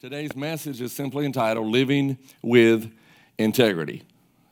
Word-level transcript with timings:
Today's 0.00 0.34
message 0.34 0.80
is 0.80 0.94
simply 0.94 1.26
entitled 1.26 1.66
Living 1.66 2.16
with 2.40 2.90
Integrity. 3.36 4.02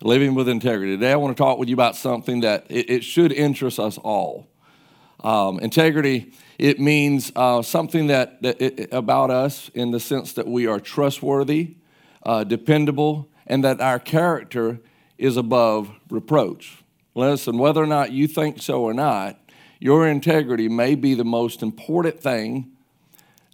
Living 0.03 0.35
with 0.35 0.47
Integrity. 0.47 0.95
Today 0.95 1.13
I 1.13 1.17
want 1.17 1.35
to 1.35 1.43
talk 1.43 1.57
with 1.57 1.71
you 1.71 1.75
about 1.75 1.97
something 1.97 2.41
that 2.41 2.67
it, 2.69 2.91
it 2.91 3.03
should 3.03 3.33
interest 3.33 3.81
us 3.81 3.97
all. 3.97 4.47
Um, 5.21 5.59
integrity, 5.61 6.35
it 6.59 6.79
means 6.79 7.33
uh, 7.35 7.63
something 7.63 8.09
that, 8.09 8.43
that 8.43 8.61
it, 8.61 8.93
about 8.93 9.31
us 9.31 9.71
in 9.73 9.91
the 9.91 9.99
sense 10.01 10.35
that 10.35 10.47
we 10.47 10.67
are 10.67 10.79
trustworthy, 10.79 11.77
uh, 12.25 12.45
dependable, 12.45 13.31
and 13.47 13.65
that 13.65 13.81
our 13.81 13.99
character 13.99 14.81
is 15.17 15.39
above 15.39 15.91
reproach. 16.11 16.85
Listen, 17.15 17.57
whether 17.57 17.83
or 17.83 17.87
not 17.87 18.13
you 18.13 18.29
think 18.29 18.61
so 18.61 18.83
or 18.83 18.93
not, 18.93 19.41
your 19.81 20.07
integrity 20.07 20.69
may 20.69 20.95
be 20.95 21.15
the 21.15 21.25
most 21.25 21.63
important 21.63 22.21
thing 22.21 22.71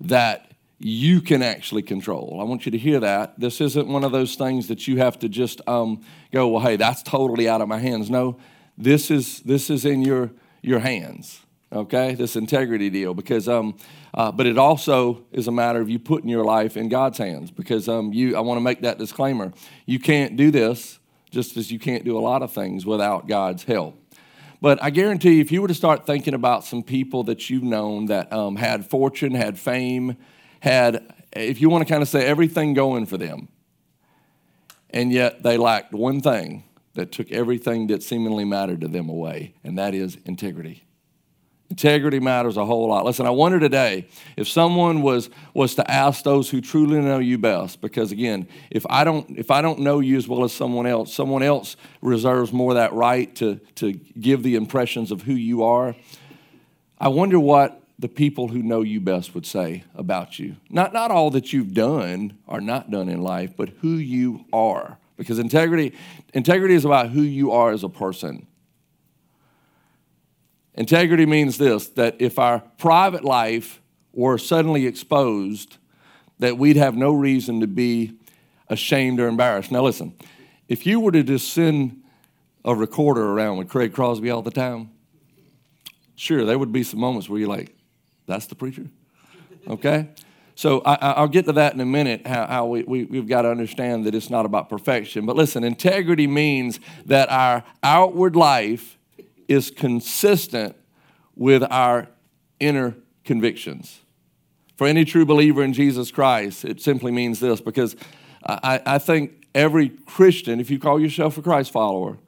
that 0.01 0.51
you 0.79 1.21
can 1.21 1.43
actually 1.43 1.83
control. 1.83 2.39
I 2.41 2.45
want 2.45 2.67
you 2.67 2.73
to 2.73 2.79
hear 2.79 3.01
that. 3.01 3.39
This 3.39 3.61
isn't 3.61 3.89
one 3.89 4.05
of 4.05 4.13
those 4.13 4.35
things 4.35 4.69
that 4.69 4.87
you 4.87 4.99
have 4.99 5.19
to 5.21 5.29
just 5.29 5.61
um, 5.69 6.03
go, 6.32 6.49
well, 6.49 6.63
hey, 6.63 6.77
that's 6.77 7.03
totally 7.03 7.49
out 7.49 7.61
of 7.61 7.69
my 7.69 7.79
hands. 7.79 8.11
No, 8.11 8.39
this 8.77 9.11
is 9.11 9.41
this 9.41 9.71
is 9.71 9.85
in 9.85 10.03
your 10.03 10.31
your 10.63 10.81
hands. 10.81 11.41
Okay, 11.73 12.15
this 12.15 12.37
integrity 12.37 12.89
deal 12.89 13.15
because 13.15 13.49
um, 13.49 13.77
uh, 14.13 14.31
but 14.31 14.46
it 14.46 14.59
also 14.59 15.25
is 15.32 15.49
a 15.49 15.53
matter 15.53 15.81
of 15.81 15.89
you 15.89 15.99
putting 15.99 16.29
your 16.29 16.45
life 16.45 16.77
in 16.77 16.89
God's 16.89 17.18
hands 17.18 17.51
because 17.51 17.89
um, 17.89 18.13
you. 18.13 18.37
I 18.37 18.41
want 18.41 18.59
to 18.59 18.63
make 18.63 18.82
that 18.82 18.99
disclaimer. 18.99 19.53
You 19.87 19.99
can't 19.99 20.37
do 20.37 20.51
this 20.51 20.99
just 21.31 21.57
as 21.57 21.73
you 21.73 21.79
can't 21.79 22.04
do 22.04 22.17
a 22.17 22.21
lot 22.21 22.43
of 22.43 22.53
things 22.53 22.87
without 22.87 23.27
God's 23.27 23.65
help. 23.65 24.01
But 24.61 24.82
I 24.82 24.91
guarantee 24.91 25.41
if 25.41 25.51
you 25.53 25.61
were 25.61 25.68
to 25.68 25.75
start 25.75 26.07
thinking 26.07 26.32
about 26.32 26.65
some 26.65 26.82
people 26.82 27.25
that 27.25 27.51
you've 27.51 27.65
known 27.65 28.07
that 28.07 28.32
um, 28.32 28.57
had 28.57 28.89
fortune, 28.89 29.35
had 29.35 29.59
fame, 29.59 30.17
had, 30.64 31.14
if 31.32 31.61
you 31.61 31.68
want 31.68 31.86
to 31.86 31.93
kind 31.93 32.03
of 32.03 32.09
say, 32.09 32.25
everything 32.25 32.73
going 32.73 33.05
for 33.05 33.19
them. 33.19 33.48
And 34.89 35.12
yet 35.12 35.43
they 35.43 35.59
lacked 35.59 35.93
one 35.93 36.23
thing 36.23 36.65
that 36.95 37.12
took 37.12 37.31
everything 37.31 37.89
that 37.89 38.03
seemingly 38.03 38.47
mattered 38.47 38.81
to 38.81 38.89
them 38.89 39.11
away, 39.11 39.55
and 39.62 39.77
that 39.79 39.95
is 39.95 40.17
integrity. 40.25 40.85
Integrity 41.69 42.19
matters 42.19 42.57
a 42.57 42.65
whole 42.65 42.89
lot. 42.89 43.05
Listen, 43.05 43.27
I 43.27 43.31
wonder 43.31 43.61
today 43.61 44.07
if 44.37 44.48
someone 44.48 45.03
was 45.03 45.29
was 45.53 45.75
to 45.75 45.91
ask 45.91 46.25
those 46.25 46.48
who 46.48 46.61
truly 46.61 47.01
know 47.01 47.19
you 47.19 47.37
best, 47.37 47.81
because 47.81 48.12
again, 48.12 48.48
if 48.70 48.87
I 48.89 49.05
don't 49.05 49.37
if 49.37 49.51
I 49.51 49.61
don't 49.61 49.81
know 49.81 50.01
you 50.01 50.17
as 50.17 50.29
well 50.29 50.45
as 50.45 50.53
someone 50.53 50.87
else, 50.87 51.12
someone 51.12 51.42
else 51.42 51.77
reserves 52.01 52.53
more 52.53 52.73
of 52.73 52.77
that 52.77 52.92
right 52.92 53.35
to 53.37 53.57
to 53.77 53.92
give 53.92 54.42
the 54.42 54.55
impressions 54.55 55.11
of 55.11 55.23
who 55.23 55.35
you 55.35 55.65
are. 55.65 55.95
I 56.98 57.09
wonder 57.09 57.41
what 57.41 57.84
the 57.98 58.09
people 58.09 58.48
who 58.48 58.62
know 58.62 58.83
you 58.83 59.00
best 59.00 59.34
would 59.34 59.47
say 59.47 59.84
about 59.95 60.39
you. 60.39 60.56
Not, 60.69 60.92
not 60.92 61.11
all 61.11 61.31
that 61.31 61.53
you've 61.53 61.75
done 61.75 62.39
or 62.47 62.61
not 62.61 62.91
done 62.91 63.09
in 63.09 63.23
life, 63.23 63.56
but 63.56 63.69
who 63.81 63.95
you 63.95 64.45
are. 64.53 64.98
Because 65.17 65.39
integrity, 65.39 65.95
integrity 66.33 66.75
is 66.75 66.84
about 66.84 67.11
who 67.11 67.23
you 67.23 67.53
are 67.53 67.70
as 67.70 67.84
a 67.84 67.89
person. 67.89 68.47
Integrity 70.75 71.25
means 71.25 71.56
this 71.56 71.89
that 71.91 72.17
if 72.19 72.39
our 72.39 72.61
private 72.78 73.25
life 73.25 73.81
were 74.12 74.39
suddenly 74.39 74.86
exposed, 74.86 75.77
that 76.41 76.58
we'd 76.58 76.77
have 76.77 76.97
no 76.97 77.12
reason 77.12 77.61
to 77.61 77.69
be 77.69 78.19
ashamed 78.69 79.20
or 79.20 79.29
embarrassed. 79.29 79.70
Now, 79.70 79.83
listen, 79.83 80.14
if 80.69 80.84
you 80.84 80.98
were 80.98 81.12
to 81.12 81.23
just 81.23 81.53
send 81.53 82.03
a 82.64 82.75
recorder 82.75 83.25
around 83.25 83.58
with 83.58 83.69
Craig 83.69 83.92
Crosby 83.92 84.31
all 84.31 84.42
the 84.42 84.51
time, 84.51 84.91
sure, 86.17 86.45
there 86.45 86.58
would 86.58 86.73
be 86.73 86.83
some 86.83 86.98
moments 86.98 87.29
where 87.29 87.39
you're 87.39 87.48
like, 87.48 87.77
that's 88.27 88.47
the 88.47 88.55
preacher? 88.55 88.86
Okay? 89.69 90.08
So 90.56 90.83
I, 90.83 91.20
will 91.20 91.28
get 91.28 91.47
to 91.47 91.53
that 91.55 91.75
in 91.75 91.80
a 91.80 91.86
minute, 91.86 92.27
how, 92.27 92.47
how 92.47 92.67
we, 92.67 92.84
we, 92.84 93.05
we've 93.05 93.27
got 93.27 93.42
to 93.42 93.50
understand 93.50 94.06
that 94.06 94.14
it's 94.14 94.30
not 94.30 94.47
about 94.47 94.69
perfection. 94.69 95.27
But 95.27 95.34
listen, 95.34 95.64
integrity 95.64 96.28
means 96.28 96.78
that 97.06 97.28
our 97.30 97.64
outward 97.83 98.36
life 98.36 98.97
is 99.48 99.70
consistent 99.70 100.77
with 101.34 101.64
our 101.70 102.08
inner 102.61 102.95
convictions. 103.24 104.01
For 104.77 104.86
any 104.86 105.05
true 105.05 105.27
believer 105.27 105.63
in 105.63 105.73
Jesus 105.73 106.13
Christ, 106.13 106.64
it 106.64 106.80
simply 106.80 107.11
means 107.11 107.40
this 107.40 107.61
because 107.61 107.96
I, 108.46 108.80
I 108.86 108.98
think 108.98 109.46
every 109.55 109.89
Christian, 109.89 110.61
if 110.61 110.70
you 110.70 110.79
call 110.79 111.01
yourself 111.01 111.36
a 111.36 111.42
Christ 111.42 111.73
follower, 111.73 112.18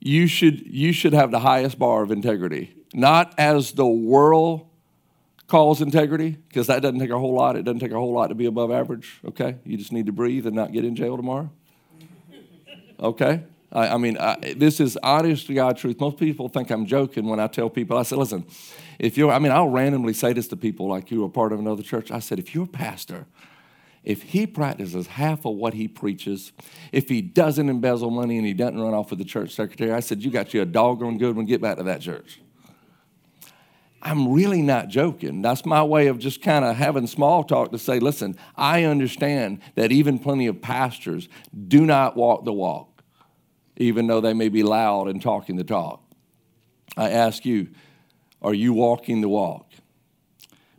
you 0.00 0.26
should, 0.26 0.66
you 0.66 0.92
should 0.92 1.14
have 1.14 1.30
the 1.30 1.40
highest 1.40 1.78
bar 1.78 2.02
of 2.02 2.10
integrity. 2.10 2.74
Not 2.92 3.34
as 3.38 3.72
the 3.72 3.86
world 3.86 4.68
calls 5.54 5.80
integrity, 5.80 6.36
because 6.48 6.66
that 6.66 6.82
doesn't 6.82 6.98
take 6.98 7.10
a 7.10 7.18
whole 7.18 7.32
lot. 7.32 7.54
It 7.54 7.62
doesn't 7.62 7.78
take 7.78 7.92
a 7.92 7.94
whole 7.94 8.12
lot 8.12 8.26
to 8.26 8.34
be 8.34 8.46
above 8.46 8.72
average, 8.72 9.20
okay? 9.24 9.54
You 9.64 9.76
just 9.76 9.92
need 9.92 10.06
to 10.06 10.12
breathe 10.12 10.48
and 10.48 10.56
not 10.56 10.72
get 10.72 10.84
in 10.84 10.96
jail 10.96 11.16
tomorrow. 11.16 11.48
Okay? 12.98 13.44
I, 13.70 13.90
I 13.90 13.96
mean, 13.96 14.18
I, 14.18 14.54
this 14.56 14.80
is 14.80 14.98
honest 15.00 15.46
to 15.46 15.54
God 15.54 15.76
truth. 15.76 16.00
Most 16.00 16.16
people 16.16 16.48
think 16.48 16.72
I'm 16.72 16.86
joking 16.86 17.28
when 17.28 17.38
I 17.38 17.46
tell 17.46 17.70
people, 17.70 17.96
I 17.96 18.02
said, 18.02 18.18
listen, 18.18 18.44
if 18.98 19.16
you're, 19.16 19.30
I 19.30 19.38
mean, 19.38 19.52
I'll 19.52 19.68
randomly 19.68 20.12
say 20.12 20.32
this 20.32 20.48
to 20.48 20.56
people 20.56 20.88
like 20.88 21.12
you 21.12 21.24
are 21.24 21.28
part 21.28 21.52
of 21.52 21.60
another 21.60 21.84
church. 21.84 22.10
I 22.10 22.18
said, 22.18 22.40
if 22.40 22.52
you're 22.52 22.64
a 22.64 22.66
pastor, 22.66 23.26
if 24.02 24.22
he 24.22 24.48
practices 24.48 25.06
half 25.06 25.46
of 25.46 25.54
what 25.54 25.74
he 25.74 25.86
preaches, 25.86 26.50
if 26.90 27.08
he 27.08 27.22
doesn't 27.22 27.68
embezzle 27.68 28.10
money 28.10 28.38
and 28.38 28.46
he 28.46 28.54
doesn't 28.54 28.80
run 28.80 28.92
off 28.92 29.10
with 29.10 29.20
the 29.20 29.24
church 29.24 29.54
secretary, 29.54 29.92
I 29.92 30.00
said, 30.00 30.20
you 30.20 30.32
got 30.32 30.52
you 30.52 30.62
a 30.62 30.66
doggone 30.66 31.16
good 31.16 31.36
one. 31.36 31.44
Get 31.46 31.60
back 31.60 31.76
to 31.76 31.84
that 31.84 32.00
church. 32.00 32.40
I'm 34.04 34.32
really 34.32 34.60
not 34.60 34.88
joking. 34.88 35.40
That's 35.40 35.64
my 35.64 35.82
way 35.82 36.08
of 36.08 36.18
just 36.18 36.42
kind 36.42 36.62
of 36.62 36.76
having 36.76 37.06
small 37.06 37.42
talk 37.42 37.72
to 37.72 37.78
say, 37.78 38.00
listen, 38.00 38.36
I 38.54 38.84
understand 38.84 39.60
that 39.76 39.92
even 39.92 40.18
plenty 40.18 40.46
of 40.46 40.60
pastors 40.60 41.28
do 41.68 41.86
not 41.86 42.14
walk 42.14 42.44
the 42.44 42.52
walk, 42.52 43.02
even 43.78 44.06
though 44.06 44.20
they 44.20 44.34
may 44.34 44.50
be 44.50 44.62
loud 44.62 45.08
and 45.08 45.22
talking 45.22 45.56
the 45.56 45.64
talk. 45.64 46.02
I 46.98 47.10
ask 47.10 47.46
you, 47.46 47.68
are 48.42 48.52
you 48.52 48.74
walking 48.74 49.22
the 49.22 49.28
walk? 49.28 49.70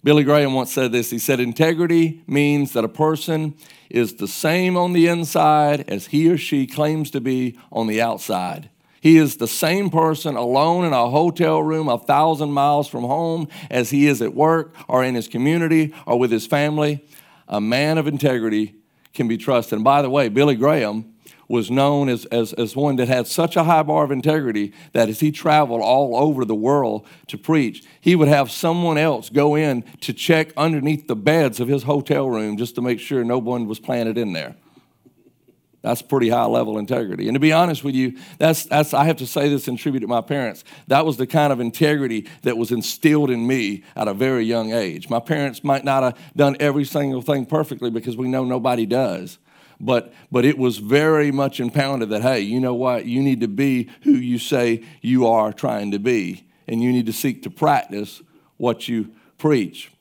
Billy 0.03 0.24
Graham 0.24 0.53
once 0.53 0.72
said 0.72 0.91
this. 0.91 1.09
He 1.09 1.18
said, 1.18 1.40
Integrity 1.40 2.22
means 2.28 2.74
that 2.74 2.84
a 2.84 2.90
person 2.90 3.56
is 3.90 4.14
the 4.14 4.28
same 4.28 4.78
on 4.78 4.94
the 4.94 5.08
inside 5.08 5.90
as 5.90 6.08
he 6.08 6.30
or 6.30 6.38
she 6.38 6.68
claims 6.68 7.09
to 7.09 7.19
be 7.19 7.58
on 7.72 7.88
the 7.88 8.00
outside. 8.00 8.69
He 9.06 9.18
is 9.18 9.38
the 9.38 9.48
same 9.48 9.92
person 9.92 10.36
alone 10.36 10.84
in 10.84 10.92
a 10.92 11.08
hotel 11.12 11.62
room 11.62 11.90
a 11.90 12.00
thousand 12.00 12.52
miles 12.52 12.88
from 12.88 13.04
home 13.04 13.48
as 13.70 13.92
he 13.92 14.08
is 14.08 14.20
at 14.20 14.34
work 14.34 14.74
or 14.88 15.04
in 15.04 15.14
his 15.14 15.28
community 15.28 15.94
or 16.08 16.18
with 16.18 16.32
his 16.32 16.48
family. 16.48 17.06
A 17.48 17.62
man 17.62 18.00
of 18.00 18.08
integrity 18.08 18.74
can 19.14 19.28
be 19.28 19.38
trusted. 19.38 19.74
And 19.74 19.84
by 19.84 20.02
the 20.02 20.10
way, 20.10 20.28
Billy 20.28 20.56
Graham 20.56 21.14
was 21.48 21.70
known 21.70 22.10
as, 22.10 22.26
as, 22.26 22.54
as 22.54 22.76
one 22.76 22.96
that 22.96 23.08
had 23.08 23.28
such 23.28 23.56
a 23.56 23.66
high 23.66 23.84
bar 23.84 24.06
of 24.06 24.10
integrity 24.10 24.74
that 24.94 25.08
as 25.08 25.20
he 25.20 25.32
traveled 25.32 25.82
all 25.84 26.18
over 26.18 26.44
the 26.44 26.56
world 26.56 27.06
to 27.28 27.38
preach, 27.38 27.84
he 28.02 28.16
would 28.16 28.28
have 28.28 28.50
someone 28.50 28.98
else 28.98 29.30
go 29.30 29.54
in 29.54 29.84
to 30.02 30.14
check 30.14 30.52
underneath 30.58 31.08
the 31.08 31.16
beds 31.16 31.60
of 31.60 31.68
his 31.68 31.84
hotel 31.84 32.28
room 32.28 32.58
just 32.58 32.74
to 32.74 32.82
make 32.82 33.00
sure 33.00 33.24
no 33.24 33.38
one 33.38 33.68
was 33.68 33.80
planted 33.80 34.18
in 34.18 34.34
there. 34.34 34.56
That's 35.85 36.01
pretty 36.01 36.29
high 36.29 36.46
level 36.46 36.79
integrity. 36.79 37.28
And 37.28 37.35
to 37.35 37.40
be 37.40 37.53
honest 37.53 37.84
with 37.84 37.94
you, 37.94 38.18
that's, 38.40 38.63
that's, 38.63 38.91
I 38.91 39.03
have 39.03 39.18
to 39.18 39.28
say 39.28 39.50
this 39.50 39.68
in 39.68 39.78
tribute 39.78 40.00
to 40.00 40.07
my 40.07 40.22
parents. 40.22 40.63
That 40.88 41.06
was 41.06 41.18
the 41.18 41.28
kind 41.28 41.53
of 41.53 41.59
integrity 41.59 42.28
that 42.41 42.57
was 42.57 42.72
instilled 42.72 43.29
in 43.29 43.46
me 43.46 43.84
at 43.96 44.07
a 44.07 44.13
very 44.16 44.46
young 44.46 44.73
age. 44.73 45.12
My 45.12 45.19
parents 45.19 45.63
might 45.63 45.85
not 45.85 46.01
have 46.01 46.18
done 46.35 46.57
every 46.59 46.85
single 46.85 47.22
thing 47.22 47.46
perfectly 47.46 47.91
because 47.91 48.18
we 48.18 48.28
know 48.28 48.44
nobody 48.44 48.88
does. 48.88 49.38
But, 49.79 50.12
but 50.31 50.44
it 50.44 50.57
was 50.57 50.79
very 50.79 51.31
much 51.31 51.59
impounded 51.59 52.09
that, 52.09 52.23
hey, 52.23 52.40
you 52.40 52.59
know 52.59 52.73
what? 52.73 53.06
You 53.06 53.22
need 53.22 53.41
to 53.41 53.47
be 53.47 53.91
who 54.02 54.13
you 54.13 54.40
say 54.40 54.84
you 55.02 55.28
are 55.28 55.53
trying 55.53 55.91
to 55.91 56.00
be, 56.00 56.47
and 56.67 56.81
you 56.81 56.91
need 56.91 57.06
to 57.06 57.13
seek 57.13 57.44
to 57.44 57.52
practice 57.52 58.23
what 58.57 58.88
you 58.88 59.12
preach. 59.38 59.91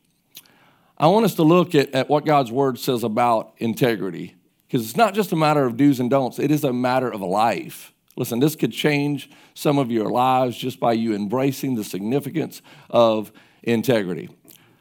I 0.96 1.08
want 1.08 1.26
us 1.26 1.34
to 1.34 1.42
look 1.42 1.74
at, 1.74 1.94
at 1.94 2.08
what 2.08 2.24
God's 2.24 2.50
word 2.50 2.78
says 2.78 3.04
about 3.04 3.52
integrity. 3.58 4.36
Because 4.74 4.88
it's 4.88 4.96
not 4.96 5.14
just 5.14 5.30
a 5.30 5.36
matter 5.36 5.64
of 5.66 5.76
do's 5.76 6.00
and 6.00 6.10
don'ts, 6.10 6.40
it 6.40 6.50
is 6.50 6.64
a 6.64 6.72
matter 6.72 7.08
of 7.08 7.20
life. 7.20 7.92
Listen, 8.16 8.40
this 8.40 8.56
could 8.56 8.72
change 8.72 9.30
some 9.54 9.78
of 9.78 9.88
your 9.88 10.10
lives 10.10 10.56
just 10.56 10.80
by 10.80 10.94
you 10.94 11.14
embracing 11.14 11.76
the 11.76 11.84
significance 11.84 12.60
of 12.90 13.30
integrity. 13.62 14.30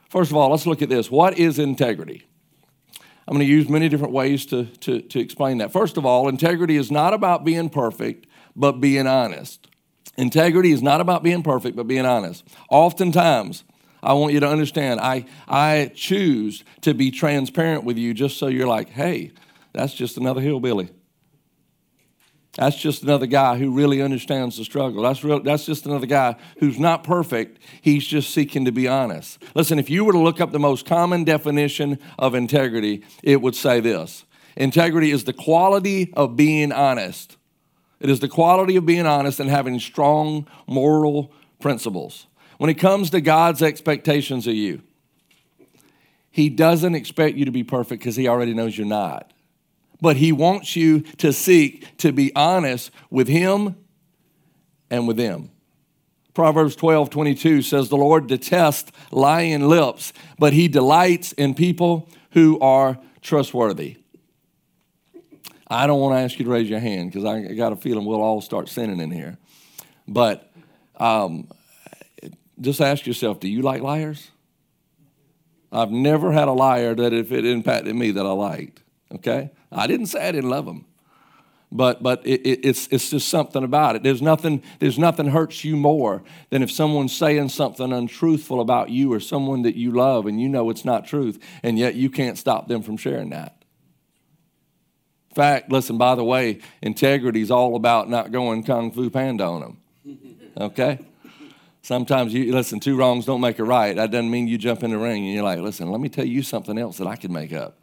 First 0.10 0.32
of 0.32 0.38
all, 0.38 0.50
let's 0.50 0.66
look 0.66 0.82
at 0.82 0.90
this. 0.90 1.12
What 1.12 1.38
is 1.38 1.60
integrity? 1.60 2.26
I'm 3.28 3.36
going 3.36 3.46
to 3.46 3.54
use 3.54 3.70
many 3.70 3.88
different 3.88 4.14
ways 4.14 4.48
to, 4.48 4.66
to, 4.66 5.00
to 5.00 5.20
explain 5.20 5.60
that. 5.60 5.72
First 5.72 5.96
of 5.98 6.08
all, 6.08 6.28
integrity 6.28 6.76
is 6.76 6.90
not 6.90 7.14
about 7.14 7.44
being 7.44 7.70
perfect, 7.70 8.26
but 8.56 8.82
being 8.82 9.06
honest. 9.06 9.68
Integrity 10.18 10.72
is 10.72 10.82
not 10.82 11.02
about 11.02 11.22
being 11.22 11.44
perfect, 11.44 11.76
but 11.76 11.86
being 11.86 12.08
honest. 12.08 12.44
Oftentimes, 12.72 13.64
I 14.02 14.14
want 14.14 14.34
you 14.34 14.40
to 14.40 14.50
understand, 14.50 15.00
I, 15.00 15.26
I 15.48 15.92
choose 15.94 16.64
to 16.82 16.96
be 16.96 17.12
transparent 17.12 17.84
with 17.84 18.00
you 18.00 18.16
just 18.16 18.40
so 18.40 18.48
you're 18.48 18.68
like, 18.68 18.90
hey, 18.90 19.34
that's 19.74 19.94
just 19.94 20.18
another 20.18 20.42
hillbilly. 20.42 20.90
That's 22.56 22.78
just 22.78 23.02
another 23.02 23.26
guy 23.26 23.58
who 23.58 23.72
really 23.72 24.02
understands 24.02 24.58
the 24.58 24.64
struggle. 24.64 25.02
That's, 25.02 25.24
real, 25.24 25.42
that's 25.42 25.66
just 25.66 25.88
another 25.88 26.06
guy 26.06 26.36
who's 26.60 26.78
not 26.78 27.04
perfect. 27.04 27.60
He's 27.82 28.06
just 28.06 28.32
seeking 28.32 28.66
to 28.66 28.72
be 28.72 28.88
honest. 28.88 29.42
Listen, 29.56 29.80
if 29.80 29.90
you 29.90 30.06
were 30.06 30.14
to 30.14 30.20
look 30.20 30.40
up 30.40 30.52
the 30.52 30.60
most 30.60 30.86
common 30.86 31.24
definition 31.24 31.98
of 32.20 32.36
integrity, 32.36 33.04
it 33.24 33.42
would 33.42 33.56
say 33.56 33.80
this 33.80 34.26
Integrity 34.56 35.10
is 35.10 35.24
the 35.24 35.34
quality 35.34 36.14
of 36.14 36.36
being 36.36 36.72
honest. 36.72 37.38
It 38.00 38.10
is 38.10 38.20
the 38.20 38.28
quality 38.28 38.76
of 38.76 38.86
being 38.86 39.08
honest 39.08 39.40
and 39.40 39.50
having 39.50 39.80
strong 39.80 40.48
moral 40.68 41.32
principles. 41.60 42.28
When 42.60 42.70
it 42.70 42.76
comes 42.76 43.10
to 43.12 43.22
God's 43.22 43.64
expectations 43.64 44.46
of 44.46 44.54
you, 44.54 44.84
He 46.30 46.50
doesn't 46.50 46.94
expect 46.94 47.36
you 47.36 47.46
to 47.46 47.52
be 47.52 47.64
perfect 47.64 48.02
because 48.02 48.16
He 48.16 48.28
already 48.28 48.54
knows 48.54 48.78
you're 48.78 48.86
not 48.86 49.34
but 50.04 50.18
he 50.18 50.34
wants 50.34 50.76
you 50.76 51.00
to 51.00 51.32
seek 51.32 51.96
to 51.96 52.12
be 52.12 52.30
honest 52.36 52.92
with 53.10 53.30
him 53.30 53.74
and 54.92 55.08
with 55.08 55.16
them. 55.16 55.50
Proverbs 56.34 56.76
12, 56.76 57.10
22 57.10 57.62
says, 57.62 57.88
The 57.88 57.96
Lord 57.96 58.28
detests 58.28 58.92
lying 59.12 59.70
lips, 59.70 60.12
but 60.38 60.52
he 60.52 60.68
delights 60.68 61.32
in 61.32 61.56
people 61.56 62.10
who 62.32 62.60
are 62.60 63.00
trustworthy. 63.22 63.96
I 65.70 65.88
don't 65.88 66.02
want 66.02 66.16
to 66.18 66.20
ask 66.20 66.38
you 66.38 66.44
to 66.44 66.52
raise 66.52 66.70
your 66.70 66.82
hand 66.82 67.10
because 67.10 67.24
I 67.24 67.54
got 67.54 67.72
a 67.72 67.78
feeling 67.78 68.04
we'll 68.04 68.22
all 68.22 68.42
start 68.42 68.68
sinning 68.68 69.00
in 69.00 69.10
here. 69.10 69.38
But 70.06 70.52
um, 70.98 71.48
just 72.60 72.82
ask 72.82 73.08
yourself 73.08 73.40
do 73.40 73.48
you 73.48 73.62
like 73.62 73.82
liars? 73.82 74.32
I've 75.72 75.92
never 75.92 76.34
had 76.34 76.50
a 76.50 76.52
liar 76.52 76.94
that 76.94 77.14
if 77.14 77.32
it 77.32 77.46
impacted 77.46 77.96
me 77.96 78.12
that 78.12 78.26
I 78.26 78.32
liked, 78.32 78.84
okay? 79.16 79.52
I 79.76 79.88
didn't 79.88 80.08
say 80.08 80.28
I 80.28 80.32
didn't 80.32 80.50
love 80.50 80.66
them. 80.66 80.86
But, 81.72 82.04
but 82.04 82.26
it, 82.26 82.42
it, 82.46 82.60
it's, 82.64 82.88
it's 82.92 83.10
just 83.10 83.28
something 83.30 83.64
about 83.64 83.96
it. 83.96 84.04
There's 84.04 84.22
nothing, 84.22 84.62
there's 84.78 85.00
nothing 85.00 85.30
hurts 85.30 85.64
you 85.64 85.76
more 85.76 86.22
than 86.52 86.62
if 86.62 86.72
someone's 86.72 87.16
saying 87.16 87.50
something 87.50 87.92
untruthful 87.92 88.62
about 88.62 88.92
you 88.92 89.12
or 89.12 89.20
someone 89.20 89.64
that 89.64 89.76
you 89.76 89.92
love 89.92 90.28
and 90.28 90.40
you 90.40 90.50
know 90.50 90.70
it's 90.70 90.86
not 90.86 91.08
truth, 91.08 91.44
and 91.64 91.80
yet 91.80 91.96
you 91.96 92.12
can't 92.12 92.38
stop 92.38 92.68
them 92.68 92.84
from 92.84 92.96
sharing 92.96 93.32
that. 93.32 93.64
Fact, 95.34 95.72
listen, 95.72 95.98
by 95.98 96.14
the 96.14 96.24
way, 96.24 96.60
integrity 96.84 97.42
is 97.42 97.50
all 97.50 97.76
about 97.76 98.08
not 98.08 98.32
going 98.32 98.64
kung 98.64 98.92
fu 98.92 99.10
panda 99.10 99.46
on 99.46 99.62
them. 99.62 99.78
Okay? 100.56 101.00
Sometimes 101.82 102.34
you 102.34 102.54
listen, 102.54 102.80
two 102.80 102.96
wrongs 102.96 103.26
don't 103.26 103.42
make 103.42 103.58
a 103.58 103.64
right. 103.64 103.96
That 103.96 104.12
doesn't 104.12 104.30
mean 104.30 104.48
you 104.48 104.60
jump 104.60 104.84
in 104.84 104.92
the 104.92 104.98
ring 104.98 105.26
and 105.26 105.34
you're 105.34 105.44
like, 105.44 105.60
listen, 105.60 105.90
let 105.90 106.00
me 106.00 106.08
tell 106.08 106.26
you 106.26 106.44
something 106.44 106.78
else 106.78 106.98
that 106.98 107.08
I 107.08 107.16
can 107.16 107.34
make 107.34 107.52
up. 107.52 107.80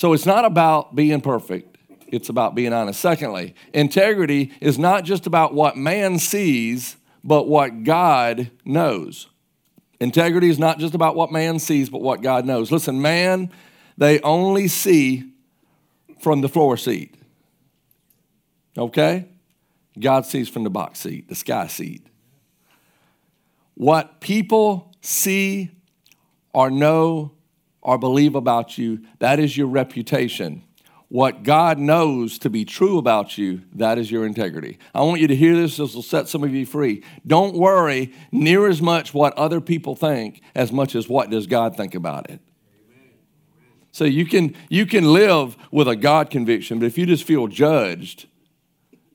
So 0.00 0.14
it's 0.14 0.24
not 0.24 0.46
about 0.46 0.94
being 0.94 1.20
perfect, 1.20 1.76
it's 2.08 2.30
about 2.30 2.54
being 2.54 2.72
honest. 2.72 2.98
Secondly, 3.00 3.54
integrity 3.74 4.50
is 4.58 4.78
not 4.78 5.04
just 5.04 5.26
about 5.26 5.52
what 5.52 5.76
man 5.76 6.18
sees, 6.18 6.96
but 7.22 7.46
what 7.46 7.84
God 7.84 8.50
knows. 8.64 9.26
Integrity 10.00 10.48
is 10.48 10.58
not 10.58 10.78
just 10.78 10.94
about 10.94 11.16
what 11.16 11.30
man 11.30 11.58
sees, 11.58 11.90
but 11.90 12.00
what 12.00 12.22
God 12.22 12.46
knows. 12.46 12.72
Listen, 12.72 13.02
man, 13.02 13.50
they 13.98 14.22
only 14.22 14.68
see 14.68 15.34
from 16.18 16.40
the 16.40 16.48
floor 16.48 16.78
seat. 16.78 17.14
Okay? 18.78 19.28
God 19.98 20.24
sees 20.24 20.48
from 20.48 20.64
the 20.64 20.70
box 20.70 21.00
seat, 21.00 21.28
the 21.28 21.34
sky 21.34 21.66
seat. 21.66 22.06
What 23.74 24.22
people 24.22 24.94
see 25.02 25.72
or 26.54 26.70
know 26.70 27.32
or 27.82 27.98
believe 27.98 28.34
about 28.34 28.78
you, 28.78 29.00
that 29.18 29.38
is 29.38 29.56
your 29.56 29.66
reputation. 29.66 30.62
What 31.08 31.42
God 31.42 31.78
knows 31.78 32.38
to 32.38 32.50
be 32.50 32.64
true 32.64 32.96
about 32.96 33.36
you, 33.36 33.62
that 33.74 33.98
is 33.98 34.12
your 34.12 34.24
integrity. 34.24 34.78
I 34.94 35.00
want 35.00 35.20
you 35.20 35.26
to 35.26 35.34
hear 35.34 35.56
this, 35.56 35.76
this 35.76 35.94
will 35.94 36.02
set 36.02 36.28
some 36.28 36.44
of 36.44 36.54
you 36.54 36.64
free. 36.64 37.02
Don't 37.26 37.56
worry 37.56 38.12
near 38.30 38.68
as 38.68 38.80
much 38.80 39.12
what 39.12 39.36
other 39.36 39.60
people 39.60 39.96
think 39.96 40.40
as 40.54 40.70
much 40.70 40.94
as 40.94 41.08
what 41.08 41.28
does 41.28 41.48
God 41.48 41.76
think 41.76 41.96
about 41.96 42.30
it. 42.30 42.40
So 43.92 44.04
you 44.04 44.24
can 44.24 44.54
you 44.68 44.86
can 44.86 45.12
live 45.12 45.56
with 45.72 45.88
a 45.88 45.96
God 45.96 46.30
conviction, 46.30 46.78
but 46.78 46.86
if 46.86 46.96
you 46.96 47.06
just 47.06 47.24
feel 47.24 47.48
judged, 47.48 48.28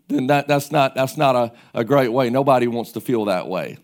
then 0.09 0.27
that, 0.27 0.49
that's 0.49 0.69
not 0.69 0.95
that's 0.95 1.15
not 1.15 1.37
a, 1.37 1.53
a 1.73 1.85
great 1.85 2.11
way. 2.11 2.29
Nobody 2.29 2.67
wants 2.67 2.91
to 2.91 2.99
feel 2.99 3.23
that 3.25 3.47
way 3.47 3.77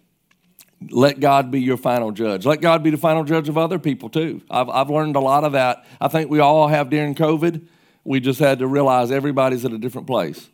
let 0.89 1.19
God 1.19 1.51
be 1.51 1.61
your 1.61 1.77
final 1.77 2.11
judge. 2.11 2.45
Let 2.45 2.61
God 2.61 2.83
be 2.83 2.89
the 2.89 2.97
final 2.97 3.23
judge 3.23 3.49
of 3.49 3.57
other 3.57 3.77
people 3.77 4.09
too. 4.09 4.41
I've, 4.49 4.69
I've 4.69 4.89
learned 4.89 5.15
a 5.15 5.19
lot 5.19 5.43
of 5.43 5.51
that. 5.51 5.85
I 5.99 6.07
think 6.07 6.29
we 6.29 6.39
all 6.39 6.67
have 6.67 6.89
during 6.89 7.13
COVID. 7.13 7.65
We 8.03 8.19
just 8.19 8.39
had 8.39 8.59
to 8.59 8.67
realize 8.67 9.11
everybody's 9.11 9.63
at 9.63 9.71
a 9.71 9.77
different 9.77 10.07
place. 10.07 10.49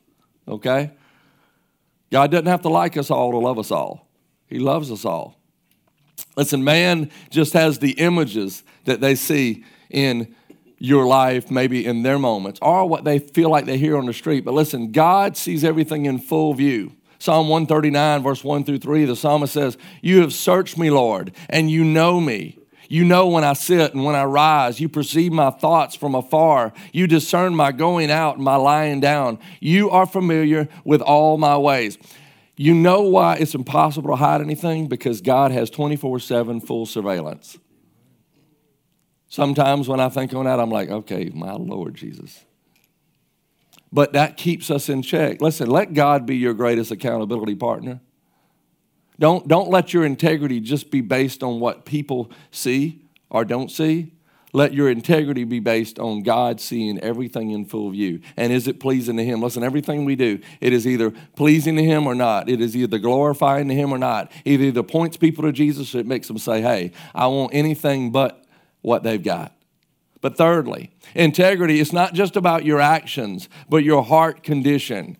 Okay? 0.48 0.92
God 2.12 2.32
doesn't 2.32 2.48
have 2.48 2.62
to 2.64 2.70
like 2.70 2.98
us 2.98 3.10
all 3.10 3.32
to 3.32 3.38
love 3.38 3.58
us 3.58 3.72
all, 3.72 4.08
He 4.48 4.60
loves 4.60 4.92
us 4.92 5.06
all. 5.06 5.40
Listen, 6.36 6.64
man 6.64 7.12
just 7.30 7.54
has 7.54 7.80
the 7.80 7.92
images 7.92 8.64
that 8.86 9.02
they 9.02 9.16
see 9.16 9.64
in 9.90 10.36
your 10.80 11.06
life, 11.06 11.50
maybe 11.50 11.86
in 11.86 12.04
their 12.04 12.20
moments, 12.20 12.60
or 12.62 12.88
what 12.88 13.04
they 13.04 13.20
feel 13.20 13.50
like 13.50 13.66
they 13.66 13.78
hear 13.78 13.98
on 13.98 14.06
the 14.06 14.14
street. 14.14 14.46
But 14.46 14.54
listen, 14.54 14.92
God 14.92 15.36
sees 15.38 15.64
everything 15.64 16.06
in 16.06 16.20
full 16.20 16.54
view. 16.54 16.94
Psalm 17.20 17.50
139, 17.50 18.22
verse 18.22 18.44
1 18.44 18.64
through 18.64 18.78
3, 18.78 19.06
the 19.06 19.16
psalmist 19.16 19.54
says, 19.54 19.78
You 20.02 20.22
have 20.22 20.34
searched 20.34 20.78
me, 20.78 20.92
Lord, 20.92 21.34
and 21.50 21.70
you 21.72 21.84
know 21.84 22.22
me. 22.22 22.60
You 22.90 23.04
know 23.04 23.28
when 23.28 23.44
I 23.44 23.54
sit 23.54 23.94
and 23.94 24.06
when 24.06 24.16
I 24.16 24.24
rise. 24.24 24.80
You 24.80 24.88
perceive 24.88 25.32
my 25.32 25.50
thoughts 25.50 25.96
from 25.96 26.16
afar. 26.16 26.72
You 26.94 27.08
discern 27.08 27.56
my 27.56 27.72
going 27.72 28.12
out 28.12 28.36
and 28.36 28.46
my 28.46 28.56
lying 28.56 29.02
down. 29.02 29.40
You 29.60 29.90
are 29.90 30.06
familiar 30.06 30.70
with 30.86 31.02
all 31.02 31.38
my 31.38 31.58
ways. 31.58 31.98
You 32.56 32.74
know 32.74 33.02
why 33.02 33.36
it's 33.36 33.56
impossible 33.56 34.12
to 34.12 34.16
hide 34.16 34.42
anything? 34.42 34.88
Because 34.88 35.22
God 35.22 35.52
has 35.52 35.70
24 35.70 36.20
7 36.20 36.62
full 36.62 36.86
surveillance. 36.86 37.58
Sometimes 39.28 39.90
when 39.90 40.00
I 40.00 40.08
think 40.08 40.34
on 40.34 40.46
that, 40.46 40.60
I'm 40.60 40.72
like, 40.72 40.90
okay, 40.90 41.30
my 41.34 41.52
Lord 41.54 41.94
Jesus 41.96 42.46
but 43.92 44.14
that 44.14 44.38
keeps 44.38 44.70
us 44.70 44.90
in 44.90 45.02
check. 45.02 45.42
Listen, 45.42 45.70
let 45.70 45.94
God 45.94 46.26
be 46.26 46.36
your 46.36 46.54
greatest 46.54 46.92
accountability 46.92 47.56
partner. 47.56 48.02
Don't, 49.20 49.48
don't 49.48 49.70
let 49.70 49.94
your 49.94 50.06
integrity 50.06 50.60
just 50.60 50.92
be 50.92 51.02
based 51.02 51.42
on 51.42 51.60
what 51.60 51.86
people 51.86 52.32
see 52.52 53.02
or 53.30 53.46
don't 53.46 53.72
see. 53.72 54.14
Let 54.54 54.74
your 54.74 54.90
integrity 54.90 55.44
be 55.44 55.60
based 55.60 56.00
on 56.00 56.24
God 56.24 56.62
seeing 56.62 57.00
everything 57.00 57.52
in 57.52 57.66
full 57.66 57.90
view. 57.92 58.22
And 58.38 58.54
is 58.54 58.68
it 58.68 58.80
pleasing 58.80 59.18
to 59.18 59.24
Him? 59.24 59.42
Listen, 59.42 59.64
everything 59.64 60.06
we 60.06 60.16
do, 60.16 60.40
it 60.62 60.72
is 60.72 60.88
either 60.88 61.12
pleasing 61.36 61.76
to 61.76 61.84
Him 61.84 62.08
or 62.08 62.16
not. 62.16 62.50
It 62.50 62.62
is 62.62 62.76
either 62.76 62.98
glorifying 62.98 63.68
to 63.68 63.76
Him 63.76 63.92
or 63.92 63.98
not. 63.98 64.32
It 64.46 64.62
either 64.62 64.84
points 64.84 65.18
people 65.18 65.44
to 65.44 65.52
Jesus 65.52 65.94
or 65.94 66.00
it 66.00 66.08
makes 66.08 66.28
them 66.28 66.38
say, 66.38 66.62
hey, 66.62 66.92
I 67.14 67.28
want 67.28 67.54
anything 67.54 68.12
but 68.12 68.46
what 68.82 69.04
they've 69.04 69.22
got. 69.22 69.57
But 70.22 70.38
thirdly, 70.38 70.92
integrity 71.16 71.80
is 71.80 71.94
not 71.94 72.14
just 72.14 72.36
about 72.36 72.66
your 72.66 72.82
actions, 72.82 73.50
but 73.70 73.84
your 73.84 74.04
heart 74.04 74.44
condition. 74.44 75.18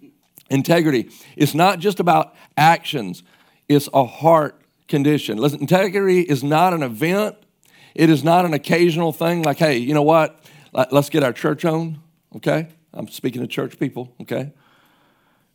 Integrity 0.50 1.10
is 1.36 1.54
not 1.54 1.80
just 1.80 2.00
about 2.00 2.36
actions, 2.56 3.24
it's 3.68 3.90
a 3.94 4.06
heart 4.06 4.62
condition. 4.88 5.38
Listen, 5.38 5.60
integrity 5.60 6.22
is 6.22 6.44
not 6.44 6.74
an 6.74 6.84
event, 6.84 7.36
it 7.94 8.10
is 8.10 8.24
not 8.24 8.46
an 8.46 8.54
occasional 8.54 9.12
thing 9.12 9.44
like, 9.44 9.58
hey, 9.58 9.78
you 9.78 9.94
know 9.94 10.04
what? 10.04 10.44
Let's 10.92 11.10
get 11.10 11.24
our 11.24 11.34
church 11.34 11.66
on, 11.66 12.00
okay? 12.36 12.70
I'm 12.94 13.08
speaking 13.08 13.42
to 13.42 13.48
church 13.48 13.80
people, 13.80 14.14
okay? 14.22 14.54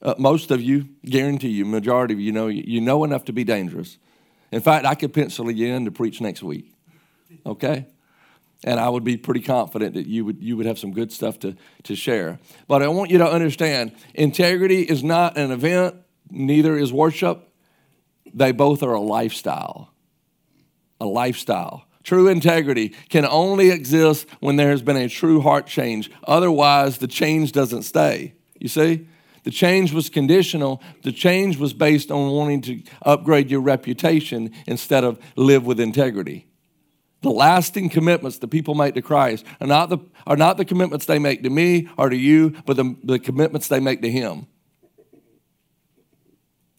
Uh, 0.03 0.15
most 0.19 0.51
of 0.51 0.61
you, 0.61 0.89
guarantee 1.05 1.49
you, 1.49 1.65
majority 1.65 2.13
of 2.15 2.21
you 2.21 2.33
know 2.33 2.49
you 2.49 2.81
know 2.81 3.05
enough 3.05 3.25
to 3.27 3.33
be 3.33 3.45
dangerous. 3.45 3.99
In 4.51 4.61
fact, 4.61 4.85
I 4.85 4.95
could 4.95 5.15
pencil 5.15 5.51
you 5.51 5.73
in 5.73 5.85
to 5.85 5.91
preach 5.91 6.21
next 6.21 6.43
week. 6.43 6.75
Okay? 7.47 7.87
And 8.65 8.79
I 8.79 8.89
would 8.89 9.05
be 9.05 9.17
pretty 9.17 9.41
confident 9.41 9.95
that 9.95 10.07
you 10.07 10.25
would, 10.25 10.43
you 10.43 10.57
would 10.57 10.67
have 10.67 10.79
some 10.79 10.93
good 10.93 11.13
stuff 11.13 11.39
to, 11.41 11.57
to 11.85 11.95
share. 11.95 12.39
But 12.69 12.83
I 12.83 12.89
want 12.89 13.11
you 13.11 13.19
to 13.19 13.31
understand 13.31 13.93
integrity 14.15 14.83
is 14.83 15.03
not 15.03 15.37
an 15.37 15.51
event, 15.51 15.97
neither 16.31 16.77
is 16.77 16.93
worship. 16.93 17.49
They 18.33 18.53
both 18.53 18.83
are 18.83 18.95
a 18.95 19.01
lifestyle. 19.01 19.93
A 21.01 21.07
lifestyle. 21.07 21.87
True 22.05 22.29
integrity 22.29 22.91
can 23.09 23.25
only 23.25 23.71
exist 23.71 24.27
when 24.41 24.57
there 24.57 24.71
has 24.71 24.83
been 24.83 24.97
a 24.97 25.09
true 25.09 25.41
heart 25.41 25.67
change. 25.67 26.11
Otherwise, 26.25 26.99
the 26.99 27.07
change 27.07 27.53
doesn't 27.53 27.83
stay. 27.83 28.35
You 28.59 28.69
see? 28.69 29.07
The 29.45 29.51
change 29.51 29.93
was 29.93 30.09
conditional. 30.09 30.81
The 31.03 31.13
change 31.13 31.59
was 31.59 31.73
based 31.73 32.11
on 32.11 32.31
wanting 32.31 32.61
to 32.63 32.83
upgrade 33.03 33.51
your 33.51 33.61
reputation 33.61 34.53
instead 34.67 35.05
of 35.05 35.19
live 35.37 35.67
with 35.67 35.81
integrity. 35.81 36.47
The 37.23 37.31
lasting 37.31 37.89
commitments 37.89 38.39
that 38.39 38.49
people 38.49 38.75
make 38.75 38.95
to 38.95 39.03
Christ 39.03 39.47
are 39.61 39.67
not 39.67 39.89
the, 39.89 39.99
are 40.27 40.37
not 40.37 40.57
the 40.57 40.65
commitments 40.65 41.07
they 41.07 41.19
make 41.19 41.43
to 41.45 41.51
me 41.51 41.89
or 41.97 42.09
to 42.09 42.17
you, 42.17 42.51
but 42.67 42.77
the, 42.77 42.97
the 43.03 43.19
commitments 43.19 43.69
they 43.69 43.81
make 43.81 44.03
to 44.03 44.11
Him. 44.11 44.47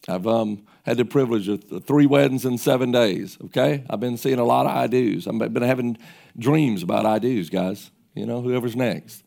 I've 0.06 0.26
um, 0.26 0.64
had 0.84 0.98
the 0.98 1.04
privilege 1.04 1.48
of 1.48 1.64
three 1.86 2.06
weddings 2.06 2.44
in 2.44 2.58
seven 2.58 2.92
days, 2.92 3.38
okay? 3.46 3.84
I've 3.88 4.00
been 4.00 4.18
seeing 4.18 4.38
a 4.38 4.44
lot 4.44 4.66
of 4.66 4.72
I 4.72 4.86
do's. 4.86 5.26
I've 5.26 5.38
been 5.38 5.62
having 5.62 5.96
dreams 6.38 6.82
about 6.82 7.06
I 7.06 7.18
do's, 7.18 7.48
guys, 7.48 7.90
you 8.14 8.26
know, 8.26 8.42
whoever's 8.42 8.76
next. 8.76 9.24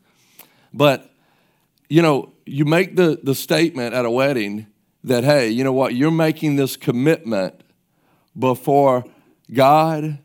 But 0.71 1.11
you 1.89 2.01
know, 2.01 2.33
you 2.45 2.65
make 2.65 2.95
the, 2.95 3.19
the 3.21 3.35
statement 3.35 3.93
at 3.93 4.05
a 4.05 4.11
wedding 4.11 4.67
that, 5.03 5.23
hey, 5.23 5.49
you 5.49 5.63
know 5.63 5.73
what, 5.73 5.95
you're 5.95 6.11
making 6.11 6.57
this 6.57 6.75
commitment 6.75 7.61
before 8.37 9.05
God, 9.51 10.19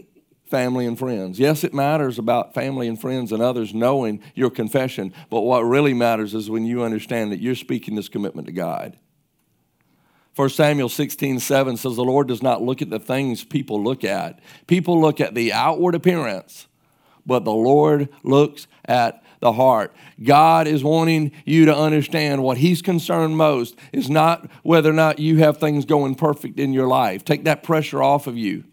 family, 0.52 0.84
and 0.84 0.98
friends. 0.98 1.38
Yes, 1.38 1.64
it 1.64 1.72
matters 1.72 2.18
about 2.18 2.52
family 2.52 2.86
and 2.86 3.00
friends 3.00 3.32
and 3.32 3.42
others 3.42 3.72
knowing 3.72 4.20
your 4.34 4.50
confession, 4.50 5.14
but 5.30 5.40
what 5.40 5.62
really 5.62 5.94
matters 5.94 6.34
is 6.34 6.50
when 6.50 6.66
you 6.66 6.82
understand 6.82 7.32
that 7.32 7.40
you're 7.40 7.54
speaking 7.54 7.94
this 7.94 8.10
commitment 8.10 8.46
to 8.48 8.52
God. 8.52 8.98
1 10.36 10.50
Samuel 10.50 10.90
16, 10.90 11.40
7 11.40 11.76
says, 11.78 11.96
The 11.96 12.04
Lord 12.04 12.28
does 12.28 12.42
not 12.42 12.60
look 12.60 12.82
at 12.82 12.90
the 12.90 12.98
things 12.98 13.44
people 13.44 13.82
look 13.82 14.04
at. 14.04 14.40
People 14.66 15.00
look 15.00 15.22
at 15.22 15.34
the 15.34 15.54
outward 15.54 15.94
appearance, 15.94 16.68
but 17.24 17.46
the 17.46 17.50
Lord 17.50 18.10
looks 18.22 18.66
at 18.84 19.24
the 19.40 19.54
heart. 19.54 19.96
God 20.22 20.66
is 20.66 20.84
wanting 20.84 21.32
you 21.46 21.64
to 21.64 21.74
understand 21.74 22.42
what 22.42 22.58
He's 22.58 22.82
concerned 22.82 23.38
most 23.38 23.74
is 23.90 24.10
not 24.10 24.50
whether 24.62 24.90
or 24.90 24.94
not 24.94 25.18
you 25.18 25.38
have 25.38 25.56
things 25.56 25.86
going 25.86 26.14
perfect 26.14 26.60
in 26.60 26.74
your 26.74 26.88
life. 26.88 27.24
Take 27.24 27.44
that 27.44 27.62
pressure 27.62 28.02
off 28.02 28.26
of 28.26 28.36
you. 28.36 28.64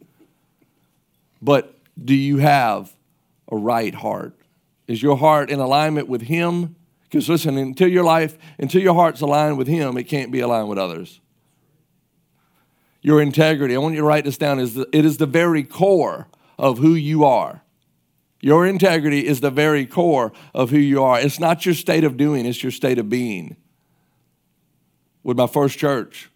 But 1.42 1.76
do 2.04 2.16
you 2.16 2.38
have 2.38 2.96
a 3.52 3.56
right 3.56 3.94
heart? 3.94 4.36
Is 4.88 5.02
your 5.02 5.18
heart 5.18 5.50
in 5.50 5.60
alignment 5.60 6.08
with 6.08 6.24
Him? 6.24 6.76
Because 7.04 7.30
listen, 7.30 7.58
until 7.58 7.88
your 7.88 8.04
life, 8.04 8.38
until 8.58 8.82
your 8.82 8.94
heart's 8.94 9.22
aligned 9.22 9.58
with 9.58 9.68
Him, 9.68 9.98
it 9.98 10.04
can't 10.04 10.32
be 10.32 10.40
aligned 10.40 10.70
with 10.70 10.78
others. 10.78 11.20
Your 13.02 13.22
integrity, 13.22 13.76
I 13.76 13.80
want 13.80 13.96
you 13.96 14.02
to 14.02 14.08
write 14.08 14.26
this 14.26 14.38
down, 14.38 14.60
is 14.60 14.74
the, 14.74 14.88
it 14.92 15.06
is 15.06 15.18
the 15.18 15.26
very 15.26 15.64
core 15.64 16.28
of 16.58 16.80
who 16.80 16.94
you 16.94 17.24
are. 17.24 17.64
Your 18.42 18.66
integrity 18.66 19.26
is 19.26 19.42
the 19.42 19.52
very 19.52 19.86
core 19.86 20.32
of 20.54 20.70
who 20.70 20.78
you 20.78 21.04
are. 21.04 21.20
It's 21.20 21.40
not 21.40 21.66
your 21.66 21.76
state 21.76 22.04
of 22.04 22.18
doing, 22.18 22.46
it's 22.46 22.62
your 22.64 22.72
state 22.72 22.98
of 22.98 23.10
being. 23.10 23.56
With 25.24 25.38
my 25.38 25.48
first 25.48 25.78
church, 25.78 26.30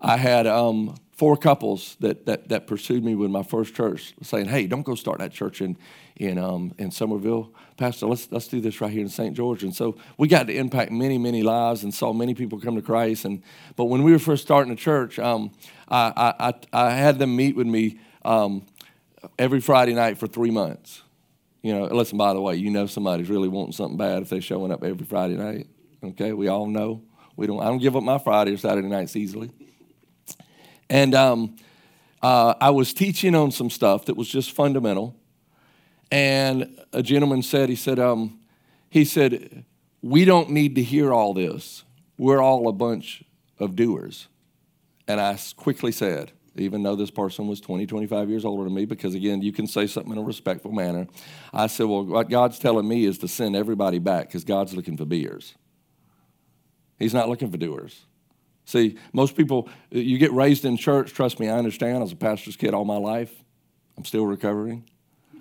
I 0.00 0.16
had 0.16 0.46
um, 0.46 0.96
four 1.18 1.36
couples 1.36 1.96
that, 1.98 2.26
that, 2.26 2.48
that 2.48 2.68
pursued 2.68 3.04
me 3.04 3.16
with 3.16 3.28
my 3.28 3.42
first 3.42 3.74
church 3.74 4.14
saying, 4.22 4.46
hey, 4.46 4.68
don't 4.68 4.84
go 4.84 4.94
start 4.94 5.18
that 5.18 5.32
church 5.32 5.60
in, 5.60 5.76
in, 6.14 6.38
um, 6.38 6.72
in 6.78 6.92
Summerville. 6.92 7.52
Pastor, 7.76 8.06
let's, 8.06 8.30
let's 8.30 8.46
do 8.46 8.60
this 8.60 8.80
right 8.80 8.92
here 8.92 9.00
in 9.00 9.08
St. 9.08 9.36
George. 9.36 9.64
And 9.64 9.74
so 9.74 9.96
we 10.16 10.28
got 10.28 10.46
to 10.46 10.54
impact 10.54 10.92
many, 10.92 11.18
many 11.18 11.42
lives 11.42 11.82
and 11.82 11.92
saw 11.92 12.12
many 12.12 12.34
people 12.34 12.60
come 12.60 12.76
to 12.76 12.82
Christ. 12.82 13.24
And, 13.24 13.42
but 13.74 13.86
when 13.86 14.04
we 14.04 14.12
were 14.12 14.20
first 14.20 14.44
starting 14.44 14.70
the 14.70 14.80
church, 14.80 15.18
um, 15.18 15.50
I, 15.88 16.34
I, 16.38 16.54
I, 16.72 16.90
had 16.92 17.18
them 17.18 17.34
meet 17.34 17.56
with 17.56 17.66
me 17.66 17.98
um, 18.24 18.64
every 19.40 19.60
Friday 19.60 19.94
night 19.94 20.18
for 20.18 20.28
three 20.28 20.52
months. 20.52 21.02
You 21.62 21.74
know, 21.74 21.86
listen, 21.86 22.16
by 22.16 22.32
the 22.32 22.40
way, 22.40 22.54
you 22.54 22.70
know 22.70 22.86
somebody's 22.86 23.28
really 23.28 23.48
wanting 23.48 23.72
something 23.72 23.96
bad 23.96 24.22
if 24.22 24.28
they're 24.28 24.40
showing 24.40 24.70
up 24.70 24.84
every 24.84 25.04
Friday 25.04 25.34
night. 25.34 25.66
Okay, 26.04 26.32
we 26.32 26.46
all 26.46 26.68
know. 26.68 27.02
We 27.34 27.48
don't, 27.48 27.58
I 27.58 27.64
don't 27.64 27.78
give 27.78 27.96
up 27.96 28.04
my 28.04 28.18
Friday 28.18 28.54
or 28.54 28.56
Saturday 28.56 28.86
nights 28.86 29.16
easily. 29.16 29.50
And 30.90 31.14
um, 31.14 31.56
uh, 32.22 32.54
I 32.60 32.70
was 32.70 32.92
teaching 32.92 33.34
on 33.34 33.50
some 33.50 33.70
stuff 33.70 34.06
that 34.06 34.16
was 34.16 34.28
just 34.28 34.52
fundamental. 34.52 35.14
And 36.10 36.78
a 36.92 37.02
gentleman 37.02 37.42
said, 37.42 37.68
he 37.68 37.76
said, 37.76 37.98
um, 37.98 38.40
he 38.88 39.04
said, 39.04 39.64
we 40.02 40.24
don't 40.24 40.50
need 40.50 40.74
to 40.76 40.82
hear 40.82 41.12
all 41.12 41.34
this. 41.34 41.84
We're 42.16 42.40
all 42.40 42.68
a 42.68 42.72
bunch 42.72 43.22
of 43.58 43.76
doers. 43.76 44.28
And 45.06 45.20
I 45.20 45.38
quickly 45.56 45.92
said, 45.92 46.32
even 46.56 46.82
though 46.82 46.96
this 46.96 47.10
person 47.10 47.46
was 47.46 47.60
20, 47.60 47.86
25 47.86 48.28
years 48.28 48.44
older 48.44 48.64
than 48.64 48.74
me, 48.74 48.84
because 48.84 49.14
again, 49.14 49.42
you 49.42 49.52
can 49.52 49.66
say 49.66 49.86
something 49.86 50.12
in 50.12 50.18
a 50.18 50.22
respectful 50.22 50.72
manner. 50.72 51.06
I 51.52 51.66
said, 51.68 51.86
Well, 51.86 52.04
what 52.04 52.28
God's 52.28 52.58
telling 52.58 52.88
me 52.88 53.04
is 53.04 53.18
to 53.18 53.28
send 53.28 53.54
everybody 53.54 53.98
back 53.98 54.26
because 54.26 54.44
God's 54.44 54.74
looking 54.74 54.96
for 54.96 55.04
beers. 55.04 55.54
He's 56.98 57.14
not 57.14 57.28
looking 57.28 57.50
for 57.50 57.56
doers. 57.56 58.04
See, 58.68 58.98
most 59.14 59.34
people, 59.34 59.66
you 59.90 60.18
get 60.18 60.30
raised 60.30 60.66
in 60.66 60.76
church, 60.76 61.14
trust 61.14 61.40
me, 61.40 61.48
I 61.48 61.56
understand. 61.56 61.96
I 61.96 62.00
was 62.00 62.12
a 62.12 62.16
pastor's 62.16 62.54
kid 62.54 62.74
all 62.74 62.84
my 62.84 62.98
life. 62.98 63.32
I'm 63.96 64.04
still 64.04 64.26
recovering. 64.26 64.84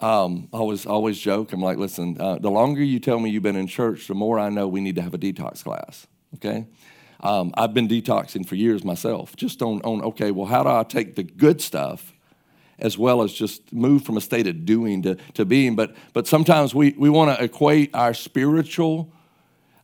Um, 0.00 0.48
I 0.52 0.56
always, 0.56 0.84
always 0.84 1.16
joke. 1.16 1.52
I'm 1.52 1.60
like, 1.60 1.78
listen, 1.78 2.20
uh, 2.20 2.36
the 2.36 2.50
longer 2.50 2.82
you 2.82 2.98
tell 2.98 3.20
me 3.20 3.30
you've 3.30 3.44
been 3.44 3.54
in 3.54 3.68
church, 3.68 4.08
the 4.08 4.14
more 4.14 4.36
I 4.36 4.48
know 4.48 4.66
we 4.66 4.80
need 4.80 4.96
to 4.96 5.02
have 5.02 5.14
a 5.14 5.18
detox 5.18 5.62
class. 5.62 6.08
Okay? 6.34 6.66
Um, 7.20 7.54
I've 7.56 7.72
been 7.72 7.86
detoxing 7.86 8.44
for 8.44 8.56
years 8.56 8.82
myself, 8.82 9.36
just 9.36 9.62
on, 9.62 9.80
on, 9.82 10.02
okay, 10.02 10.32
well, 10.32 10.46
how 10.46 10.64
do 10.64 10.70
I 10.70 10.82
take 10.82 11.14
the 11.14 11.22
good 11.22 11.60
stuff 11.60 12.12
as 12.80 12.98
well 12.98 13.22
as 13.22 13.32
just 13.32 13.72
move 13.72 14.02
from 14.02 14.16
a 14.16 14.20
state 14.20 14.48
of 14.48 14.64
doing 14.64 15.02
to, 15.02 15.14
to 15.34 15.44
being? 15.44 15.76
But, 15.76 15.94
but 16.14 16.26
sometimes 16.26 16.74
we, 16.74 16.96
we 16.98 17.08
want 17.08 17.36
to 17.36 17.44
equate 17.44 17.94
our 17.94 18.12
spiritual 18.12 19.12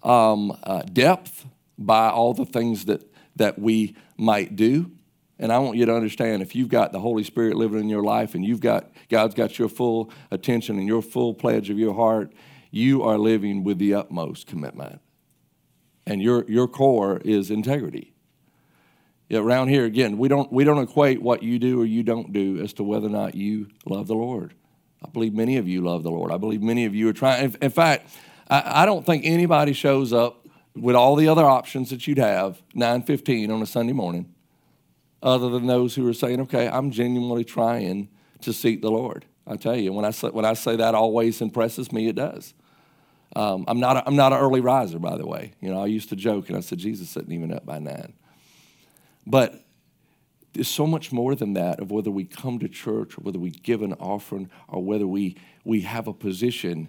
um, 0.02 0.56
uh, 0.64 0.82
depth 0.82 1.46
by 1.78 2.08
all 2.10 2.34
the 2.34 2.44
things 2.44 2.86
that, 2.86 3.02
that 3.36 3.58
we 3.58 3.96
might 4.16 4.56
do. 4.56 4.90
And 5.38 5.52
I 5.52 5.58
want 5.58 5.76
you 5.76 5.86
to 5.86 5.94
understand 5.94 6.42
if 6.42 6.56
you've 6.56 6.68
got 6.68 6.90
the 6.90 6.98
Holy 6.98 7.22
Spirit 7.22 7.56
living 7.56 7.78
in 7.78 7.88
your 7.88 8.02
life 8.02 8.34
and 8.34 8.44
you've 8.44 8.60
got 8.60 8.90
God's 9.08 9.34
got 9.34 9.58
your 9.58 9.68
full 9.68 10.10
attention 10.32 10.78
and 10.78 10.88
your 10.88 11.00
full 11.00 11.32
pledge 11.32 11.70
of 11.70 11.78
your 11.78 11.94
heart, 11.94 12.32
you 12.72 13.02
are 13.04 13.16
living 13.16 13.62
with 13.62 13.78
the 13.78 13.94
utmost 13.94 14.46
commitment 14.46 15.00
and 16.08 16.22
your, 16.22 16.44
your 16.48 16.66
core 16.66 17.20
is 17.24 17.50
integrity. 17.50 18.14
Yeah, 19.28 19.40
around 19.40 19.68
here, 19.68 19.84
again, 19.84 20.16
we 20.16 20.28
don't, 20.28 20.50
we 20.50 20.64
don't 20.64 20.78
equate 20.78 21.20
what 21.20 21.42
you 21.42 21.58
do 21.58 21.82
or 21.82 21.84
you 21.84 22.02
don't 22.02 22.32
do 22.32 22.58
as 22.62 22.72
to 22.74 22.82
whether 22.82 23.08
or 23.08 23.10
not 23.10 23.34
you 23.34 23.68
love 23.84 24.06
the 24.06 24.14
Lord. 24.14 24.54
I 25.04 25.10
believe 25.10 25.34
many 25.34 25.58
of 25.58 25.68
you 25.68 25.82
love 25.82 26.02
the 26.02 26.10
Lord. 26.10 26.32
I 26.32 26.38
believe 26.38 26.62
many 26.62 26.86
of 26.86 26.94
you 26.94 27.08
are 27.08 27.12
trying. 27.12 27.54
In, 27.60 27.70
fact, 27.70 28.10
I, 28.48 28.82
I 28.82 28.86
don't 28.86 29.04
think 29.04 29.26
anybody 29.26 29.74
shows 29.74 30.14
up 30.14 30.47
with 30.82 30.96
all 30.96 31.16
the 31.16 31.28
other 31.28 31.44
options 31.44 31.90
that 31.90 32.06
you'd 32.06 32.18
have 32.18 32.62
9:15 32.74 33.50
on 33.50 33.62
a 33.62 33.66
Sunday 33.66 33.92
morning, 33.92 34.34
other 35.22 35.48
than 35.48 35.66
those 35.66 35.94
who 35.94 36.06
are 36.08 36.14
saying, 36.14 36.40
"Okay, 36.42 36.68
I'm 36.68 36.90
genuinely 36.90 37.44
trying 37.44 38.08
to 38.42 38.52
seek 38.52 38.82
the 38.82 38.90
Lord." 38.90 39.24
I 39.46 39.56
tell 39.56 39.76
you, 39.76 39.92
when 39.92 40.04
I 40.04 40.10
say, 40.10 40.28
when 40.28 40.44
I 40.44 40.52
say 40.52 40.76
that, 40.76 40.94
always 40.94 41.40
impresses 41.40 41.90
me. 41.90 42.08
It 42.08 42.16
does. 42.16 42.52
Um, 43.34 43.64
I'm 43.66 43.80
not. 43.80 43.96
A, 43.96 44.06
I'm 44.06 44.16
not 44.16 44.32
an 44.32 44.38
early 44.38 44.60
riser, 44.60 44.98
by 44.98 45.16
the 45.16 45.26
way. 45.26 45.52
You 45.60 45.70
know, 45.70 45.82
I 45.82 45.86
used 45.86 46.10
to 46.10 46.16
joke 46.16 46.48
and 46.48 46.56
I 46.56 46.60
said 46.60 46.78
Jesus 46.78 47.16
isn't 47.16 47.32
even 47.32 47.52
up 47.52 47.64
by 47.64 47.78
nine. 47.78 48.12
But 49.26 49.64
there's 50.52 50.68
so 50.68 50.86
much 50.86 51.12
more 51.12 51.34
than 51.34 51.54
that 51.54 51.80
of 51.80 51.90
whether 51.90 52.10
we 52.10 52.24
come 52.24 52.58
to 52.58 52.68
church 52.68 53.16
or 53.16 53.22
whether 53.22 53.38
we 53.38 53.50
give 53.50 53.82
an 53.82 53.94
offering 53.94 54.50
or 54.66 54.82
whether 54.82 55.06
we 55.06 55.36
we 55.64 55.82
have 55.82 56.08
a 56.08 56.12
position. 56.12 56.88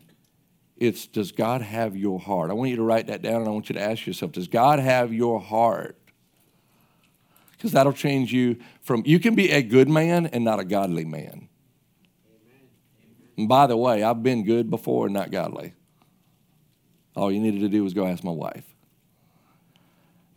It's 0.80 1.08
does 1.08 1.34
God 1.34 1.62
have 1.62 1.98
your 1.98 2.20
heart? 2.20 2.50
I 2.50 2.54
want 2.54 2.70
you 2.70 2.78
to 2.78 2.84
write 2.84 3.08
that 3.08 3.22
down 3.22 3.42
and 3.42 3.48
I 3.48 3.52
want 3.52 3.68
you 3.68 3.76
to 3.76 3.82
ask 3.82 4.08
yourself, 4.08 4.32
does 4.32 4.48
God 4.48 4.80
have 4.80 5.14
your 5.14 5.40
heart? 5.40 5.98
Because 7.52 7.74
that'll 7.74 7.92
change 7.92 8.32
you 8.32 8.58
from 8.82 9.04
you 9.06 9.20
can 9.20 9.36
be 9.36 9.52
a 9.52 9.62
good 9.62 9.90
man 9.90 10.28
and 10.28 10.46
not 10.46 10.60
a 10.60 10.64
godly 10.64 11.04
man. 11.04 11.50
And 13.36 13.50
by 13.50 13.68
the 13.68 13.76
way, 13.76 14.04
I've 14.04 14.24
been 14.24 14.46
good 14.46 14.70
before 14.70 15.08
and 15.08 15.14
not 15.14 15.32
godly. 15.32 15.74
All 17.14 17.30
you 17.30 17.42
needed 17.42 17.60
to 17.60 17.70
do 17.70 17.84
was 17.84 17.94
go 17.94 18.08
ask 18.08 18.24
my 18.24 18.32
wife. 18.32 18.64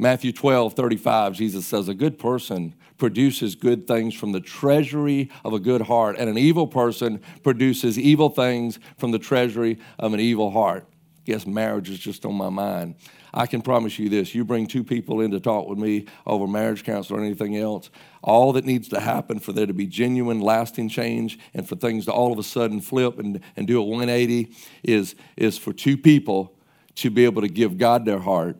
Matthew 0.02 0.32
12, 0.32 0.74
35, 0.74 1.32
Jesus 1.34 1.64
says, 1.64 1.88
A 1.88 1.94
good 1.94 2.18
person 2.18 2.74
produces 2.98 3.54
good 3.54 3.86
things 3.86 4.14
from 4.14 4.32
the 4.32 4.40
treasury 4.40 5.30
of 5.44 5.52
a 5.52 5.60
good 5.60 5.82
heart, 5.82 6.16
and 6.18 6.28
an 6.28 6.36
evil 6.36 6.66
person 6.66 7.20
produces 7.44 7.96
evil 7.96 8.28
things 8.28 8.80
from 8.98 9.12
the 9.12 9.20
treasury 9.20 9.78
of 10.00 10.12
an 10.12 10.18
evil 10.18 10.50
heart. 10.50 10.88
Guess 11.24 11.46
marriage 11.46 11.88
is 11.88 12.00
just 12.00 12.26
on 12.26 12.34
my 12.34 12.48
mind. 12.48 12.96
I 13.32 13.46
can 13.46 13.62
promise 13.62 13.96
you 13.96 14.08
this 14.08 14.34
you 14.34 14.44
bring 14.44 14.66
two 14.66 14.82
people 14.82 15.20
in 15.20 15.30
to 15.30 15.38
talk 15.38 15.68
with 15.68 15.78
me 15.78 16.06
over 16.26 16.48
marriage 16.48 16.82
counsel 16.82 17.16
or 17.16 17.20
anything 17.20 17.56
else, 17.56 17.88
all 18.24 18.52
that 18.54 18.64
needs 18.64 18.88
to 18.88 18.98
happen 18.98 19.38
for 19.38 19.52
there 19.52 19.66
to 19.66 19.72
be 19.72 19.86
genuine, 19.86 20.40
lasting 20.40 20.88
change 20.88 21.38
and 21.54 21.68
for 21.68 21.76
things 21.76 22.06
to 22.06 22.12
all 22.12 22.32
of 22.32 22.40
a 22.40 22.42
sudden 22.42 22.80
flip 22.80 23.20
and, 23.20 23.38
and 23.56 23.68
do 23.68 23.78
a 23.78 23.84
180 23.84 24.52
is, 24.82 25.14
is 25.36 25.58
for 25.58 25.72
two 25.72 25.96
people 25.96 26.56
to 26.96 27.08
be 27.08 27.24
able 27.24 27.42
to 27.42 27.48
give 27.48 27.78
God 27.78 28.04
their 28.04 28.18
heart 28.18 28.56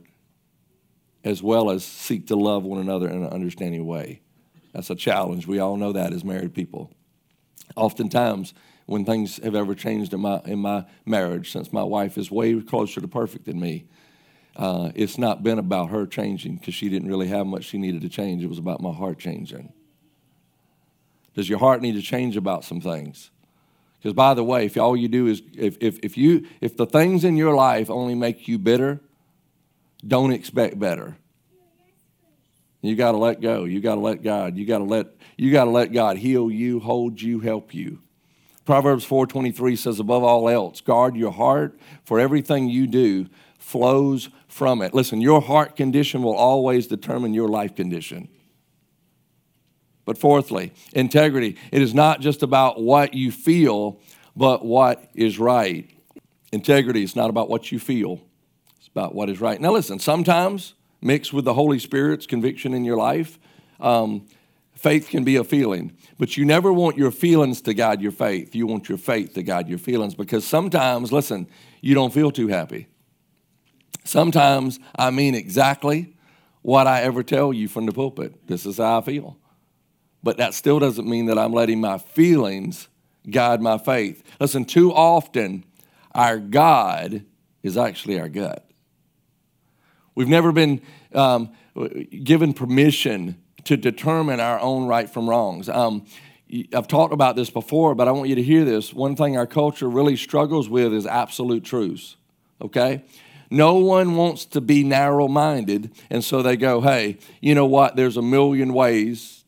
as 1.25 1.43
well 1.43 1.71
as 1.71 1.85
seek 1.85 2.27
to 2.29 2.37
love 2.37 2.65
one 2.65 2.81
another 2.81 3.09
in 3.09 3.23
an 3.23 3.31
understanding 3.31 3.87
way. 3.87 4.21
That's 4.73 4.91
a 4.91 4.95
challenge. 4.95 5.47
We 5.47 5.59
all 5.59 5.77
know 5.77 5.93
that 5.93 6.13
as 6.13 6.25
married 6.25 6.55
people. 6.55 6.91
Oftentimes, 7.77 8.55
when 8.87 9.05
things 9.05 9.39
have 9.43 9.55
ever 9.55 9.75
changed 9.75 10.13
in 10.13 10.21
my, 10.21 10.41
in 10.45 10.59
my 10.59 10.85
marriage, 11.07 11.53
since 11.53 11.73
my 11.73 11.83
wife 11.83 12.19
is 12.19 12.31
way 12.31 12.61
closer 12.61 13.01
to 13.01 13.09
perfect 13.09 13.45
than 13.45 13.61
me, 13.61 13.87
uh, 14.57 14.91
it's 14.95 15.17
not 15.17 15.43
been 15.43 15.59
about 15.59 15.91
her 15.91 16.07
changing 16.07 16.57
because 16.57 16.75
she 16.75 16.89
didn't 16.89 17.09
really 17.09 17.29
have 17.29 17.47
much 17.47 17.65
she 17.65 17.79
needed 17.79 18.03
to 18.03 18.09
change. 18.09 18.43
It 18.43 18.49
was 18.49 18.59
about 18.59 18.81
my 18.81 18.93
heart 18.93 19.19
changing. 19.19 19.73
Does 21.35 21.49
your 21.49 21.59
heart 21.59 21.81
need 21.81 21.95
to 21.95 22.03
change 22.03 22.37
about 22.37 22.65
some 22.65 22.81
things? 22.81 23.31
Because 23.99 24.13
by 24.13 24.35
the 24.35 24.45
way, 24.45 24.67
if 24.67 24.77
all 24.77 24.97
you 24.97 25.09
do 25.09 25.27
is 25.29 25.43
if, 25.55 25.79
if, 25.81 25.99
if 26.03 26.19
you 26.19 26.47
if 26.61 26.77
the 26.77 26.87
things 26.87 27.25
in 27.25 27.37
your 27.37 27.55
life 27.55 27.89
only 27.89 28.15
make 28.15 28.49
you 28.49 28.59
bitter, 28.59 29.01
don't 30.07 30.33
expect 30.33 30.79
better. 30.79 31.17
You 32.81 32.97
got 32.97 33.13
to 33.13 33.19
let 33.19 33.41
go. 33.41 33.65
You 33.65 33.81
got 33.81 33.95
to 33.95 34.01
let 34.01 34.23
God. 34.23 34.57
You 34.57 34.67
got 34.67 34.79
to 34.79 34.85
let 34.85 35.07
you 35.37 35.53
got 35.53 35.65
to 35.65 35.71
let 35.71 35.93
God 35.93 36.19
heal 36.19 36.51
you, 36.51 36.81
hold 36.81 37.21
you, 37.21 37.41
help 37.41 37.73
you. 37.73 38.01
Proverbs 38.65 39.07
4:23 39.07 39.79
says 39.79 40.01
above 40.01 40.23
all 40.23 40.49
else, 40.49 40.81
guard 40.81 41.17
your 41.17 41.33
heart 41.33 41.79
for 42.05 42.21
everything 42.21 42.69
you 42.69 42.87
do 42.87 43.29
flows 43.59 44.29
from 44.49 44.83
it. 44.83 44.93
Listen, 44.93 45.21
your 45.21 45.41
heart 45.41 45.77
condition 45.77 46.23
will 46.23 46.35
always 46.35 46.87
determine 46.87 47.33
your 47.33 47.49
life 47.49 47.75
condition. 47.75 48.29
But 50.05 50.19
fourthly, 50.19 50.73
integrity. 50.93 51.57
It 51.71 51.81
is 51.81 51.95
not 51.95 52.21
just 52.21 52.43
about 52.43 52.81
what 52.81 53.15
you 53.15 53.31
feel, 53.31 54.01
but 54.35 54.65
what 54.65 55.09
is 55.15 55.39
right. 55.39 55.89
Integrity 56.53 57.05
is 57.05 57.15
not 57.15 57.31
about 57.31 57.49
what 57.49 57.71
you 57.71 57.79
feel, 57.79 58.21
about 58.95 59.15
what 59.15 59.29
is 59.29 59.41
right. 59.41 59.61
Now, 59.61 59.73
listen, 59.73 59.99
sometimes 59.99 60.75
mixed 61.01 61.33
with 61.33 61.45
the 61.45 61.55
Holy 61.55 61.79
Spirit's 61.79 62.27
conviction 62.27 62.75
in 62.75 62.85
your 62.85 62.97
life, 62.97 63.39
um, 63.81 64.27
faith 64.75 65.09
can 65.09 65.25
be 65.25 65.37
a 65.37 65.45
feeling. 65.45 65.97
But 66.19 66.37
you 66.37 66.45
never 66.45 66.73
want 66.73 66.97
your 66.97 67.11
feelings 67.11 67.61
to 67.63 67.75
guide 67.75 68.01
your 68.01 68.13
faith. 68.13 68.55
You 68.55 68.67
want 68.67 68.89
your 68.89 68.99
faith 68.99 69.35
to 69.35 69.43
guide 69.43 69.69
your 69.69 69.79
feelings 69.79 70.15
because 70.15 70.47
sometimes, 70.47 71.13
listen, 71.13 71.49
you 71.81 71.95
don't 71.95 72.13
feel 72.13 72.31
too 72.31 72.49
happy. 72.49 72.89
Sometimes 74.05 74.79
I 74.97 75.11
mean 75.11 75.35
exactly 75.35 76.17
what 76.63 76.87
I 76.87 77.03
ever 77.03 77.23
tell 77.23 77.53
you 77.53 77.69
from 77.69 77.87
the 77.87 77.93
pulpit. 77.93 78.47
This 78.47 78.67
is 78.67 78.79
how 78.79 78.99
I 78.99 79.03
feel. 79.03 79.39
But 80.23 80.37
that 80.37 80.55
still 80.55 80.79
doesn't 80.79 81.09
mean 81.09 81.27
that 81.27 81.39
I'm 81.39 81.53
letting 81.53 81.81
my 81.81 81.99
feelings 81.99 82.89
guide 83.29 83.61
my 83.61 83.79
faith. 83.79 84.23
Listen, 84.41 84.65
too 84.65 84.93
often 84.93 85.65
our 86.15 86.39
God 86.39 87.25
is 87.63 87.77
actually 87.77 88.21
our 88.21 88.29
gut. 88.29 88.69
We've 90.15 90.29
never 90.29 90.53
been 90.53 90.83
um, 91.15 91.51
given 92.23 92.53
permission 92.53 93.37
to 93.65 93.77
determine 93.77 94.41
our 94.41 94.61
own 94.61 94.87
right 94.87 95.09
from 95.09 95.29
wrongs. 95.29 95.69
Um, 95.69 96.05
I've 96.75 96.89
talked 96.89 97.15
about 97.15 97.35
this 97.35 97.49
before, 97.49 97.95
but 97.95 98.09
I 98.09 98.11
want 98.13 98.29
you 98.29 98.35
to 98.35 98.43
hear 98.43 98.65
this. 98.65 98.93
One 98.93 99.17
thing 99.17 99.37
our 99.37 99.47
culture 99.47 99.89
really 99.89 100.17
struggles 100.17 100.69
with 100.69 100.93
is 100.93 101.07
absolute 101.07 101.65
truths, 101.65 102.17
okay? 102.61 103.05
No 103.51 103.77
one 103.77 104.17
wants 104.17 104.45
to 104.47 104.61
be 104.61 104.85
narrow 104.85 105.29
minded, 105.29 105.93
and 106.11 106.23
so 106.23 106.43
they 106.43 106.57
go, 106.57 106.81
hey, 106.81 107.19
you 107.41 107.55
know 107.55 107.67
what? 107.67 107.97
There's 107.97 108.17
a 108.17 108.23
million 108.23 108.75
ways 108.75 109.45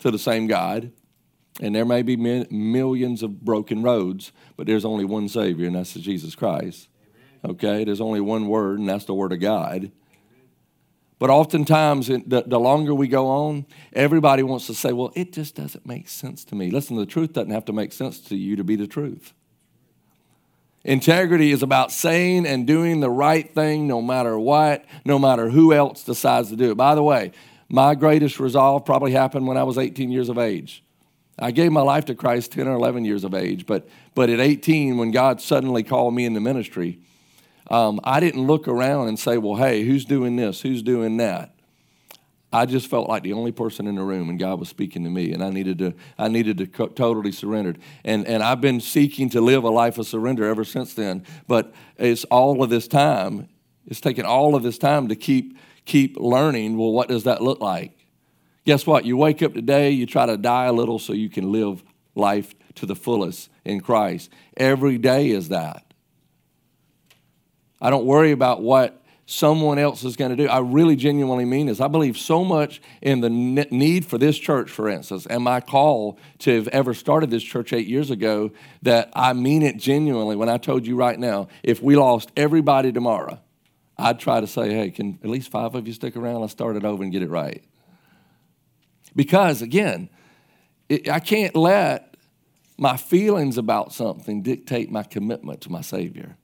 to 0.00 0.10
the 0.10 0.18
same 0.18 0.46
God, 0.46 0.92
and 1.60 1.74
there 1.74 1.84
may 1.84 2.02
be 2.02 2.16
millions 2.16 3.22
of 3.22 3.44
broken 3.44 3.82
roads, 3.82 4.32
but 4.56 4.66
there's 4.66 4.84
only 4.84 5.04
one 5.04 5.28
Savior, 5.28 5.66
and 5.66 5.76
that's 5.76 5.94
Jesus 5.94 6.34
Christ. 6.34 6.88
Okay? 7.44 7.84
There's 7.84 8.00
only 8.00 8.20
one 8.20 8.48
Word, 8.48 8.78
and 8.78 8.88
that's 8.88 9.04
the 9.04 9.14
Word 9.14 9.32
of 9.32 9.40
God. 9.40 9.90
But 11.18 11.30
oftentimes, 11.30 12.08
the, 12.08 12.44
the 12.46 12.58
longer 12.58 12.94
we 12.94 13.08
go 13.08 13.28
on, 13.28 13.66
everybody 13.92 14.42
wants 14.42 14.66
to 14.66 14.74
say, 14.74 14.92
well, 14.92 15.12
it 15.14 15.32
just 15.32 15.54
doesn't 15.54 15.86
make 15.86 16.08
sense 16.08 16.44
to 16.46 16.54
me. 16.54 16.70
Listen, 16.70 16.96
the 16.96 17.06
truth 17.06 17.32
doesn't 17.32 17.52
have 17.52 17.64
to 17.66 17.72
make 17.72 17.92
sense 17.92 18.20
to 18.22 18.36
you 18.36 18.56
to 18.56 18.64
be 18.64 18.76
the 18.76 18.86
truth. 18.86 19.32
Integrity 20.84 21.50
is 21.50 21.62
about 21.62 21.92
saying 21.92 22.46
and 22.46 22.66
doing 22.66 23.00
the 23.00 23.08
right 23.08 23.52
thing 23.54 23.86
no 23.86 24.02
matter 24.02 24.38
what, 24.38 24.84
no 25.04 25.18
matter 25.18 25.48
who 25.48 25.72
else 25.72 26.04
decides 26.04 26.50
to 26.50 26.56
do 26.56 26.72
it. 26.72 26.74
By 26.74 26.94
the 26.94 27.02
way, 27.02 27.32
my 27.70 27.94
greatest 27.94 28.38
resolve 28.38 28.84
probably 28.84 29.12
happened 29.12 29.46
when 29.46 29.56
I 29.56 29.62
was 29.62 29.78
18 29.78 30.10
years 30.10 30.28
of 30.28 30.36
age. 30.36 30.84
I 31.38 31.52
gave 31.52 31.72
my 31.72 31.80
life 31.80 32.04
to 32.06 32.14
Christ 32.14 32.52
10 32.52 32.68
or 32.68 32.74
11 32.74 33.04
years 33.04 33.24
of 33.24 33.34
age, 33.34 33.66
but, 33.66 33.88
but 34.14 34.28
at 34.28 34.40
18, 34.40 34.98
when 34.98 35.10
God 35.10 35.40
suddenly 35.40 35.82
called 35.82 36.14
me 36.14 36.26
into 36.26 36.40
ministry, 36.40 37.00
um, 37.70 38.00
I 38.04 38.20
didn't 38.20 38.46
look 38.46 38.68
around 38.68 39.08
and 39.08 39.18
say, 39.18 39.38
well, 39.38 39.56
hey, 39.56 39.84
who's 39.84 40.04
doing 40.04 40.36
this? 40.36 40.60
Who's 40.60 40.82
doing 40.82 41.16
that? 41.18 41.54
I 42.52 42.66
just 42.66 42.86
felt 42.86 43.08
like 43.08 43.24
the 43.24 43.32
only 43.32 43.50
person 43.50 43.88
in 43.88 43.96
the 43.96 44.04
room, 44.04 44.28
and 44.28 44.38
God 44.38 44.60
was 44.60 44.68
speaking 44.68 45.02
to 45.02 45.10
me, 45.10 45.32
and 45.32 45.42
I 45.42 45.50
needed 45.50 45.78
to, 45.78 45.92
I 46.16 46.28
needed 46.28 46.58
to 46.58 46.66
co- 46.66 46.86
totally 46.86 47.32
surrender. 47.32 47.74
And, 48.04 48.24
and 48.28 48.44
I've 48.44 48.60
been 48.60 48.80
seeking 48.80 49.28
to 49.30 49.40
live 49.40 49.64
a 49.64 49.70
life 49.70 49.98
of 49.98 50.06
surrender 50.06 50.44
ever 50.44 50.64
since 50.64 50.94
then. 50.94 51.24
But 51.48 51.74
it's 51.98 52.22
all 52.26 52.62
of 52.62 52.70
this 52.70 52.86
time, 52.86 53.48
it's 53.86 54.00
taken 54.00 54.24
all 54.24 54.54
of 54.54 54.62
this 54.62 54.78
time 54.78 55.08
to 55.08 55.16
keep, 55.16 55.58
keep 55.84 56.16
learning. 56.16 56.78
Well, 56.78 56.92
what 56.92 57.08
does 57.08 57.24
that 57.24 57.42
look 57.42 57.60
like? 57.60 58.06
Guess 58.64 58.86
what? 58.86 59.04
You 59.04 59.16
wake 59.16 59.42
up 59.42 59.52
today, 59.52 59.90
you 59.90 60.06
try 60.06 60.26
to 60.26 60.36
die 60.36 60.66
a 60.66 60.72
little 60.72 61.00
so 61.00 61.12
you 61.12 61.28
can 61.28 61.50
live 61.50 61.82
life 62.14 62.54
to 62.76 62.86
the 62.86 62.94
fullest 62.94 63.50
in 63.64 63.80
Christ. 63.80 64.30
Every 64.56 64.96
day 64.96 65.30
is 65.30 65.48
that. 65.48 65.83
I 67.84 67.90
don't 67.90 68.06
worry 68.06 68.32
about 68.32 68.62
what 68.62 69.02
someone 69.26 69.78
else 69.78 70.04
is 70.04 70.16
going 70.16 70.30
to 70.30 70.36
do. 70.38 70.48
I 70.48 70.60
really 70.60 70.96
genuinely 70.96 71.44
mean 71.44 71.66
this. 71.66 71.82
I 71.82 71.88
believe 71.88 72.16
so 72.16 72.42
much 72.42 72.80
in 73.02 73.20
the 73.20 73.28
need 73.28 74.06
for 74.06 74.16
this 74.16 74.38
church, 74.38 74.70
for 74.70 74.88
instance, 74.88 75.26
and 75.26 75.44
my 75.44 75.60
call 75.60 76.18
to 76.38 76.54
have 76.54 76.68
ever 76.68 76.94
started 76.94 77.28
this 77.30 77.42
church 77.42 77.74
eight 77.74 77.86
years 77.86 78.10
ago 78.10 78.52
that 78.80 79.12
I 79.14 79.34
mean 79.34 79.62
it 79.62 79.76
genuinely 79.76 80.34
when 80.34 80.48
I 80.48 80.56
told 80.56 80.86
you 80.86 80.96
right 80.96 81.18
now, 81.18 81.48
if 81.62 81.82
we 81.82 81.94
lost 81.94 82.32
everybody 82.38 82.90
tomorrow, 82.90 83.38
I'd 83.98 84.18
try 84.18 84.40
to 84.40 84.46
say, 84.46 84.72
hey, 84.72 84.90
can 84.90 85.18
at 85.22 85.28
least 85.28 85.50
five 85.50 85.74
of 85.74 85.86
you 85.86 85.92
stick 85.92 86.16
around? 86.16 86.40
Let's 86.40 86.54
start 86.54 86.76
it 86.76 86.86
over 86.86 87.02
and 87.02 87.12
get 87.12 87.22
it 87.22 87.28
right. 87.28 87.62
Because, 89.14 89.60
again, 89.60 90.08
it, 90.88 91.10
I 91.10 91.20
can't 91.20 91.54
let 91.54 92.16
my 92.78 92.96
feelings 92.96 93.58
about 93.58 93.92
something 93.92 94.40
dictate 94.40 94.90
my 94.90 95.02
commitment 95.02 95.60
to 95.62 95.70
my 95.70 95.82
Savior. 95.82 96.38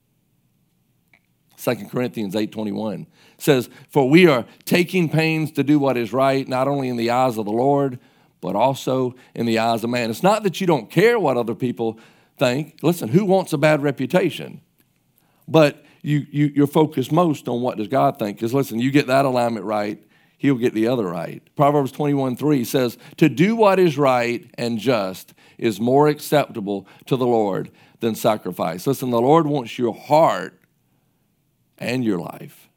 2 1.61 1.90
Corinthians 1.90 2.35
8:21 2.35 3.07
says, 3.37 3.68
"For 3.88 4.09
we 4.09 4.27
are 4.27 4.46
taking 4.64 5.09
pains 5.09 5.51
to 5.53 5.62
do 5.62 5.79
what 5.79 5.96
is 5.96 6.12
right, 6.12 6.49
not 6.49 6.68
only 6.68 6.88
in 6.88 6.96
the 6.96 7.11
eyes 7.11 7.37
of 7.37 7.44
the 7.44 7.53
Lord, 7.53 7.99
but 8.40 8.57
also 8.57 9.14
in 9.35 9.46
the 9.46 9.59
eyes 9.59 9.85
of 9.85 9.90
man." 9.90 10.11
It's 10.11 10.23
not 10.23 10.42
that 10.44 10.61
you 10.61 10.66
don't 10.66 10.90
care 10.90 11.18
what 11.18 11.37
other 11.37 11.55
people 11.55 11.99
think. 12.38 12.77
Listen, 12.83 13.09
who 13.09 13.25
wants 13.25 13.53
a 13.53 13.59
bad 13.59 13.83
reputation? 13.83 14.61
But 15.46 15.85
you, 16.03 16.27
you, 16.31 16.53
you're 16.55 16.66
focused 16.66 17.12
most 17.12 17.49
on 17.49 17.61
what 17.61 17.77
does 17.77 17.88
God 17.88 18.18
think. 18.18 18.38
Because 18.38 18.55
listen, 18.55 18.79
you 18.79 18.90
get 18.90 19.07
that 19.09 19.25
alignment 19.25 19.66
right, 19.66 20.03
he'll 20.38 20.55
get 20.55 20.73
the 20.73 20.88
other 20.88 21.05
right. 21.05 21.42
Proverbs 21.57 21.92
21 21.92 22.37
3 22.37 22.64
says, 22.64 22.96
To 23.18 23.29
do 23.29 23.57
what 23.57 23.79
is 23.79 23.99
right 23.99 24.49
and 24.55 24.79
just 24.79 25.35
is 25.59 25.79
more 25.79 26.09
acceptable 26.09 26.87
to 27.07 27.16
the 27.16 27.27
Lord 27.27 27.70
than 28.01 28.14
sacrifice. 28.14 28.87
Listen, 28.87 29.11
the 29.11 29.20
Lord 29.20 29.46
wants 29.46 29.79
your 29.79 29.94
heart 29.94 30.60
and 31.81 32.05
your 32.05 32.19
life. 32.19 32.69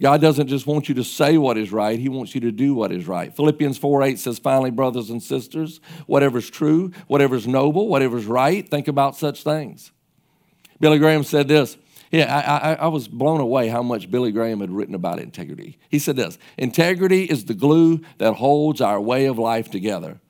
God 0.00 0.20
doesn't 0.20 0.48
just 0.48 0.66
want 0.66 0.88
you 0.88 0.96
to 0.96 1.04
say 1.04 1.38
what 1.38 1.56
is 1.56 1.70
right, 1.70 1.98
He 1.98 2.08
wants 2.08 2.34
you 2.34 2.40
to 2.42 2.52
do 2.52 2.74
what 2.74 2.90
is 2.92 3.06
right. 3.06 3.34
Philippians 3.34 3.78
4 3.78 4.02
8 4.02 4.18
says, 4.18 4.38
Finally, 4.38 4.72
brothers 4.72 5.10
and 5.10 5.22
sisters, 5.22 5.80
whatever's 6.06 6.50
true, 6.50 6.90
whatever's 7.06 7.46
noble, 7.46 7.88
whatever's 7.88 8.26
right, 8.26 8.68
think 8.68 8.88
about 8.88 9.16
such 9.16 9.44
things. 9.44 9.92
Billy 10.80 10.98
Graham 10.98 11.22
said 11.22 11.46
this. 11.46 11.78
Yeah, 12.10 12.34
I, 12.36 12.72
I, 12.72 12.74
I 12.74 12.86
was 12.88 13.08
blown 13.08 13.40
away 13.40 13.68
how 13.68 13.82
much 13.82 14.10
Billy 14.10 14.32
Graham 14.32 14.60
had 14.60 14.70
written 14.70 14.94
about 14.94 15.18
integrity. 15.18 15.78
He 15.88 15.98
said 15.98 16.16
this 16.16 16.36
Integrity 16.58 17.24
is 17.24 17.44
the 17.44 17.54
glue 17.54 18.00
that 18.18 18.34
holds 18.34 18.80
our 18.80 19.00
way 19.00 19.26
of 19.26 19.38
life 19.38 19.70
together. 19.70 20.20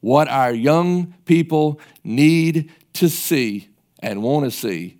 What 0.00 0.28
our 0.28 0.52
young 0.52 1.14
people 1.24 1.80
need 2.04 2.70
to 2.92 3.08
see 3.08 3.68
and 4.00 4.22
want 4.22 4.44
to 4.44 4.50
see 4.50 4.98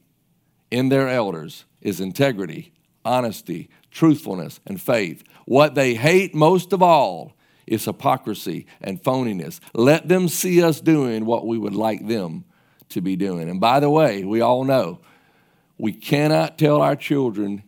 in 0.70 0.88
their 0.88 1.09
elders 1.09 1.66
is 1.80 2.00
integrity, 2.00 2.72
honesty, 3.04 3.68
truthfulness, 3.90 4.60
and 4.66 4.80
faith. 4.80 5.22
What 5.46 5.74
they 5.74 5.94
hate 5.94 6.34
most 6.34 6.72
of 6.72 6.82
all 6.82 7.34
is 7.66 7.84
hypocrisy 7.84 8.66
and 8.80 9.02
phoniness. 9.02 9.60
Let 9.74 10.08
them 10.08 10.28
see 10.28 10.62
us 10.62 10.80
doing 10.80 11.24
what 11.24 11.46
we 11.46 11.58
would 11.58 11.74
like 11.74 12.06
them 12.06 12.44
to 12.90 13.00
be 13.00 13.16
doing. 13.16 13.48
And 13.48 13.60
by 13.60 13.80
the 13.80 13.90
way, 13.90 14.24
we 14.24 14.40
all 14.40 14.64
know 14.64 15.00
we 15.78 15.92
cannot 15.92 16.58
tell 16.58 16.82
our 16.82 16.96
children 16.96 17.62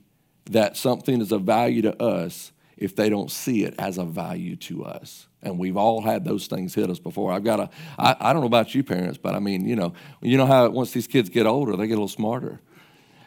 that 0.46 0.76
something 0.76 1.20
is 1.20 1.30
of 1.32 1.42
value 1.42 1.82
to 1.82 2.02
us 2.02 2.52
if 2.76 2.96
they 2.96 3.08
don't 3.08 3.30
see 3.30 3.64
it 3.64 3.74
as 3.78 3.98
a 3.98 4.04
value 4.04 4.56
to 4.56 4.84
us. 4.84 5.28
And 5.42 5.58
we've 5.58 5.76
all 5.76 6.02
had 6.02 6.24
those 6.24 6.46
things 6.46 6.74
hit 6.74 6.90
us 6.90 6.98
before. 6.98 7.32
I've 7.32 7.44
got 7.44 7.60
a, 7.60 7.70
I, 7.98 8.16
I 8.18 8.32
don't 8.32 8.42
know 8.42 8.46
about 8.46 8.74
you 8.74 8.82
parents, 8.82 9.18
but 9.18 9.34
I 9.34 9.38
mean, 9.38 9.66
you 9.66 9.76
know, 9.76 9.92
you 10.20 10.36
know 10.36 10.46
how 10.46 10.68
once 10.70 10.92
these 10.92 11.06
kids 11.06 11.28
get 11.28 11.46
older, 11.46 11.76
they 11.76 11.86
get 11.86 11.94
a 11.94 11.96
little 11.96 12.08
smarter. 12.08 12.60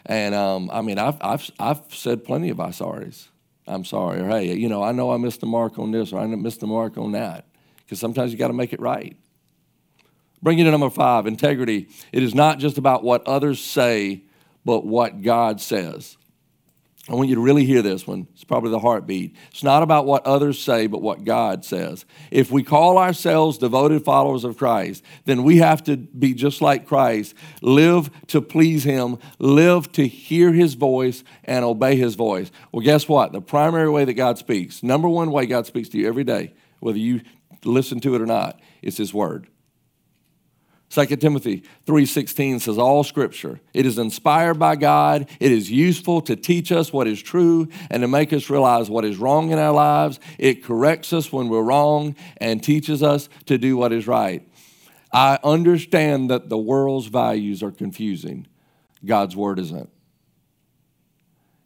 And 0.05 0.35
um, 0.35 0.69
I 0.71 0.81
mean, 0.81 0.99
I've, 0.99 1.17
I've, 1.21 1.49
I've 1.59 1.81
said 1.89 2.23
plenty 2.23 2.49
of 2.49 2.59
I 2.59 2.69
sorries. 2.69 3.27
I'm 3.65 3.85
sorry, 3.85 4.19
or 4.19 4.27
hey, 4.27 4.53
you 4.53 4.67
know, 4.67 4.83
I 4.83 4.91
know 4.91 5.11
I 5.11 5.17
missed 5.17 5.39
the 5.39 5.45
mark 5.45 5.79
on 5.79 5.91
this, 5.91 6.11
or 6.11 6.19
I 6.19 6.25
missed 6.25 6.59
the 6.59 6.67
mark 6.67 6.97
on 6.97 7.13
that. 7.13 7.45
Because 7.77 7.99
sometimes 7.99 8.31
you 8.31 8.37
got 8.37 8.47
to 8.47 8.53
make 8.53 8.73
it 8.73 8.79
right. 8.81 9.15
Bring 10.41 10.57
you 10.57 10.65
to 10.65 10.71
number 10.71 10.89
five 10.89 11.25
integrity. 11.25 11.87
It 12.11 12.23
is 12.23 12.35
not 12.35 12.59
just 12.59 12.77
about 12.77 13.03
what 13.03 13.25
others 13.25 13.61
say, 13.61 14.23
but 14.65 14.85
what 14.85 15.21
God 15.21 15.61
says. 15.61 16.17
I 17.09 17.15
want 17.15 17.27
you 17.27 17.35
to 17.35 17.41
really 17.41 17.65
hear 17.65 17.81
this 17.81 18.07
one. 18.07 18.27
It's 18.33 18.45
probably 18.45 18.71
the 18.71 18.79
heartbeat. 18.79 19.35
It's 19.51 19.63
not 19.63 19.83
about 19.83 20.05
what 20.05 20.25
others 20.25 20.57
say, 20.57 20.87
but 20.87 21.01
what 21.01 21.25
God 21.25 21.65
says. 21.65 22.05
If 22.31 22.49
we 22.49 22.63
call 22.63 22.97
ourselves 22.97 23.57
devoted 23.57 24.05
followers 24.05 24.45
of 24.45 24.57
Christ, 24.57 25.03
then 25.25 25.43
we 25.43 25.57
have 25.57 25.83
to 25.83 25.97
be 25.97 26.33
just 26.33 26.61
like 26.61 26.87
Christ, 26.87 27.35
live 27.61 28.09
to 28.27 28.41
please 28.41 28.85
Him, 28.85 29.17
live 29.37 29.91
to 29.93 30.07
hear 30.07 30.53
His 30.53 30.75
voice, 30.75 31.25
and 31.43 31.65
obey 31.65 31.97
His 31.97 32.15
voice. 32.15 32.51
Well, 32.71 32.85
guess 32.85 33.09
what? 33.09 33.33
The 33.33 33.41
primary 33.41 33.89
way 33.89 34.05
that 34.05 34.13
God 34.13 34.37
speaks, 34.37 34.81
number 34.81 35.09
one 35.09 35.29
way 35.29 35.45
God 35.45 35.65
speaks 35.65 35.89
to 35.89 35.97
you 35.97 36.07
every 36.07 36.23
day, 36.23 36.53
whether 36.79 36.99
you 36.99 37.19
listen 37.65 37.99
to 37.99 38.15
it 38.15 38.21
or 38.21 38.25
not, 38.25 38.61
is 38.81 38.95
His 38.95 39.13
Word. 39.13 39.47
2 40.93 41.05
Timothy 41.17 41.63
3:16 41.87 42.59
says 42.59 42.77
all 42.77 43.03
scripture 43.03 43.59
it 43.73 43.87
is 43.87 43.97
inspired 43.97 44.59
by 44.59 44.75
God. 44.75 45.27
It 45.39 45.51
is 45.51 45.71
useful 45.71 46.21
to 46.21 46.35
teach 46.35 46.71
us 46.71 46.93
what 46.93 47.07
is 47.07 47.19
true 47.19 47.67
and 47.89 48.01
to 48.01 48.07
make 48.07 48.31
us 48.31 48.47
realize 48.47 48.91
what 48.91 49.03
is 49.03 49.17
wrong 49.17 49.49
in 49.49 49.57
our 49.57 49.73
lives. 49.73 50.19
It 50.37 50.63
corrects 50.63 51.11
us 51.11 51.33
when 51.33 51.49
we're 51.49 51.63
wrong 51.63 52.15
and 52.37 52.61
teaches 52.61 53.01
us 53.01 53.27
to 53.47 53.57
do 53.57 53.75
what 53.75 53.91
is 53.91 54.05
right. 54.05 54.47
I 55.11 55.39
understand 55.43 56.29
that 56.29 56.49
the 56.49 56.59
world's 56.59 57.07
values 57.07 57.63
are 57.63 57.71
confusing. 57.71 58.45
God's 59.03 59.35
word 59.35 59.57
isn't 59.57 59.89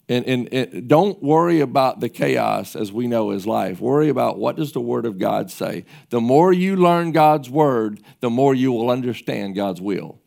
and, 0.10 0.26
and, 0.26 0.54
and, 0.54 0.88
don't 0.88 1.22
worry 1.22 1.60
about 1.60 2.00
the 2.00 2.08
chaos 2.08 2.78
as 2.78 2.94
we 2.94 3.08
know 3.08 3.32
is 3.32 3.46
life. 3.46 3.82
Worry 3.82 4.08
about 4.08 4.38
what 4.38 4.56
does 4.56 4.72
the 4.72 4.80
Word 4.80 5.06
of 5.06 5.18
God 5.18 5.52
say. 5.52 5.84
The 6.10 6.22
more 6.22 6.54
you 6.54 6.78
learn 6.78 7.12
God's 7.12 7.50
Word, 7.50 8.02
the 8.22 8.30
more 8.30 8.56
you 8.56 8.72
will 8.72 8.90
understand 8.90 9.56
God's 9.56 9.82
will. 9.82 10.20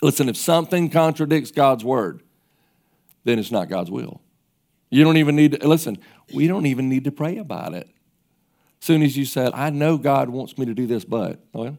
Listen, 0.00 0.28
if 0.28 0.38
something 0.38 0.88
contradicts 0.88 1.50
God's 1.50 1.84
Word, 1.84 2.22
then 3.24 3.38
it's 3.38 3.50
not 3.50 3.68
God's 3.68 3.90
will. 3.90 4.22
You 4.88 5.04
don't 5.04 5.18
even 5.18 5.36
need 5.36 5.60
to, 5.60 5.68
listen, 5.68 5.98
we 6.32 6.46
don't 6.46 6.66
even 6.66 6.88
need 6.88 7.04
to 7.04 7.12
pray 7.12 7.36
about 7.36 7.74
it. 7.74 7.88
As 8.80 8.86
soon 8.86 9.02
as 9.02 9.16
you 9.16 9.26
said, 9.26 9.52
I 9.52 9.68
know 9.68 9.98
God 9.98 10.30
wants 10.30 10.56
me 10.56 10.64
to 10.64 10.74
do 10.74 10.86
this, 10.86 11.04
but, 11.04 11.40
well, 11.52 11.78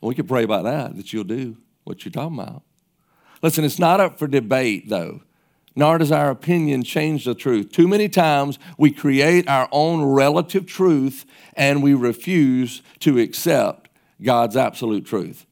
we 0.00 0.14
could 0.14 0.28
pray 0.28 0.44
about 0.44 0.62
that, 0.62 0.96
that 0.96 1.12
you'll 1.12 1.24
do 1.24 1.56
what 1.82 2.04
you're 2.04 2.12
talking 2.12 2.38
about. 2.38 2.62
Listen, 3.42 3.64
it's 3.64 3.78
not 3.80 4.00
up 4.00 4.18
for 4.18 4.28
debate, 4.28 4.88
though 4.88 5.22
nor 5.78 5.96
does 5.96 6.10
our 6.10 6.28
opinion 6.28 6.82
change 6.82 7.24
the 7.24 7.36
truth. 7.36 7.70
Too 7.70 7.86
many 7.86 8.08
times 8.08 8.58
we 8.76 8.90
create 8.90 9.48
our 9.48 9.68
own 9.70 10.04
relative 10.04 10.66
truth 10.66 11.24
and 11.54 11.84
we 11.84 11.94
refuse 11.94 12.82
to 12.98 13.20
accept 13.20 13.88
God's 14.20 14.56
absolute 14.56 15.06
truth. 15.06 15.46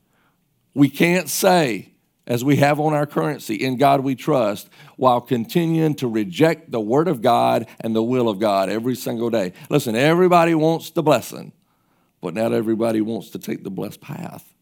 We 0.75 0.91
can't 0.91 1.29
say, 1.29 1.93
as 2.27 2.45
we 2.45 2.57
have 2.57 2.81
on 2.81 2.93
our 2.93 3.07
currency, 3.07 3.55
in 3.55 3.77
God 3.77 4.01
we 4.01 4.17
trust, 4.17 4.69
while 4.97 5.21
continuing 5.21 5.95
to 5.95 6.09
reject 6.09 6.73
the 6.73 6.81
Word 6.81 7.07
of 7.07 7.23
God 7.23 7.69
and 7.79 7.95
the 7.95 8.03
will 8.03 8.29
of 8.29 8.41
God 8.41 8.69
every 8.69 8.97
single 8.97 9.31
day. 9.31 9.53
Listen, 9.71 9.95
everybody 9.95 10.57
wants 10.57 10.91
the 10.91 11.05
blessing, 11.05 11.53
but 12.21 12.35
not 12.35 12.53
everybody 12.53 13.01
wants 13.01 13.31
to 13.31 13.39
take 13.39 13.63
the 13.63 13.71
blessed 13.71 14.01
path 14.01 14.53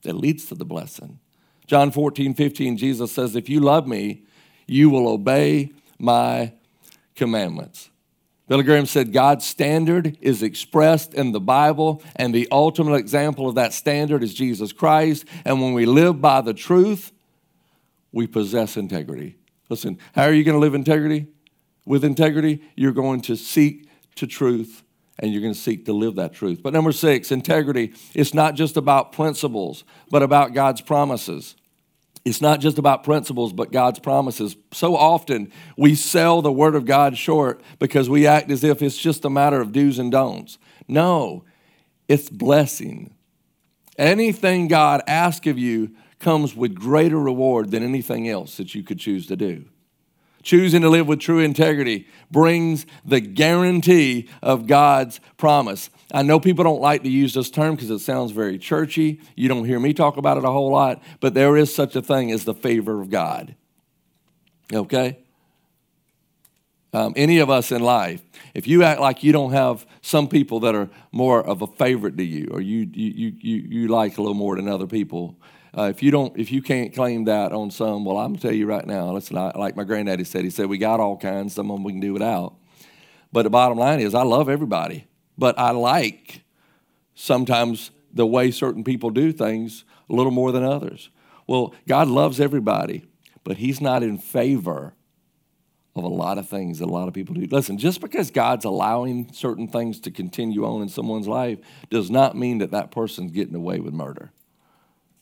that 0.00 0.14
leads 0.14 0.46
to 0.46 0.54
the 0.54 0.64
blessing. 0.64 1.20
John 1.66 1.90
14, 1.90 2.32
15, 2.32 2.78
Jesus 2.78 3.12
says, 3.12 3.36
If 3.36 3.50
you 3.50 3.60
love 3.60 3.86
me, 3.86 4.24
you 4.66 4.90
will 4.90 5.08
obey 5.08 5.70
my 5.98 6.52
commandments. 7.14 7.90
Billy 8.46 8.62
Graham 8.62 8.84
said 8.84 9.12
God's 9.12 9.46
standard 9.46 10.18
is 10.20 10.42
expressed 10.42 11.14
in 11.14 11.32
the 11.32 11.40
Bible, 11.40 12.02
and 12.16 12.34
the 12.34 12.46
ultimate 12.50 12.96
example 12.96 13.48
of 13.48 13.54
that 13.54 13.72
standard 13.72 14.22
is 14.22 14.34
Jesus 14.34 14.72
Christ. 14.72 15.24
And 15.46 15.62
when 15.62 15.72
we 15.72 15.86
live 15.86 16.20
by 16.20 16.42
the 16.42 16.52
truth, 16.52 17.12
we 18.12 18.26
possess 18.26 18.76
integrity. 18.76 19.38
Listen, 19.70 19.98
how 20.14 20.24
are 20.24 20.32
you 20.32 20.44
going 20.44 20.56
to 20.56 20.60
live 20.60 20.74
integrity? 20.74 21.26
With 21.86 22.04
integrity, 22.04 22.62
you're 22.76 22.92
going 22.92 23.22
to 23.22 23.36
seek 23.36 23.88
to 24.16 24.26
truth 24.26 24.82
and 25.18 25.32
you're 25.32 25.42
going 25.42 25.54
to 25.54 25.58
seek 25.58 25.86
to 25.86 25.92
live 25.92 26.16
that 26.16 26.32
truth. 26.32 26.60
But 26.62 26.72
number 26.72 26.92
six, 26.92 27.30
integrity, 27.30 27.94
it's 28.14 28.34
not 28.34 28.54
just 28.54 28.76
about 28.76 29.12
principles, 29.12 29.84
but 30.10 30.22
about 30.22 30.54
God's 30.54 30.80
promises. 30.80 31.54
It's 32.24 32.40
not 32.40 32.60
just 32.60 32.78
about 32.78 33.04
principles, 33.04 33.52
but 33.52 33.70
God's 33.70 33.98
promises. 33.98 34.56
So 34.72 34.96
often 34.96 35.52
we 35.76 35.94
sell 35.94 36.40
the 36.40 36.52
Word 36.52 36.74
of 36.74 36.86
God 36.86 37.18
short 37.18 37.60
because 37.78 38.08
we 38.08 38.26
act 38.26 38.50
as 38.50 38.64
if 38.64 38.80
it's 38.80 38.96
just 38.96 39.24
a 39.26 39.30
matter 39.30 39.60
of 39.60 39.72
do's 39.72 39.98
and 39.98 40.10
don'ts. 40.10 40.58
No, 40.88 41.44
it's 42.08 42.30
blessing. 42.30 43.14
Anything 43.98 44.68
God 44.68 45.02
asks 45.06 45.46
of 45.46 45.58
you 45.58 45.94
comes 46.18 46.56
with 46.56 46.74
greater 46.74 47.18
reward 47.18 47.70
than 47.70 47.82
anything 47.82 48.28
else 48.28 48.56
that 48.56 48.74
you 48.74 48.82
could 48.82 48.98
choose 48.98 49.26
to 49.26 49.36
do. 49.36 49.66
Choosing 50.42 50.82
to 50.82 50.90
live 50.90 51.06
with 51.06 51.20
true 51.20 51.40
integrity 51.40 52.06
brings 52.30 52.86
the 53.04 53.20
guarantee 53.20 54.28
of 54.42 54.66
God's 54.66 55.20
promise. 55.36 55.90
I 56.12 56.22
know 56.22 56.38
people 56.38 56.64
don't 56.64 56.80
like 56.80 57.02
to 57.02 57.08
use 57.08 57.34
this 57.34 57.50
term 57.50 57.74
because 57.74 57.90
it 57.90 58.00
sounds 58.00 58.30
very 58.32 58.58
churchy. 58.58 59.20
You 59.36 59.48
don't 59.48 59.64
hear 59.64 59.80
me 59.80 59.94
talk 59.94 60.16
about 60.16 60.36
it 60.36 60.44
a 60.44 60.50
whole 60.50 60.70
lot, 60.70 61.02
but 61.20 61.34
there 61.34 61.56
is 61.56 61.74
such 61.74 61.96
a 61.96 62.02
thing 62.02 62.30
as 62.30 62.44
the 62.44 62.54
favor 62.54 63.00
of 63.00 63.10
God. 63.10 63.54
Okay? 64.72 65.18
Um, 66.92 67.12
any 67.16 67.38
of 67.38 67.50
us 67.50 67.72
in 67.72 67.82
life, 67.82 68.22
if 68.54 68.68
you 68.68 68.84
act 68.84 69.00
like 69.00 69.24
you 69.24 69.32
don't 69.32 69.50
have 69.50 69.84
some 70.00 70.28
people 70.28 70.60
that 70.60 70.76
are 70.76 70.88
more 71.10 71.44
of 71.44 71.62
a 71.62 71.66
favorite 71.66 72.16
to 72.18 72.24
you, 72.24 72.48
or 72.52 72.60
you, 72.60 72.88
you, 72.92 73.34
you, 73.40 73.64
you 73.68 73.88
like 73.88 74.16
a 74.16 74.22
little 74.22 74.34
more 74.34 74.54
than 74.54 74.68
other 74.68 74.86
people, 74.86 75.36
uh, 75.76 75.90
if 75.90 76.04
you 76.04 76.12
don't, 76.12 76.36
if 76.38 76.52
you 76.52 76.62
can't 76.62 76.94
claim 76.94 77.24
that 77.24 77.52
on 77.52 77.70
some, 77.70 78.04
well, 78.04 78.18
I'm 78.18 78.34
gonna 78.34 78.40
tell 78.40 78.52
you 78.52 78.66
right 78.66 78.86
now. 78.86 79.12
Listen, 79.12 79.36
I, 79.36 79.50
like 79.58 79.74
my 79.74 79.82
granddaddy 79.82 80.22
said, 80.22 80.44
he 80.44 80.50
said 80.50 80.66
we 80.66 80.78
got 80.78 81.00
all 81.00 81.16
kinds. 81.16 81.54
Some 81.54 81.68
of 81.70 81.76
them 81.76 81.82
we 81.82 81.92
can 81.92 82.00
do 82.00 82.12
without. 82.12 82.54
But 83.32 83.42
the 83.42 83.50
bottom 83.50 83.76
line 83.76 83.98
is, 83.98 84.14
I 84.14 84.22
love 84.22 84.48
everybody, 84.48 85.08
but 85.36 85.58
I 85.58 85.70
like 85.70 86.42
sometimes 87.14 87.90
the 88.12 88.26
way 88.26 88.50
certain 88.50 88.84
people 88.84 89.10
do 89.10 89.32
things 89.32 89.84
a 90.08 90.14
little 90.14 90.32
more 90.32 90.52
than 90.52 90.64
others. 90.64 91.10
Well, 91.46 91.74
God 91.86 92.08
loves 92.08 92.40
everybody, 92.40 93.04
but 93.42 93.58
He's 93.58 93.80
not 93.80 94.02
in 94.02 94.18
favor 94.18 94.94
of 95.96 96.04
a 96.04 96.08
lot 96.08 96.38
of 96.38 96.48
things 96.48 96.80
that 96.80 96.86
a 96.86 96.92
lot 96.92 97.06
of 97.06 97.14
people 97.14 97.34
do. 97.34 97.46
Listen, 97.50 97.78
just 97.78 98.00
because 98.00 98.30
God's 98.30 98.64
allowing 98.64 99.32
certain 99.32 99.68
things 99.68 100.00
to 100.00 100.10
continue 100.10 100.64
on 100.64 100.82
in 100.82 100.88
someone's 100.88 101.28
life 101.28 101.58
does 101.88 102.10
not 102.10 102.36
mean 102.36 102.58
that 102.58 102.72
that 102.72 102.90
person's 102.90 103.30
getting 103.30 103.54
away 103.54 103.78
with 103.78 103.94
murder. 103.94 104.32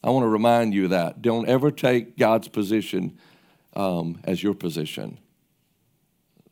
I 0.02 0.10
want 0.10 0.24
to 0.24 0.28
remind 0.28 0.74
you 0.74 0.84
of 0.84 0.90
that. 0.90 1.20
Don't 1.22 1.48
ever 1.48 1.70
take 1.70 2.16
God's 2.16 2.48
position 2.48 3.18
um, 3.74 4.20
as 4.24 4.42
your 4.42 4.54
position. 4.54 5.18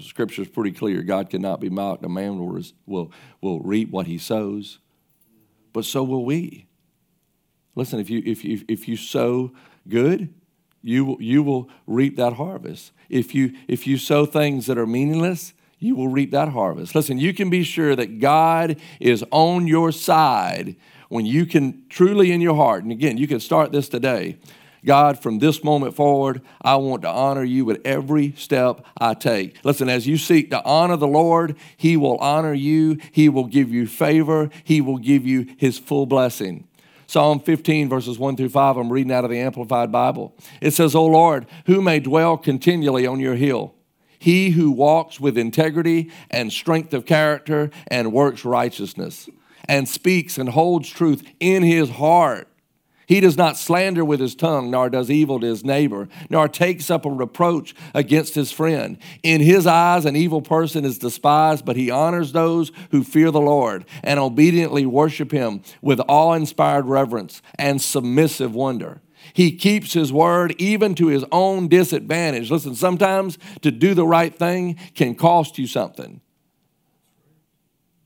Scripture 0.03 0.43
is 0.43 0.49
pretty 0.49 0.73
clear. 0.73 1.03
God 1.03 1.31
cannot 1.31 1.61
be 1.61 1.69
mocked. 1.69 2.05
A 2.05 2.09
man 2.09 2.39
will, 2.39 2.63
will, 2.87 3.13
will 3.41 3.61
reap 3.61 3.91
what 3.91 4.07
he 4.07 4.19
sows, 4.19 4.79
but 5.73 5.85
so 5.85 6.03
will 6.03 6.25
we. 6.25 6.67
Listen, 7.75 8.01
if 8.01 8.11
you, 8.11 8.23
if 8.25 8.45
you, 8.45 8.65
if 8.69 8.89
you 8.89 8.97
sow 8.97 9.53
good, 9.89 10.33
you 10.83 11.05
will, 11.05 11.23
you 11.23 11.43
will 11.43 11.71
reap 11.87 12.17
that 12.17 12.35
harvest. 12.35 12.93
If 13.09 13.35
you, 13.35 13.55
if 13.69 13.87
you 13.87 13.99
sow 13.99 14.27
things 14.27 14.67
that 14.67 14.79
are 14.79 14.87
meaningless, 14.87 15.55
you 15.79 15.97
will 15.97 16.09
reap 16.09 16.31
that 16.33 16.51
harvest. 16.51 16.95
Listen, 16.95 17.19
you 17.19 17.33
can 17.33 17.51
be 17.51 17.63
sure 17.63 17.97
that 17.97 18.19
God 18.19 18.77
is 18.99 19.25
on 19.31 19.67
your 19.67 19.93
side 19.93 20.77
when 21.09 21.27
you 21.27 21.45
can 21.45 21.85
truly 21.89 22.31
in 22.31 22.41
your 22.41 22.55
heart, 22.55 22.85
and 22.85 22.93
again, 22.93 23.17
you 23.17 23.27
can 23.27 23.41
start 23.41 23.73
this 23.73 23.89
today. 23.89 24.39
God, 24.85 25.19
from 25.19 25.39
this 25.39 25.63
moment 25.63 25.95
forward, 25.95 26.41
I 26.63 26.77
want 26.77 27.03
to 27.03 27.09
honor 27.09 27.45
you 27.45 27.65
with 27.65 27.81
every 27.85 28.33
step 28.33 28.85
I 28.99 29.15
take. 29.15 29.63
Listen, 29.65 29.89
as 29.89 30.07
you 30.07 30.17
seek 30.17 30.51
to 30.51 30.65
honor 30.65 30.97
the 30.97 31.07
Lord, 31.07 31.57
He 31.77 31.97
will 31.97 32.17
honor 32.19 32.55
you. 32.55 32.99
He 33.13 33.29
will 33.29 33.47
give 33.47 33.71
you 33.71 33.87
favor. 33.87 34.51
He 34.65 34.81
will 34.81 34.99
give 34.99 35.27
you 35.27 35.55
His 35.59 35.79
full 35.79 36.07
blessing. 36.07 36.67
Psalm 37.07 37.41
15, 37.41 37.89
verses 37.89 38.19
1 38.19 38.37
through 38.37 38.49
5, 38.49 38.77
I'm 38.77 38.93
reading 38.93 39.13
out 39.13 39.25
of 39.25 39.31
the 39.31 39.41
Amplified 39.41 39.91
Bible. 39.91 40.33
It 40.61 40.71
says, 40.73 40.95
O 40.95 41.05
Lord, 41.05 41.47
who 41.67 41.83
may 41.83 41.99
dwell 41.99 42.37
continually 42.37 43.05
on 43.05 43.19
your 43.19 43.35
hill? 43.35 43.75
He 44.21 44.51
who 44.51 44.71
walks 44.71 45.19
with 45.19 45.37
integrity 45.37 46.11
and 46.31 46.53
strength 46.53 46.95
of 46.95 47.07
character 47.07 47.71
and 47.89 48.13
works 48.13 48.45
righteousness 48.45 49.29
and 49.67 49.89
speaks 49.89 50.37
and 50.37 50.51
holds 50.51 50.91
truth 50.91 51.23
in 51.41 51.63
his 51.63 51.91
heart. 51.91 52.50
He 53.11 53.19
does 53.19 53.37
not 53.37 53.57
slander 53.57 54.05
with 54.05 54.21
his 54.21 54.37
tongue, 54.37 54.71
nor 54.71 54.89
does 54.89 55.11
evil 55.11 55.41
to 55.41 55.47
his 55.49 55.65
neighbor, 55.65 56.09
nor 56.31 56.47
takes 56.47 56.91
up 56.91 57.05
a 57.05 57.11
reproach 57.11 57.75
against 57.93 58.37
his 58.37 58.53
friend. 58.53 58.99
In 59.25 59.41
his 59.41 59.67
eyes, 59.67 60.05
an 60.05 60.15
evil 60.15 60.41
person 60.41 60.85
is 60.85 60.97
despised, 60.97 61.65
but 61.65 61.75
he 61.75 61.91
honors 61.91 62.31
those 62.31 62.71
who 62.93 63.03
fear 63.03 63.33
the 63.33 63.41
Lord 63.41 63.85
and 64.05 64.21
obediently 64.21 64.87
worship 64.87 65.33
him 65.33 65.63
with 65.83 66.01
awe 66.07 66.35
inspired 66.35 66.87
reverence 66.87 67.43
and 67.59 67.83
submissive 67.83 68.55
wonder. 68.55 69.01
He 69.33 69.57
keeps 69.57 69.93
his 69.93 70.13
word 70.13 70.55
even 70.59 70.95
to 70.95 71.09
his 71.09 71.25
own 71.33 71.67
disadvantage. 71.67 72.49
Listen, 72.49 72.77
sometimes 72.77 73.39
to 73.63 73.73
do 73.73 73.93
the 73.93 74.07
right 74.07 74.33
thing 74.33 74.79
can 74.95 75.17
cost 75.17 75.59
you 75.59 75.67
something. 75.67 76.21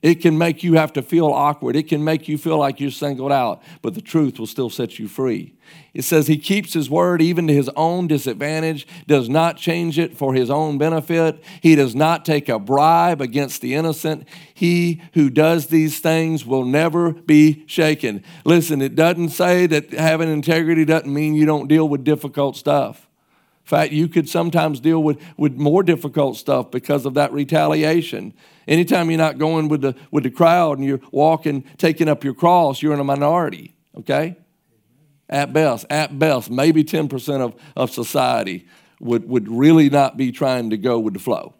It 0.05 0.17
can 0.17 0.37
make 0.37 0.63
you 0.63 0.75
have 0.75 0.93
to 0.93 1.03
feel 1.03 1.29
awkward. 1.29 1.77
It 1.77 1.89
can 1.89 2.05
make 2.05 2.29
you 2.29 2.37
feel 2.37 2.59
like 2.59 2.79
you're 2.79 2.91
singled 2.91 3.33
out, 3.33 3.63
but 3.81 3.95
the 3.95 4.03
truth 4.03 4.39
will 4.39 4.47
still 4.47 4.69
set 4.69 4.99
you 4.99 5.09
free. 5.09 5.55
It 5.95 6.05
says 6.05 6.27
he 6.27 6.37
keeps 6.37 6.75
his 6.75 6.91
word 6.91 7.23
even 7.23 7.47
to 7.47 7.55
his 7.55 7.71
own 7.75 8.07
disadvantage, 8.07 8.87
does 9.07 9.31
not 9.31 9.57
change 9.57 9.99
it 9.99 10.15
for 10.15 10.35
his 10.35 10.51
own 10.51 10.77
benefit. 10.77 11.43
He 11.63 11.75
does 11.75 11.95
not 11.95 12.27
take 12.27 12.51
a 12.51 12.59
bribe 12.59 13.23
against 13.23 13.63
the 13.63 13.73
innocent. 13.73 14.29
He 14.53 15.01
who 15.15 15.31
does 15.31 15.69
these 15.69 16.01
things 16.01 16.45
will 16.45 16.67
never 16.67 17.15
be 17.15 17.65
shaken. 17.67 18.23
Listen, 18.45 18.83
it 18.83 18.95
doesn't 18.97 19.31
say 19.31 19.67
that 19.69 19.91
having 19.95 20.31
integrity 20.31 20.85
doesn't 20.85 21.11
mean 21.11 21.35
you 21.35 21.47
don't 21.47 21.67
deal 21.67 21.89
with 21.89 22.05
difficult 22.05 22.59
stuff. 22.59 23.09
In 23.65 23.69
fact, 23.69 23.93
you 23.95 24.09
could 24.09 24.29
sometimes 24.29 24.81
deal 24.81 25.03
with, 25.03 25.19
with 25.39 25.55
more 25.55 25.83
difficult 25.83 26.37
stuff 26.37 26.71
because 26.71 27.07
of 27.07 27.15
that 27.15 27.33
retaliation. 27.33 28.35
Anytime 28.67 29.11
you're 29.11 29.19
not 29.19 29.39
going 29.39 29.69
with 29.69 29.83
the, 29.83 29.95
with 30.11 30.25
the 30.25 30.31
crowd 30.31 30.79
and 30.79 30.87
you're 30.87 31.01
walking, 31.11 31.65
taking 31.79 32.09
up 32.09 32.25
your 32.25 32.35
cross, 32.35 32.83
you're 32.83 32.95
in 32.95 33.01
a 33.01 33.05
minority, 33.05 33.75
okay? 33.99 34.37
At 35.29 35.53
best, 35.53 35.87
at 35.91 36.19
best, 36.19 36.51
maybe 36.51 36.85
10% 36.85 37.41
of, 37.41 37.55
of 37.77 37.91
society 37.91 38.67
would, 39.01 39.29
would 39.29 39.49
really 39.49 39.91
not 39.91 40.17
be 40.17 40.33
trying 40.33 40.71
to 40.71 40.77
go 40.77 40.99
with 40.99 41.15
the 41.15 41.21
flow. 41.21 41.55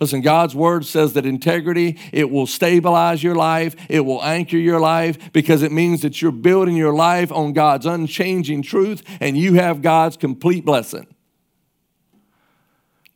Listen, 0.00 0.20
God's 0.20 0.54
word 0.54 0.86
says 0.86 1.14
that 1.14 1.26
integrity, 1.26 1.98
it 2.12 2.30
will 2.30 2.46
stabilize 2.46 3.22
your 3.22 3.34
life, 3.34 3.74
it 3.88 4.00
will 4.00 4.22
anchor 4.22 4.56
your 4.56 4.78
life 4.78 5.32
because 5.32 5.62
it 5.62 5.72
means 5.72 6.02
that 6.02 6.22
you're 6.22 6.30
building 6.30 6.76
your 6.76 6.94
life 6.94 7.32
on 7.32 7.52
God's 7.52 7.84
unchanging 7.84 8.62
truth 8.62 9.02
and 9.20 9.36
you 9.36 9.54
have 9.54 9.82
God's 9.82 10.16
complete 10.16 10.64
blessing. 10.64 11.06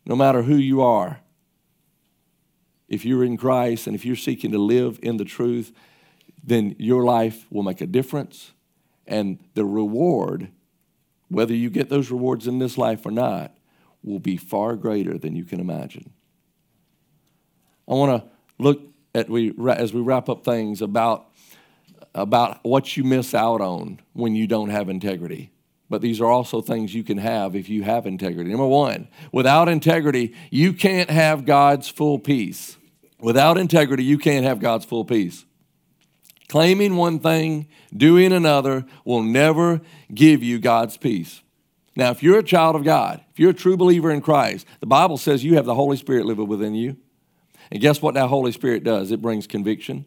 No 0.05 0.17
matter 0.17 0.43
who 0.43 0.57
you 0.57 0.83
are, 0.83 1.22
if 2.93 3.05
you're 3.05 3.25
in 3.25 3.37
Christ 3.37 3.89
and 3.89 3.97
if 3.97 4.05
you're 4.05 4.15
seeking 4.15 4.53
to 4.53 4.59
live 4.59 5.01
in 5.03 5.17
the 5.17 5.25
truth, 5.25 5.73
then 6.45 6.77
your 6.79 7.03
life 7.03 7.47
will 7.51 7.63
make 7.63 7.81
a 7.81 7.87
difference 7.87 8.53
and 9.07 9.39
the 9.55 9.65
reward, 9.65 10.51
whether 11.29 11.55
you 11.55 11.71
get 11.71 11.89
those 11.89 12.11
rewards 12.11 12.47
in 12.47 12.59
this 12.59 12.79
life 12.79 13.05
or 13.05 13.11
not, 13.11 13.57
will 14.03 14.19
be 14.19 14.37
far 14.37 14.77
greater 14.77 15.19
than 15.19 15.37
you 15.37 15.45
can 15.45 15.61
imagine. 15.61 16.13
I 17.89 17.95
want 17.95 18.23
to 18.23 18.29
look 18.59 18.81
at 19.15 19.29
we 19.29 19.53
as 19.69 19.93
we 19.93 20.01
wrap 20.01 20.29
up 20.29 20.45
things 20.45 20.83
about 20.83 21.27
about 22.15 22.61
what 22.63 22.97
you 22.97 23.05
miss 23.05 23.35
out 23.35 23.61
on 23.61 24.01
when 24.13 24.35
you 24.35 24.47
don't 24.47 24.71
have 24.71 24.89
integrity. 24.89 25.51
But 25.89 26.01
these 26.01 26.21
are 26.21 26.31
also 26.31 26.63
things 26.63 26.95
you 26.95 27.05
can 27.05 27.19
have 27.19 27.55
if 27.55 27.69
you 27.69 27.83
have 27.83 28.07
integrity. 28.07 28.51
Number 28.51 28.67
one, 28.67 29.09
without 29.31 29.69
integrity, 29.69 30.35
you 30.51 30.73
can't 30.73 31.11
have 31.11 31.45
God's 31.45 31.89
full 31.89 32.19
peace. 32.19 32.79
Without 33.23 33.57
integrity, 33.57 34.03
you 34.05 34.19
can't 34.19 34.45
have 34.45 34.59
God's 34.59 34.85
full 34.85 35.05
peace. 35.05 35.47
Claiming 36.49 36.97
one 36.97 37.21
thing, 37.21 37.69
doing 37.97 38.33
another 38.33 38.85
will 39.05 39.23
never 39.23 39.81
give 40.13 40.43
you 40.43 40.59
God's 40.59 40.97
peace. 40.97 41.41
Now, 41.95 42.11
if 42.11 42.23
you're 42.23 42.41
a 42.41 42.43
child 42.43 42.75
of 42.75 42.85
God, 42.85 43.23
if 43.31 43.39
you're 43.39 43.51
a 43.51 43.55
true 43.55 43.77
believer 43.77 44.11
in 44.11 44.23
Christ, 44.23 44.67
the 44.81 44.87
Bible 44.87 45.17
says 45.17 45.45
you 45.45 45.55
have 45.55 45.67
the 45.67 45.75
Holy 45.75 45.97
Spirit 45.97 46.27
living 46.27 46.49
within 46.49 46.75
you. 46.75 46.97
And 47.71 47.81
guess 47.81 48.03
what 48.03 48.15
that 48.15 48.29
Holy 48.29 48.51
Spirit 48.51 48.83
does? 48.83 49.13
It 49.13 49.23
brings 49.23 49.47
conviction. 49.47 50.05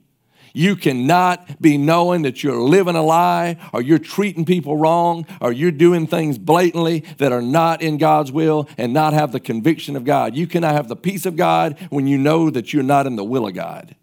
You 0.56 0.78
cannot 0.78 1.62
be 1.62 1.78
knowing 1.78 2.22
that 2.22 2.42
you're 2.42 2.62
living 2.62 2.96
a 2.96 3.02
lie 3.02 3.58
or 3.74 3.82
you're 3.82 4.00
treating 4.00 4.46
people 4.46 4.78
wrong 4.78 5.28
or 5.42 5.52
you're 5.52 5.70
doing 5.70 6.08
things 6.08 6.38
blatantly 6.38 7.02
that 7.18 7.34
are 7.34 7.42
not 7.42 7.82
in 7.82 7.98
God's 7.98 8.32
will 8.32 8.70
and 8.78 8.94
not 8.94 9.12
have 9.12 9.34
the 9.34 9.42
conviction 9.42 9.98
of 9.98 10.06
God. 10.06 10.34
You 10.34 10.48
cannot 10.48 10.74
have 10.74 10.88
the 10.88 10.96
peace 10.96 11.26
of 11.26 11.36
God 11.36 11.78
when 11.90 12.08
you 12.08 12.18
know 12.18 12.50
that 12.50 12.72
you're 12.72 12.84
not 12.84 13.06
in 13.06 13.18
the 13.18 13.24
will 13.24 13.46
of 13.46 13.54
God. 13.54 13.98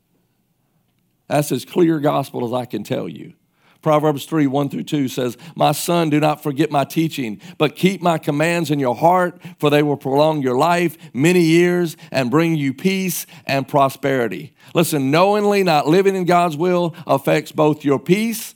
That's 1.26 1.50
as 1.52 1.64
clear 1.64 1.98
gospel 2.00 2.44
as 2.44 2.52
I 2.52 2.66
can 2.66 2.84
tell 2.84 3.08
you. 3.08 3.32
Proverbs 3.83 4.25
3 4.25 4.47
1 4.47 4.68
through 4.68 4.85
2 4.85 5.09
says, 5.09 5.37
My 5.55 5.73
son, 5.73 6.09
do 6.09 6.21
not 6.21 6.42
forget 6.42 6.71
my 6.71 6.85
teaching, 6.85 7.40
but 7.59 7.77
keep 7.77 8.01
my 8.01 8.16
commands 8.16 8.71
in 8.71 8.79
your 8.79 8.95
heart, 8.95 9.40
for 9.59 9.68
they 9.68 9.83
will 9.83 9.97
prolong 9.97 10.40
your 10.40 10.57
life 10.57 10.97
many 11.12 11.42
years 11.42 11.97
and 12.11 12.31
bring 12.31 12.57
you 12.57 12.73
peace 12.73 13.27
and 13.45 13.66
prosperity. 13.66 14.55
Listen, 14.75 15.11
knowingly 15.11 15.62
not 15.62 15.88
living 15.88 16.14
in 16.14 16.25
God's 16.25 16.57
will 16.57 16.95
affects 17.07 17.53
both 17.53 17.85
your 17.85 17.99
peace 17.99 18.55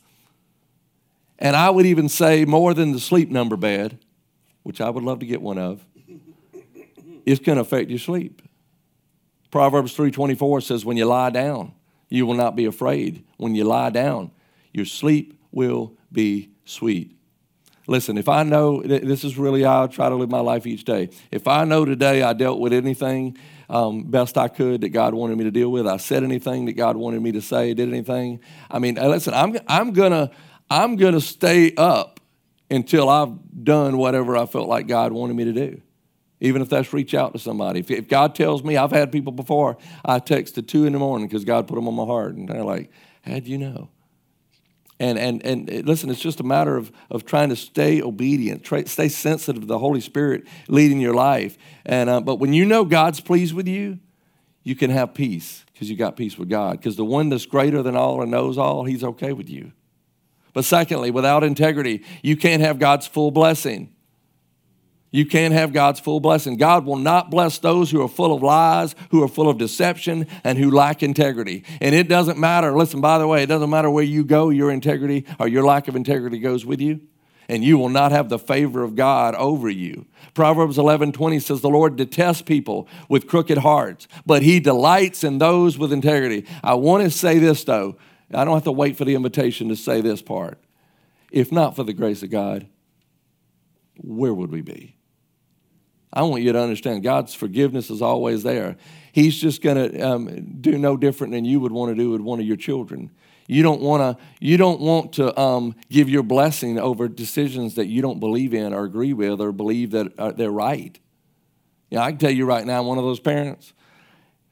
and 1.38 1.54
I 1.54 1.70
would 1.70 1.86
even 1.86 2.08
say 2.08 2.44
more 2.44 2.74
than 2.74 2.92
the 2.92 3.00
sleep 3.00 3.30
number 3.30 3.56
bed, 3.56 3.98
which 4.62 4.80
I 4.80 4.90
would 4.90 5.04
love 5.04 5.20
to 5.20 5.26
get 5.26 5.42
one 5.42 5.58
of, 5.58 5.84
it's 7.24 7.40
going 7.40 7.56
to 7.56 7.62
affect 7.62 7.90
your 7.90 7.98
sleep. 7.98 8.42
Proverbs 9.50 9.96
3:24 9.96 10.62
says 10.62 10.84
when 10.84 10.96
you 10.96 11.04
lie 11.04 11.30
down, 11.30 11.72
you 12.08 12.26
will 12.26 12.34
not 12.34 12.56
be 12.56 12.64
afraid. 12.66 13.24
When 13.36 13.54
you 13.54 13.64
lie 13.64 13.90
down, 13.90 14.30
your 14.76 14.84
sleep 14.84 15.38
will 15.50 15.96
be 16.12 16.50
sweet. 16.64 17.16
Listen, 17.88 18.18
if 18.18 18.28
I 18.28 18.42
know, 18.42 18.82
this 18.82 19.22
is 19.22 19.38
really 19.38 19.62
how 19.62 19.84
I 19.84 19.86
try 19.86 20.08
to 20.08 20.16
live 20.16 20.28
my 20.28 20.40
life 20.40 20.66
each 20.66 20.84
day. 20.84 21.10
If 21.30 21.46
I 21.46 21.64
know 21.64 21.84
today 21.84 22.22
I 22.22 22.32
dealt 22.32 22.58
with 22.58 22.72
anything 22.72 23.38
um, 23.68 24.04
best 24.04 24.36
I 24.36 24.48
could 24.48 24.80
that 24.80 24.88
God 24.88 25.14
wanted 25.14 25.38
me 25.38 25.44
to 25.44 25.52
deal 25.52 25.70
with, 25.70 25.86
I 25.86 25.96
said 25.98 26.24
anything 26.24 26.64
that 26.66 26.72
God 26.72 26.96
wanted 26.96 27.22
me 27.22 27.32
to 27.32 27.40
say, 27.40 27.74
did 27.74 27.88
anything. 27.88 28.40
I 28.70 28.80
mean, 28.80 28.96
listen, 28.96 29.34
I'm, 29.34 29.56
I'm 29.68 29.92
gonna 29.92 30.30
I'm 30.68 30.96
gonna 30.96 31.20
stay 31.20 31.74
up 31.76 32.18
until 32.70 33.08
I've 33.08 33.64
done 33.64 33.98
whatever 33.98 34.36
I 34.36 34.46
felt 34.46 34.68
like 34.68 34.88
God 34.88 35.12
wanted 35.12 35.36
me 35.36 35.44
to 35.44 35.52
do. 35.52 35.80
Even 36.40 36.62
if 36.62 36.68
that's 36.68 36.92
reach 36.92 37.14
out 37.14 37.32
to 37.32 37.38
somebody. 37.38 37.80
If, 37.80 37.90
if 37.90 38.08
God 38.08 38.34
tells 38.34 38.62
me, 38.62 38.76
I've 38.76 38.90
had 38.90 39.10
people 39.10 39.32
before, 39.32 39.78
I 40.04 40.18
text 40.18 40.58
at 40.58 40.68
two 40.68 40.84
in 40.84 40.92
the 40.92 40.98
morning 40.98 41.28
because 41.28 41.44
God 41.44 41.66
put 41.66 41.76
them 41.76 41.88
on 41.88 41.94
my 41.94 42.04
heart, 42.04 42.34
and 42.34 42.48
they're 42.48 42.64
like, 42.64 42.90
"How'd 43.22 43.46
you 43.46 43.58
know?" 43.58 43.90
And, 44.98 45.18
and, 45.18 45.44
and 45.44 45.86
listen, 45.86 46.08
it's 46.08 46.20
just 46.20 46.40
a 46.40 46.44
matter 46.44 46.76
of, 46.76 46.90
of 47.10 47.26
trying 47.26 47.50
to 47.50 47.56
stay 47.56 48.00
obedient, 48.00 48.64
try, 48.64 48.84
stay 48.84 49.08
sensitive 49.08 49.62
to 49.62 49.66
the 49.66 49.78
Holy 49.78 50.00
Spirit 50.00 50.46
leading 50.68 51.00
your 51.00 51.14
life. 51.14 51.58
And, 51.84 52.08
uh, 52.08 52.20
but 52.20 52.36
when 52.36 52.54
you 52.54 52.64
know 52.64 52.84
God's 52.84 53.20
pleased 53.20 53.54
with 53.54 53.68
you, 53.68 53.98
you 54.62 54.74
can 54.74 54.90
have 54.90 55.12
peace 55.12 55.64
because 55.72 55.90
you 55.90 55.96
got 55.96 56.16
peace 56.16 56.38
with 56.38 56.48
God. 56.48 56.78
Because 56.78 56.96
the 56.96 57.04
one 57.04 57.28
that's 57.28 57.46
greater 57.46 57.82
than 57.82 57.94
all 57.94 58.22
and 58.22 58.30
knows 58.30 58.56
all, 58.56 58.84
he's 58.84 59.04
okay 59.04 59.32
with 59.32 59.50
you. 59.50 59.72
But 60.54 60.64
secondly, 60.64 61.10
without 61.10 61.44
integrity, 61.44 62.02
you 62.22 62.36
can't 62.36 62.62
have 62.62 62.78
God's 62.78 63.06
full 63.06 63.30
blessing 63.30 63.94
you 65.16 65.24
can't 65.24 65.54
have 65.54 65.72
God's 65.72 65.98
full 65.98 66.20
blessing. 66.20 66.58
God 66.58 66.84
will 66.84 66.96
not 66.96 67.30
bless 67.30 67.58
those 67.58 67.90
who 67.90 68.02
are 68.02 68.08
full 68.08 68.34
of 68.34 68.42
lies, 68.42 68.94
who 69.10 69.22
are 69.22 69.28
full 69.28 69.48
of 69.48 69.56
deception, 69.56 70.26
and 70.44 70.58
who 70.58 70.70
lack 70.70 71.02
integrity. 71.02 71.64
And 71.80 71.94
it 71.94 72.06
doesn't 72.06 72.38
matter, 72.38 72.76
listen, 72.76 73.00
by 73.00 73.16
the 73.18 73.26
way, 73.26 73.42
it 73.42 73.46
doesn't 73.46 73.70
matter 73.70 73.90
where 73.90 74.04
you 74.04 74.24
go, 74.24 74.50
your 74.50 74.70
integrity 74.70 75.24
or 75.40 75.48
your 75.48 75.64
lack 75.64 75.88
of 75.88 75.96
integrity 75.96 76.38
goes 76.38 76.66
with 76.66 76.82
you. 76.82 77.00
And 77.48 77.64
you 77.64 77.78
will 77.78 77.88
not 77.88 78.12
have 78.12 78.28
the 78.28 78.38
favor 78.38 78.82
of 78.82 78.94
God 78.94 79.34
over 79.36 79.70
you. 79.70 80.04
Proverbs 80.34 80.76
11 80.76 81.12
20 81.12 81.38
says, 81.38 81.62
The 81.62 81.70
Lord 81.70 81.96
detests 81.96 82.42
people 82.42 82.86
with 83.08 83.26
crooked 83.26 83.58
hearts, 83.58 84.08
but 84.26 84.42
he 84.42 84.60
delights 84.60 85.24
in 85.24 85.38
those 85.38 85.78
with 85.78 85.92
integrity. 85.94 86.44
I 86.62 86.74
want 86.74 87.04
to 87.04 87.10
say 87.10 87.38
this, 87.38 87.64
though. 87.64 87.96
I 88.34 88.44
don't 88.44 88.54
have 88.54 88.64
to 88.64 88.72
wait 88.72 88.98
for 88.98 89.06
the 89.06 89.14
invitation 89.14 89.68
to 89.68 89.76
say 89.76 90.02
this 90.02 90.20
part. 90.20 90.58
If 91.30 91.52
not 91.52 91.76
for 91.76 91.84
the 91.84 91.94
grace 91.94 92.22
of 92.22 92.30
God, 92.30 92.66
where 93.96 94.34
would 94.34 94.50
we 94.50 94.60
be? 94.60 94.95
I 96.16 96.22
want 96.22 96.42
you 96.42 96.50
to 96.52 96.58
understand 96.58 97.02
God's 97.02 97.34
forgiveness 97.34 97.90
is 97.90 98.00
always 98.00 98.42
there. 98.42 98.78
He's 99.12 99.38
just 99.38 99.60
going 99.60 99.76
to 99.76 100.00
um, 100.00 100.60
do 100.62 100.78
no 100.78 100.96
different 100.96 101.34
than 101.34 101.44
you 101.44 101.60
would 101.60 101.72
want 101.72 101.94
to 101.94 101.94
do 101.94 102.10
with 102.10 102.22
one 102.22 102.40
of 102.40 102.46
your 102.46 102.56
children. 102.56 103.10
You 103.46 103.62
don't 103.62 103.82
want 103.82 104.00
to. 104.18 104.24
You 104.40 104.56
don't 104.56 104.80
want 104.80 105.12
to 105.14 105.38
um, 105.38 105.76
give 105.90 106.08
your 106.08 106.22
blessing 106.22 106.78
over 106.78 107.06
decisions 107.06 107.74
that 107.74 107.86
you 107.86 108.00
don't 108.00 108.18
believe 108.18 108.54
in 108.54 108.72
or 108.72 108.84
agree 108.84 109.12
with 109.12 109.42
or 109.42 109.52
believe 109.52 109.90
that 109.90 110.18
uh, 110.18 110.32
they're 110.32 110.50
right. 110.50 110.98
You 111.90 111.98
know, 111.98 112.02
I 112.02 112.12
can 112.12 112.18
tell 112.18 112.30
you 112.30 112.46
right 112.46 112.66
now, 112.66 112.80
I'm 112.80 112.86
one 112.86 112.96
of 112.96 113.04
those 113.04 113.20
parents. 113.20 113.74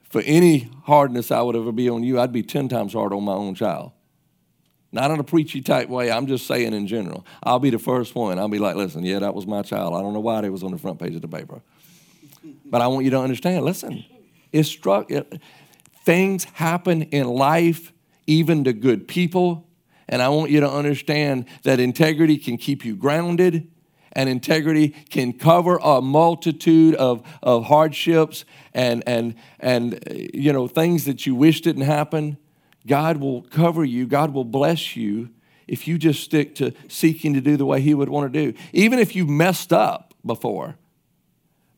For 0.03 0.21
any 0.21 0.69
hardness 0.85 1.31
I 1.31 1.41
would 1.41 1.57
ever 1.57 1.73
be 1.73 1.89
on 1.89 2.05
you, 2.05 2.21
I'd 2.21 2.31
be 2.31 2.43
ten 2.43 2.69
times 2.69 2.93
hard 2.93 3.15
on 3.15 3.25
my 3.25 3.33
own 3.33 3.55
child. 3.55 3.93
Not 4.95 5.11
in 5.11 5.19
a 5.19 5.25
preachy 5.25 5.61
type 5.61 5.89
way. 5.89 6.13
I'm 6.13 6.29
just 6.29 6.47
saying 6.47 6.73
in 6.73 6.87
general. 6.87 7.27
I'll 7.43 7.59
be 7.59 7.71
the 7.71 7.81
first 7.81 8.15
one. 8.15 8.39
I'll 8.39 8.49
be 8.49 8.61
like, 8.61 8.77
listen, 8.77 9.05
yeah, 9.05 9.19
that 9.19 9.35
was 9.35 9.45
my 9.45 9.63
child. 9.63 9.93
I 9.93 10.01
don't 10.01 10.15
know 10.15 10.21
why 10.21 10.41
they 10.41 10.51
was 10.51 10.63
on 10.63 10.71
the 10.71 10.79
front 10.79 11.01
page 11.01 11.17
of 11.17 11.21
the 11.21 11.27
paper. 11.27 11.61
But 12.65 12.81
I 12.81 12.87
want 12.87 13.05
you 13.05 13.11
to 13.11 13.19
understand, 13.19 13.65
listen, 13.65 14.05
it 14.53 14.63
struck, 14.63 15.11
it, 15.11 15.43
things 16.05 16.45
happen 16.45 17.03
in 17.03 17.27
life, 17.27 17.93
even 18.29 18.63
to 18.65 18.73
good 18.73 19.09
people. 19.09 19.67
And 20.09 20.23
I 20.23 20.29
want 20.29 20.53
you 20.53 20.61
to 20.61 20.71
understand 20.71 21.47
that 21.65 21.81
integrity 21.81 22.39
can 22.39 22.57
keep 22.57 22.85
you 22.85 22.95
grounded 22.95 23.69
and 24.13 24.29
integrity 24.29 24.91
can 25.11 25.33
cover 25.33 25.81
a 25.83 26.01
multitude 26.01 26.95
of, 26.95 27.21
of 27.43 27.65
hardships 27.65 28.45
and, 28.73 29.03
and, 29.09 29.35
and 29.59 29.99
you 30.33 30.53
know 30.53 30.69
things 30.69 31.05
that 31.07 31.27
you 31.27 31.35
wish 31.35 31.63
didn't 31.63 31.83
happen 31.83 32.39
God 32.87 33.19
will 33.19 33.43
cover 33.43 33.85
you, 33.85 34.07
God 34.07 34.33
will 34.33 34.45
bless 34.45 34.97
you 34.97 35.31
if 35.67 35.89
you 35.89 35.97
just 35.97 36.23
stick 36.23 36.55
to 36.57 36.73
seeking 36.89 37.35
to 37.35 37.41
do 37.41 37.57
the 37.57 37.67
way 37.67 37.81
He 37.81 37.95
would 37.95 38.09
want 38.09 38.33
to 38.33 38.53
do. 38.53 38.59
Even 38.73 38.99
if 38.99 39.17
you 39.17 39.27
messed 39.27 39.73
up 39.73 40.15
before, 40.25 40.77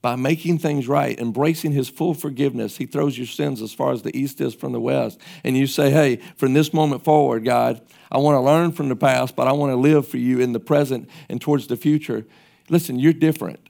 by 0.02 0.14
making 0.14 0.58
things 0.58 0.86
right, 0.86 1.18
embracing 1.18 1.72
His 1.72 1.88
full 1.88 2.14
forgiveness, 2.14 2.76
He 2.76 2.86
throws 2.86 3.16
your 3.16 3.26
sins 3.26 3.62
as 3.62 3.72
far 3.72 3.92
as 3.92 4.02
the 4.02 4.16
east 4.16 4.40
is 4.40 4.54
from 4.54 4.72
the 4.72 4.80
west. 4.80 5.20
And 5.44 5.56
you 5.56 5.66
say, 5.66 5.90
Hey, 5.90 6.16
from 6.36 6.52
this 6.52 6.72
moment 6.72 7.04
forward, 7.04 7.44
God, 7.44 7.80
I 8.10 8.18
want 8.18 8.36
to 8.36 8.40
learn 8.40 8.72
from 8.72 8.88
the 8.88 8.96
past, 8.96 9.34
but 9.36 9.48
I 9.48 9.52
want 9.52 9.72
to 9.72 9.76
live 9.76 10.06
for 10.06 10.18
you 10.18 10.40
in 10.40 10.52
the 10.52 10.60
present 10.60 11.08
and 11.28 11.40
towards 11.40 11.66
the 11.66 11.76
future. 11.76 12.24
Listen, 12.68 12.98
you're 12.98 13.12
different. 13.12 13.68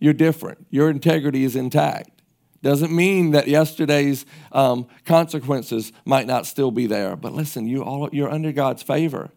You're 0.00 0.12
different. 0.12 0.66
Your 0.70 0.90
integrity 0.90 1.44
is 1.44 1.54
intact. 1.54 2.21
Doesn't 2.62 2.94
mean 2.94 3.32
that 3.32 3.48
yesterday's 3.48 4.24
um, 4.52 4.86
consequences 5.04 5.92
might 6.04 6.26
not 6.26 6.46
still 6.46 6.70
be 6.70 6.86
there. 6.86 7.16
But 7.16 7.32
listen, 7.32 7.66
you 7.66 7.82
all, 7.82 8.08
you're 8.12 8.30
under 8.30 8.52
God's 8.52 8.82
favor. 8.82 9.30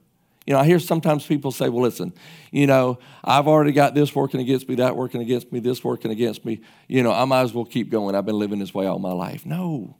You 0.45 0.53
know, 0.53 0.59
I 0.59 0.65
hear 0.65 0.77
sometimes 0.77 1.25
people 1.25 1.51
say, 1.51 1.69
well, 1.69 1.81
listen, 1.81 2.13
you 2.51 2.67
know, 2.67 2.99
I've 3.23 3.47
already 3.47 3.71
got 3.71 3.95
this 3.95 4.13
working 4.13 4.39
against 4.39 4.69
me, 4.69 4.75
that 4.75 4.95
working 4.95 5.21
against 5.21 5.51
me, 5.51 5.59
this 5.59 5.83
working 5.83 6.11
against 6.11 6.45
me. 6.45 6.61
You 6.87 7.01
know, 7.01 7.11
I 7.11 7.25
might 7.25 7.41
as 7.41 7.53
well 7.53 7.65
keep 7.65 7.89
going. 7.89 8.13
I've 8.13 8.27
been 8.27 8.37
living 8.37 8.59
this 8.59 8.73
way 8.73 8.85
all 8.85 8.99
my 8.99 9.11
life. 9.11 9.43
No. 9.43 9.97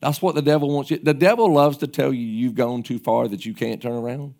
That's 0.00 0.22
what 0.22 0.34
the 0.34 0.42
devil 0.42 0.70
wants 0.70 0.90
you. 0.90 0.98
The 0.98 1.12
devil 1.12 1.52
loves 1.52 1.76
to 1.78 1.86
tell 1.86 2.14
you 2.14 2.26
you've 2.26 2.54
gone 2.54 2.82
too 2.82 2.98
far 2.98 3.28
that 3.28 3.44
you 3.44 3.52
can't 3.52 3.82
turn 3.82 3.92
around. 3.92 4.34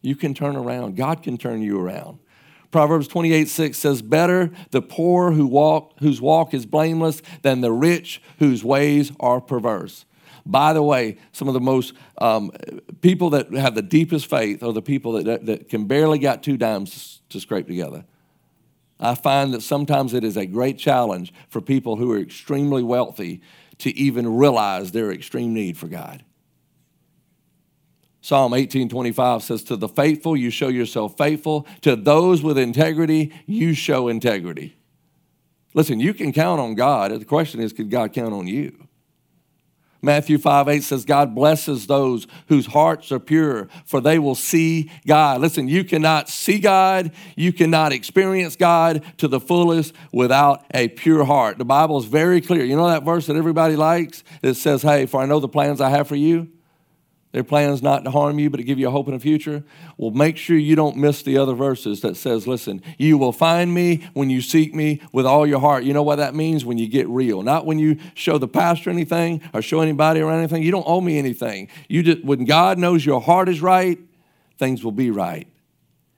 You 0.00 0.16
can 0.16 0.32
turn 0.32 0.56
around. 0.56 0.96
God 0.96 1.22
can 1.22 1.36
turn 1.36 1.60
you 1.60 1.78
around. 1.78 2.18
Proverbs 2.76 3.08
28 3.08 3.48
6 3.48 3.78
says, 3.78 4.02
Better 4.02 4.50
the 4.70 4.82
poor 4.82 5.32
who 5.32 5.46
walk, 5.46 5.94
whose 6.00 6.20
walk 6.20 6.52
is 6.52 6.66
blameless 6.66 7.22
than 7.40 7.62
the 7.62 7.72
rich 7.72 8.20
whose 8.38 8.62
ways 8.62 9.12
are 9.18 9.40
perverse. 9.40 10.04
By 10.44 10.74
the 10.74 10.82
way, 10.82 11.16
some 11.32 11.48
of 11.48 11.54
the 11.54 11.60
most 11.60 11.94
um, 12.18 12.52
people 13.00 13.30
that 13.30 13.50
have 13.54 13.74
the 13.74 13.80
deepest 13.80 14.28
faith 14.28 14.62
are 14.62 14.74
the 14.74 14.82
people 14.82 15.12
that, 15.12 15.24
that, 15.24 15.46
that 15.46 15.68
can 15.70 15.86
barely 15.86 16.18
got 16.18 16.42
two 16.42 16.58
dimes 16.58 17.22
to 17.30 17.40
scrape 17.40 17.66
together. 17.66 18.04
I 19.00 19.14
find 19.14 19.54
that 19.54 19.62
sometimes 19.62 20.12
it 20.12 20.22
is 20.22 20.36
a 20.36 20.44
great 20.44 20.76
challenge 20.76 21.32
for 21.48 21.62
people 21.62 21.96
who 21.96 22.12
are 22.12 22.18
extremely 22.18 22.82
wealthy 22.82 23.40
to 23.78 23.96
even 23.96 24.36
realize 24.36 24.92
their 24.92 25.10
extreme 25.10 25.54
need 25.54 25.78
for 25.78 25.88
God. 25.88 26.26
Psalm 28.26 28.54
18:25 28.54 29.42
says 29.42 29.62
to 29.62 29.76
the 29.76 29.86
faithful 29.86 30.36
you 30.36 30.50
show 30.50 30.66
yourself 30.66 31.16
faithful 31.16 31.64
to 31.82 31.94
those 31.94 32.42
with 32.42 32.58
integrity 32.58 33.32
you 33.46 33.72
show 33.72 34.08
integrity. 34.08 34.76
Listen, 35.74 36.00
you 36.00 36.12
can 36.12 36.32
count 36.32 36.60
on 36.60 36.74
God. 36.74 37.12
The 37.12 37.24
question 37.24 37.60
is 37.60 37.72
could 37.72 37.88
God 37.88 38.12
count 38.12 38.34
on 38.34 38.48
you? 38.48 38.88
Matthew 40.02 40.38
5 40.38 40.66
8 40.66 40.82
says, 40.82 41.04
God 41.04 41.36
blesses 41.36 41.86
those 41.86 42.26
whose 42.48 42.66
hearts 42.66 43.12
are 43.12 43.20
pure, 43.20 43.68
for 43.84 44.00
they 44.00 44.18
will 44.18 44.34
see 44.34 44.90
God. 45.06 45.40
Listen, 45.40 45.68
you 45.68 45.84
cannot 45.84 46.28
see 46.28 46.58
God, 46.58 47.12
you 47.36 47.52
cannot 47.52 47.92
experience 47.92 48.56
God 48.56 49.04
to 49.18 49.28
the 49.28 49.38
fullest 49.38 49.94
without 50.10 50.64
a 50.74 50.88
pure 50.88 51.24
heart. 51.24 51.58
The 51.58 51.64
Bible 51.64 51.96
is 51.98 52.06
very 52.06 52.40
clear. 52.40 52.64
You 52.64 52.74
know 52.74 52.88
that 52.88 53.04
verse 53.04 53.28
that 53.28 53.36
everybody 53.36 53.76
likes 53.76 54.24
It 54.42 54.54
says, 54.54 54.82
Hey, 54.82 55.06
for 55.06 55.22
I 55.22 55.26
know 55.26 55.38
the 55.38 55.46
plans 55.46 55.80
I 55.80 55.90
have 55.90 56.08
for 56.08 56.16
you? 56.16 56.50
Their 57.32 57.44
plans 57.44 57.82
not 57.82 58.04
to 58.04 58.10
harm 58.10 58.38
you, 58.38 58.48
but 58.48 58.56
to 58.56 58.62
give 58.62 58.78
you 58.78 58.88
a 58.88 58.90
hope 58.90 59.08
in 59.08 59.14
a 59.14 59.18
future. 59.18 59.62
Well, 59.98 60.10
make 60.10 60.36
sure 60.36 60.56
you 60.56 60.74
don't 60.74 60.96
miss 60.96 61.22
the 61.22 61.36
other 61.36 61.54
verses 61.54 62.00
that 62.00 62.16
says, 62.16 62.46
listen, 62.46 62.82
you 62.96 63.18
will 63.18 63.32
find 63.32 63.74
me 63.74 64.08
when 64.14 64.30
you 64.30 64.40
seek 64.40 64.74
me 64.74 65.02
with 65.12 65.26
all 65.26 65.46
your 65.46 65.60
heart. 65.60 65.84
You 65.84 65.92
know 65.92 66.02
what 66.02 66.16
that 66.16 66.34
means? 66.34 66.64
When 66.64 66.78
you 66.78 66.88
get 66.88 67.06
real. 67.08 67.42
Not 67.42 67.66
when 67.66 67.78
you 67.78 67.98
show 68.14 68.38
the 68.38 68.48
pastor 68.48 68.88
anything 68.88 69.42
or 69.52 69.60
show 69.60 69.80
anybody 69.80 70.20
around 70.20 70.38
anything. 70.38 70.62
You 70.62 70.70
don't 70.70 70.86
owe 70.86 71.00
me 71.00 71.18
anything. 71.18 71.68
You 71.88 72.02
just, 72.02 72.24
when 72.24 72.46
God 72.46 72.78
knows 72.78 73.04
your 73.04 73.20
heart 73.20 73.48
is 73.50 73.60
right, 73.60 73.98
things 74.58 74.82
will 74.82 74.92
be 74.92 75.10
right. 75.10 75.46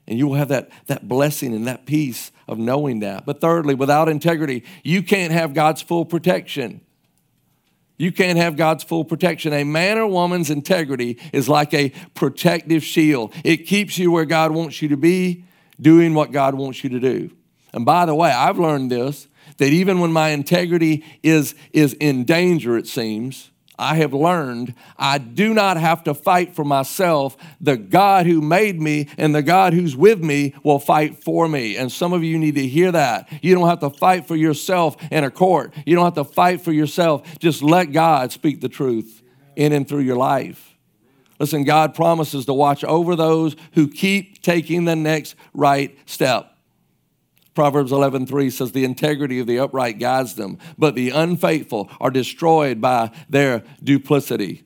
And 0.07 0.19
you 0.19 0.29
will 0.29 0.37
have 0.37 0.49
that, 0.49 0.71
that 0.87 1.09
blessing 1.09 1.53
and 1.55 1.67
that 1.67 1.85
peace 1.85 2.31
of 2.47 2.59
knowing 2.59 3.01
that. 3.01 3.27
But 3.27 3.41
thirdly, 3.41 3.75
without 3.75 4.09
integrity, 4.09 4.65
you 4.83 5.03
can't 5.03 5.33
have 5.33 5.53
God's 5.53 5.83
full 5.83 6.05
protection. 6.05 6.81
You 7.99 8.13
can't 8.13 8.39
have 8.39 8.57
God's 8.57 8.85
full 8.85 9.05
protection. 9.05 9.53
A 9.53 9.65
man 9.65 9.99
or 9.99 10.07
woman's 10.07 10.51
integrity 10.51 11.19
is 11.33 11.49
like 11.49 11.75
a 11.75 11.91
protective 12.15 12.85
shield. 12.85 13.35
It 13.45 13.67
keeps 13.67 13.99
you 13.99 14.13
where 14.13 14.25
God 14.25 14.53
wants 14.53 14.81
you 14.81 14.89
to 14.89 14.97
be, 14.97 15.45
doing 15.81 16.15
what 16.15 16.31
God 16.31 16.55
wants 16.55 16.83
you 16.85 16.91
to 16.91 17.01
do. 17.01 17.31
And 17.73 17.85
by 17.85 18.07
the 18.07 18.15
way, 18.15 18.31
I've 18.31 18.59
learned 18.59 18.91
this 18.91 19.27
that 19.59 19.73
even 19.73 19.99
when 19.99 20.13
my 20.13 20.29
integrity 20.29 21.05
is, 21.23 21.55
is 21.73 21.93
in 21.95 22.25
danger, 22.25 22.77
it 22.79 22.87
seems, 22.87 23.51
I 23.79 23.95
have 23.97 24.13
learned 24.13 24.75
I 24.99 25.19
do 25.19 25.55
not 25.55 25.77
have 25.77 26.05
to 26.05 26.15
fight 26.15 26.55
for 26.55 26.65
myself. 26.65 27.37
The 27.61 27.77
God 27.77 28.27
who 28.27 28.41
made 28.41 28.81
me 28.81 29.09
and 29.17 29.35
the 29.35 29.43
God 29.43 29.73
who's 29.73 29.97
with 29.97 30.23
me 30.23 30.55
will 30.65 30.79
fight 30.79 31.23
for 31.23 31.47
me. 31.49 31.77
And 31.77 31.91
some 31.91 32.13
of 32.13 32.25
you 32.25 32.39
need 32.39 32.57
to 32.57 32.67
hear 32.67 32.91
that. 32.93 33.29
You 33.43 33.55
don't 33.55 33.69
have 33.69 33.81
to 33.81 33.91
fight 33.91 34.27
for 34.27 34.37
yourself 34.37 34.97
in 35.11 35.25
a 35.25 35.31
court, 35.31 35.73
you 35.87 35.95
don't 35.95 36.05
have 36.05 36.15
to 36.15 36.25
fight 36.25 36.61
for 36.61 36.73
yourself. 36.73 37.39
Just 37.39 37.63
let 37.63 37.93
God 37.93 38.33
speak 38.33 38.61
the 38.61 38.69
truth 38.69 39.23
in 39.55 39.73
and 39.73 39.89
through 39.89 40.01
your 40.01 40.17
life. 40.17 40.77
Listen, 41.39 41.63
God 41.63 41.95
promises 41.95 42.47
to 42.47 42.53
watch 42.53 42.83
over 42.83 43.15
those 43.15 43.55
who 43.75 43.89
keep 43.89 44.43
taking 44.43 44.85
the 44.85 44.97
next 44.97 45.37
right 45.55 45.97
step. 46.05 46.48
Proverbs 47.59 47.91
11:3 47.91 48.53
says 48.53 48.71
the 48.71 48.85
integrity 48.85 49.41
of 49.41 49.49
the 49.49 49.59
upright 49.59 49.99
guides 49.99 50.35
them, 50.35 50.59
but 50.79 50.95
the 50.95 51.11
unfaithful 51.11 51.91
are 52.01 52.09
destroyed 52.09 52.81
by 52.81 53.11
their 53.29 53.65
duplicity. 53.83 54.63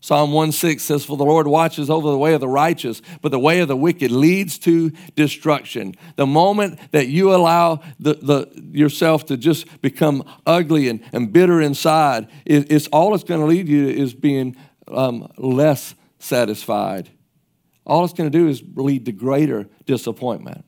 Psalm 0.00 0.32
1:6 0.32 0.80
says 0.80 1.04
for 1.04 1.16
the 1.16 1.24
Lord 1.24 1.46
watches 1.46 1.88
over 1.88 2.10
the 2.10 2.18
way 2.18 2.34
of 2.34 2.40
the 2.40 2.48
righteous, 2.48 3.00
but 3.22 3.30
the 3.30 3.38
way 3.38 3.60
of 3.60 3.68
the 3.68 3.76
wicked 3.76 4.10
leads 4.10 4.58
to 4.58 4.90
destruction. 5.14 5.94
The 6.16 6.26
moment 6.26 6.80
that 6.90 7.06
you 7.06 7.32
allow 7.32 7.78
the, 8.00 8.14
the, 8.14 8.48
yourself 8.72 9.26
to 9.26 9.36
just 9.36 9.80
become 9.80 10.24
ugly 10.44 10.88
and, 10.88 11.04
and 11.12 11.32
bitter 11.32 11.60
inside, 11.60 12.26
it, 12.44 12.66
it's 12.68 12.88
all 12.88 13.14
it's 13.14 13.22
going 13.22 13.42
to 13.42 13.46
lead 13.46 13.68
you 13.68 13.86
to 13.86 13.96
is 13.96 14.12
being 14.12 14.56
um, 14.88 15.30
less 15.38 15.94
satisfied. 16.18 17.10
All 17.86 18.04
it's 18.04 18.12
going 18.12 18.28
to 18.28 18.36
do 18.36 18.48
is 18.48 18.60
lead 18.74 19.04
to 19.06 19.12
greater 19.12 19.68
disappointment. 19.86 20.64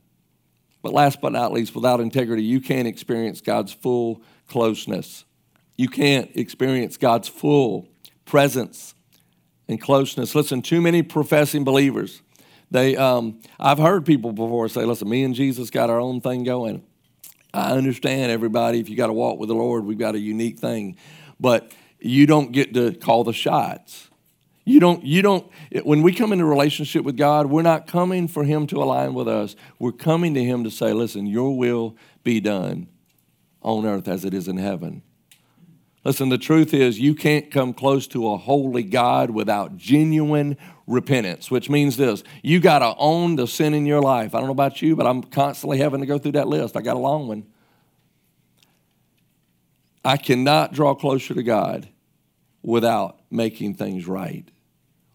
But 0.86 0.92
last 0.92 1.20
but 1.20 1.32
not 1.32 1.52
least, 1.52 1.74
without 1.74 1.98
integrity, 1.98 2.44
you 2.44 2.60
can't 2.60 2.86
experience 2.86 3.40
God's 3.40 3.72
full 3.72 4.22
closeness. 4.46 5.24
You 5.76 5.88
can't 5.88 6.30
experience 6.36 6.96
God's 6.96 7.26
full 7.26 7.88
presence 8.24 8.94
and 9.66 9.80
closeness. 9.80 10.36
Listen, 10.36 10.62
too 10.62 10.80
many 10.80 11.02
professing 11.02 11.64
believers, 11.64 12.22
they, 12.70 12.94
um, 12.94 13.40
I've 13.58 13.78
heard 13.78 14.06
people 14.06 14.30
before 14.30 14.68
say, 14.68 14.84
listen, 14.84 15.08
me 15.08 15.24
and 15.24 15.34
Jesus 15.34 15.70
got 15.70 15.90
our 15.90 15.98
own 15.98 16.20
thing 16.20 16.44
going. 16.44 16.84
I 17.52 17.72
understand 17.72 18.30
everybody, 18.30 18.78
if 18.78 18.88
you 18.88 18.96
got 18.96 19.08
to 19.08 19.12
walk 19.12 19.40
with 19.40 19.48
the 19.48 19.56
Lord, 19.56 19.86
we've 19.86 19.98
got 19.98 20.14
a 20.14 20.20
unique 20.20 20.60
thing. 20.60 20.96
But 21.40 21.72
you 21.98 22.28
don't 22.28 22.52
get 22.52 22.74
to 22.74 22.92
call 22.92 23.24
the 23.24 23.32
shots. 23.32 24.08
You 24.68 24.80
don't, 24.80 25.04
you 25.04 25.22
don't, 25.22 25.48
when 25.84 26.02
we 26.02 26.12
come 26.12 26.32
into 26.32 26.44
relationship 26.44 27.04
with 27.04 27.16
God, 27.16 27.46
we're 27.46 27.62
not 27.62 27.86
coming 27.86 28.26
for 28.26 28.42
Him 28.42 28.66
to 28.66 28.82
align 28.82 29.14
with 29.14 29.28
us. 29.28 29.54
We're 29.78 29.92
coming 29.92 30.34
to 30.34 30.42
Him 30.42 30.64
to 30.64 30.72
say, 30.72 30.92
listen, 30.92 31.24
your 31.24 31.56
will 31.56 31.96
be 32.24 32.40
done 32.40 32.88
on 33.62 33.86
earth 33.86 34.08
as 34.08 34.24
it 34.24 34.34
is 34.34 34.48
in 34.48 34.56
heaven. 34.56 35.02
Listen, 36.02 36.30
the 36.30 36.38
truth 36.38 36.74
is, 36.74 36.98
you 36.98 37.14
can't 37.14 37.48
come 37.48 37.72
close 37.72 38.08
to 38.08 38.28
a 38.28 38.36
holy 38.36 38.82
God 38.82 39.30
without 39.30 39.76
genuine 39.76 40.56
repentance, 40.88 41.48
which 41.48 41.70
means 41.70 41.96
this 41.96 42.24
you 42.42 42.58
got 42.58 42.80
to 42.80 42.92
own 42.98 43.36
the 43.36 43.46
sin 43.46 43.72
in 43.72 43.86
your 43.86 44.02
life. 44.02 44.34
I 44.34 44.38
don't 44.38 44.48
know 44.48 44.52
about 44.52 44.82
you, 44.82 44.96
but 44.96 45.06
I'm 45.06 45.22
constantly 45.22 45.78
having 45.78 46.00
to 46.00 46.06
go 46.06 46.18
through 46.18 46.32
that 46.32 46.48
list. 46.48 46.76
I 46.76 46.80
got 46.80 46.96
a 46.96 47.00
long 47.00 47.28
one. 47.28 47.46
I 50.04 50.16
cannot 50.16 50.72
draw 50.72 50.96
closer 50.96 51.34
to 51.34 51.42
God 51.44 51.88
without 52.62 53.20
making 53.30 53.74
things 53.74 54.08
right 54.08 54.50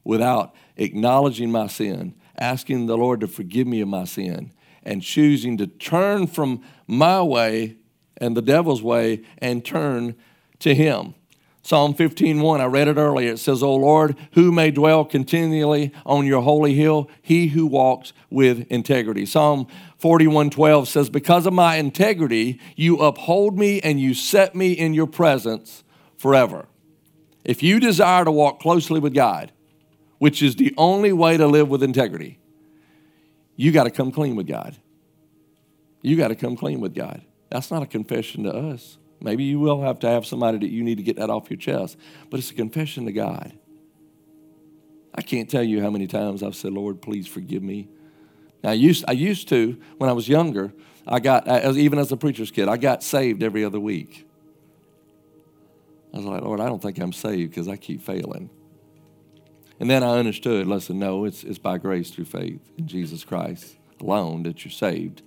without 0.03 0.53
acknowledging 0.77 1.51
my 1.51 1.67
sin, 1.67 2.15
asking 2.37 2.85
the 2.85 2.97
Lord 2.97 3.19
to 3.21 3.27
forgive 3.27 3.67
me 3.67 3.81
of 3.81 3.87
my 3.87 4.05
sin, 4.05 4.51
and 4.83 5.01
choosing 5.01 5.57
to 5.57 5.67
turn 5.67 6.27
from 6.27 6.61
my 6.87 7.21
way 7.21 7.75
and 8.17 8.35
the 8.35 8.41
devil's 8.41 8.81
way 8.81 9.21
and 9.37 9.63
turn 9.63 10.15
to 10.59 10.73
him. 10.73 11.13
Psalm 11.63 11.93
15:1, 11.93 12.59
I 12.59 12.65
read 12.65 12.87
it 12.87 12.97
earlier. 12.97 13.33
It 13.33 13.39
says, 13.39 13.61
"O 13.61 13.75
Lord, 13.75 14.15
who 14.31 14.51
may 14.51 14.71
dwell 14.71 15.05
continually 15.05 15.91
on 16.07 16.25
your 16.25 16.41
holy 16.41 16.73
hill? 16.73 17.07
He 17.21 17.47
who 17.47 17.67
walks 17.67 18.13
with 18.31 18.65
integrity." 18.71 19.27
Psalm 19.27 19.67
41:12 19.99 20.87
says, 20.87 21.11
"Because 21.11 21.45
of 21.45 21.53
my 21.53 21.75
integrity, 21.75 22.59
you 22.75 22.97
uphold 22.97 23.59
me 23.59 23.79
and 23.81 23.99
you 23.99 24.15
set 24.15 24.55
me 24.55 24.71
in 24.71 24.95
your 24.95 25.05
presence 25.05 25.83
forever." 26.17 26.65
If 27.45 27.61
you 27.61 27.79
desire 27.79 28.25
to 28.25 28.31
walk 28.31 28.59
closely 28.59 28.99
with 28.99 29.13
God, 29.13 29.51
which 30.21 30.43
is 30.43 30.55
the 30.55 30.71
only 30.77 31.11
way 31.11 31.35
to 31.35 31.47
live 31.47 31.67
with 31.67 31.81
integrity, 31.81 32.37
you 33.55 33.71
got 33.71 33.85
to 33.85 33.89
come 33.89 34.11
clean 34.11 34.35
with 34.35 34.45
God. 34.45 34.77
You 36.03 36.15
got 36.15 36.27
to 36.27 36.35
come 36.35 36.55
clean 36.55 36.79
with 36.79 36.93
God. 36.93 37.23
That's 37.49 37.71
not 37.71 37.81
a 37.81 37.87
confession 37.87 38.43
to 38.43 38.53
us. 38.53 38.99
Maybe 39.19 39.45
you 39.45 39.59
will 39.59 39.81
have 39.81 39.97
to 40.01 40.07
have 40.07 40.27
somebody 40.27 40.59
that 40.59 40.69
you 40.69 40.83
need 40.83 40.97
to 40.97 41.03
get 41.03 41.15
that 41.15 41.31
off 41.31 41.49
your 41.49 41.57
chest, 41.57 41.97
but 42.29 42.39
it's 42.39 42.51
a 42.51 42.53
confession 42.53 43.07
to 43.07 43.11
God. 43.11 43.51
I 45.15 45.23
can't 45.23 45.49
tell 45.49 45.63
you 45.63 45.81
how 45.81 45.89
many 45.89 46.05
times 46.05 46.43
I've 46.43 46.55
said, 46.55 46.71
Lord, 46.71 47.01
please 47.01 47.25
forgive 47.25 47.63
me. 47.63 47.89
Now, 48.63 48.69
I 48.69 48.73
used, 48.73 49.03
I 49.07 49.13
used 49.13 49.49
to, 49.49 49.81
when 49.97 50.07
I 50.07 50.13
was 50.13 50.29
younger, 50.29 50.71
I 51.07 51.19
got, 51.19 51.47
as, 51.47 51.79
even 51.79 51.97
as 51.97 52.11
a 52.11 52.15
preacher's 52.15 52.51
kid, 52.51 52.67
I 52.67 52.77
got 52.77 53.01
saved 53.01 53.41
every 53.41 53.65
other 53.65 53.79
week. 53.79 54.27
I 56.13 56.17
was 56.17 56.27
like, 56.27 56.43
Lord, 56.43 56.59
I 56.59 56.67
don't 56.67 56.79
think 56.79 56.99
I'm 56.99 57.11
saved 57.11 57.49
because 57.49 57.67
I 57.67 57.75
keep 57.75 58.03
failing. 58.03 58.51
And 59.81 59.89
then 59.89 60.03
I 60.03 60.19
understood, 60.19 60.67
listen, 60.67 60.99
no, 60.99 61.25
it's, 61.25 61.43
it's 61.43 61.57
by 61.57 61.79
grace 61.79 62.11
through 62.11 62.25
faith 62.25 62.61
in 62.77 62.85
Jesus 62.85 63.23
Christ 63.23 63.77
alone 63.99 64.43
that 64.43 64.63
you're 64.63 64.71
saved. 64.71 65.23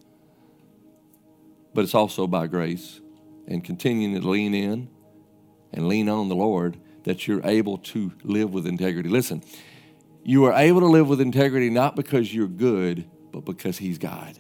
But 1.74 1.82
it's 1.82 1.94
also 1.94 2.28
by 2.28 2.46
grace 2.46 3.00
and 3.48 3.64
continuing 3.64 4.14
to 4.14 4.28
lean 4.28 4.54
in 4.54 4.88
and 5.72 5.88
lean 5.88 6.08
on 6.08 6.28
the 6.28 6.36
Lord 6.36 6.78
that 7.02 7.26
you're 7.26 7.44
able 7.44 7.78
to 7.78 8.12
live 8.22 8.54
with 8.54 8.68
integrity. 8.68 9.08
Listen, 9.08 9.42
you 10.22 10.44
are 10.44 10.52
able 10.52 10.82
to 10.82 10.86
live 10.86 11.08
with 11.08 11.20
integrity 11.20 11.68
not 11.68 11.96
because 11.96 12.32
you're 12.32 12.46
good, 12.46 13.10
but 13.32 13.44
because 13.44 13.78
He's 13.78 13.98
God. 13.98 14.38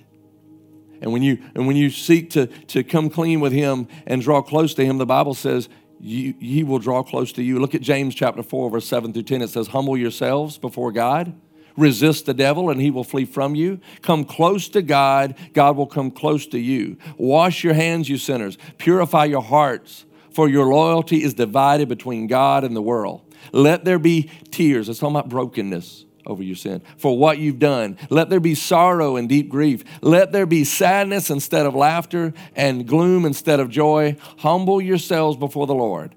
And 1.00 1.12
when 1.12 1.24
you 1.24 1.42
and 1.56 1.66
when 1.66 1.74
you 1.74 1.90
seek 1.90 2.30
to, 2.30 2.46
to 2.46 2.84
come 2.84 3.10
clean 3.10 3.40
with 3.40 3.52
Him 3.52 3.88
and 4.06 4.22
draw 4.22 4.42
close 4.42 4.74
to 4.74 4.84
Him, 4.84 4.98
the 4.98 5.06
Bible 5.06 5.34
says 5.34 5.68
he 6.04 6.64
will 6.64 6.78
draw 6.78 7.02
close 7.02 7.32
to 7.32 7.42
you. 7.42 7.58
Look 7.58 7.74
at 7.74 7.80
James 7.80 8.14
chapter 8.14 8.42
4, 8.42 8.70
verse 8.70 8.86
7 8.86 9.12
through 9.12 9.22
10. 9.22 9.42
It 9.42 9.48
says, 9.48 9.68
Humble 9.68 9.96
yourselves 9.96 10.58
before 10.58 10.92
God. 10.92 11.34
Resist 11.76 12.26
the 12.26 12.34
devil 12.34 12.70
and 12.70 12.80
he 12.80 12.90
will 12.90 13.04
flee 13.04 13.24
from 13.24 13.54
you. 13.54 13.80
Come 14.02 14.24
close 14.24 14.68
to 14.68 14.82
God, 14.82 15.34
God 15.54 15.76
will 15.76 15.86
come 15.86 16.10
close 16.10 16.46
to 16.48 16.58
you. 16.58 16.98
Wash 17.16 17.64
your 17.64 17.74
hands, 17.74 18.08
you 18.08 18.18
sinners. 18.18 18.58
Purify 18.78 19.24
your 19.24 19.42
hearts, 19.42 20.04
for 20.30 20.48
your 20.48 20.66
loyalty 20.66 21.22
is 21.22 21.34
divided 21.34 21.88
between 21.88 22.26
God 22.26 22.64
and 22.64 22.76
the 22.76 22.82
world. 22.82 23.22
Let 23.52 23.84
there 23.84 23.98
be 23.98 24.30
tears. 24.50 24.88
It's 24.88 25.00
talking 25.00 25.16
about 25.16 25.28
brokenness 25.28 26.04
over 26.26 26.42
your 26.42 26.56
sin 26.56 26.82
for 26.96 27.16
what 27.16 27.38
you've 27.38 27.58
done. 27.58 27.98
Let 28.10 28.30
there 28.30 28.40
be 28.40 28.54
sorrow 28.54 29.16
and 29.16 29.28
deep 29.28 29.48
grief. 29.48 29.84
Let 30.00 30.32
there 30.32 30.46
be 30.46 30.64
sadness 30.64 31.30
instead 31.30 31.66
of 31.66 31.74
laughter 31.74 32.32
and 32.54 32.86
gloom 32.86 33.24
instead 33.24 33.60
of 33.60 33.70
joy. 33.70 34.16
Humble 34.38 34.80
yourselves 34.80 35.36
before 35.36 35.66
the 35.66 35.74
Lord, 35.74 36.14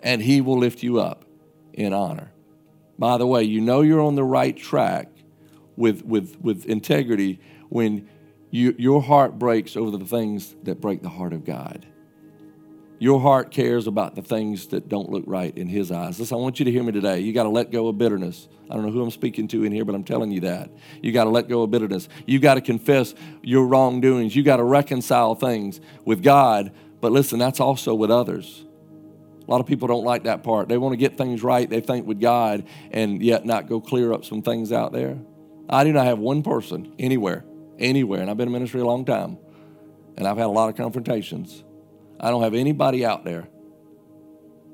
and 0.00 0.22
he 0.22 0.40
will 0.40 0.58
lift 0.58 0.82
you 0.82 1.00
up 1.00 1.24
in 1.72 1.92
honor. 1.92 2.32
By 2.98 3.18
the 3.18 3.26
way, 3.26 3.42
you 3.42 3.60
know 3.60 3.80
you're 3.80 4.02
on 4.02 4.14
the 4.14 4.24
right 4.24 4.56
track 4.56 5.08
with, 5.76 6.04
with, 6.04 6.40
with 6.40 6.66
integrity 6.66 7.40
when 7.68 8.08
you, 8.50 8.74
your 8.78 9.02
heart 9.02 9.38
breaks 9.38 9.76
over 9.76 9.96
the 9.96 10.04
things 10.04 10.54
that 10.62 10.80
break 10.80 11.02
the 11.02 11.08
heart 11.08 11.32
of 11.32 11.44
God. 11.44 11.86
Your 13.02 13.18
heart 13.18 13.50
cares 13.50 13.88
about 13.88 14.14
the 14.14 14.22
things 14.22 14.68
that 14.68 14.88
don't 14.88 15.10
look 15.10 15.24
right 15.26 15.52
in 15.58 15.66
His 15.66 15.90
eyes. 15.90 16.20
Listen, 16.20 16.36
I 16.36 16.40
want 16.40 16.60
you 16.60 16.66
to 16.66 16.70
hear 16.70 16.84
me 16.84 16.92
today. 16.92 17.18
You 17.18 17.32
got 17.32 17.42
to 17.42 17.48
let 17.48 17.72
go 17.72 17.88
of 17.88 17.98
bitterness. 17.98 18.46
I 18.70 18.74
don't 18.74 18.86
know 18.86 18.92
who 18.92 19.02
I'm 19.02 19.10
speaking 19.10 19.48
to 19.48 19.64
in 19.64 19.72
here, 19.72 19.84
but 19.84 19.96
I'm 19.96 20.04
telling 20.04 20.30
you 20.30 20.42
that. 20.42 20.70
You 21.02 21.10
got 21.10 21.24
to 21.24 21.30
let 21.30 21.48
go 21.48 21.62
of 21.62 21.72
bitterness. 21.72 22.08
You 22.26 22.38
got 22.38 22.54
to 22.54 22.60
confess 22.60 23.12
your 23.42 23.66
wrongdoings. 23.66 24.36
You 24.36 24.44
got 24.44 24.58
to 24.58 24.62
reconcile 24.62 25.34
things 25.34 25.80
with 26.04 26.22
God. 26.22 26.70
But 27.00 27.10
listen, 27.10 27.40
that's 27.40 27.58
also 27.58 27.92
with 27.92 28.12
others. 28.12 28.64
A 29.48 29.50
lot 29.50 29.60
of 29.60 29.66
people 29.66 29.88
don't 29.88 30.04
like 30.04 30.22
that 30.22 30.44
part. 30.44 30.68
They 30.68 30.78
want 30.78 30.92
to 30.92 30.96
get 30.96 31.18
things 31.18 31.42
right, 31.42 31.68
they 31.68 31.80
think, 31.80 32.06
with 32.06 32.20
God, 32.20 32.68
and 32.92 33.20
yet 33.20 33.44
not 33.44 33.68
go 33.68 33.80
clear 33.80 34.12
up 34.12 34.24
some 34.24 34.42
things 34.42 34.70
out 34.70 34.92
there. 34.92 35.18
I 35.68 35.82
do 35.82 35.92
not 35.92 36.06
have 36.06 36.20
one 36.20 36.44
person 36.44 36.94
anywhere, 37.00 37.44
anywhere, 37.80 38.20
and 38.20 38.30
I've 38.30 38.36
been 38.36 38.46
in 38.46 38.52
ministry 38.52 38.80
a 38.80 38.86
long 38.86 39.04
time, 39.04 39.38
and 40.16 40.24
I've 40.24 40.36
had 40.36 40.46
a 40.46 40.50
lot 40.50 40.68
of 40.68 40.76
confrontations. 40.76 41.64
I 42.22 42.30
don't 42.30 42.42
have 42.42 42.54
anybody 42.54 43.04
out 43.04 43.24
there 43.24 43.48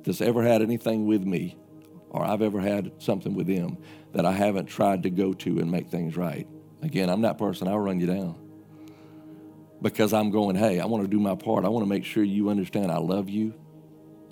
that's 0.04 0.20
ever 0.20 0.42
had 0.42 0.60
anything 0.60 1.06
with 1.06 1.24
me, 1.24 1.56
or 2.10 2.22
I've 2.22 2.42
ever 2.42 2.60
had 2.60 2.92
something 2.98 3.34
with 3.34 3.46
them 3.46 3.78
that 4.12 4.26
I 4.26 4.32
haven't 4.32 4.66
tried 4.66 5.02
to 5.04 5.10
go 5.10 5.32
to 5.32 5.58
and 5.58 5.70
make 5.70 5.88
things 5.88 6.16
right. 6.16 6.46
Again, 6.82 7.08
I'm 7.08 7.22
that 7.22 7.38
person, 7.38 7.66
I'll 7.66 7.78
run 7.78 8.00
you 8.00 8.06
down. 8.06 8.36
Because 9.80 10.12
I'm 10.12 10.30
going, 10.30 10.56
hey, 10.56 10.80
I 10.80 10.86
want 10.86 11.04
to 11.04 11.08
do 11.08 11.20
my 11.20 11.36
part. 11.36 11.64
I 11.64 11.68
want 11.68 11.84
to 11.84 11.88
make 11.88 12.04
sure 12.04 12.22
you 12.22 12.50
understand 12.50 12.90
I 12.90 12.98
love 12.98 13.28
you. 13.28 13.54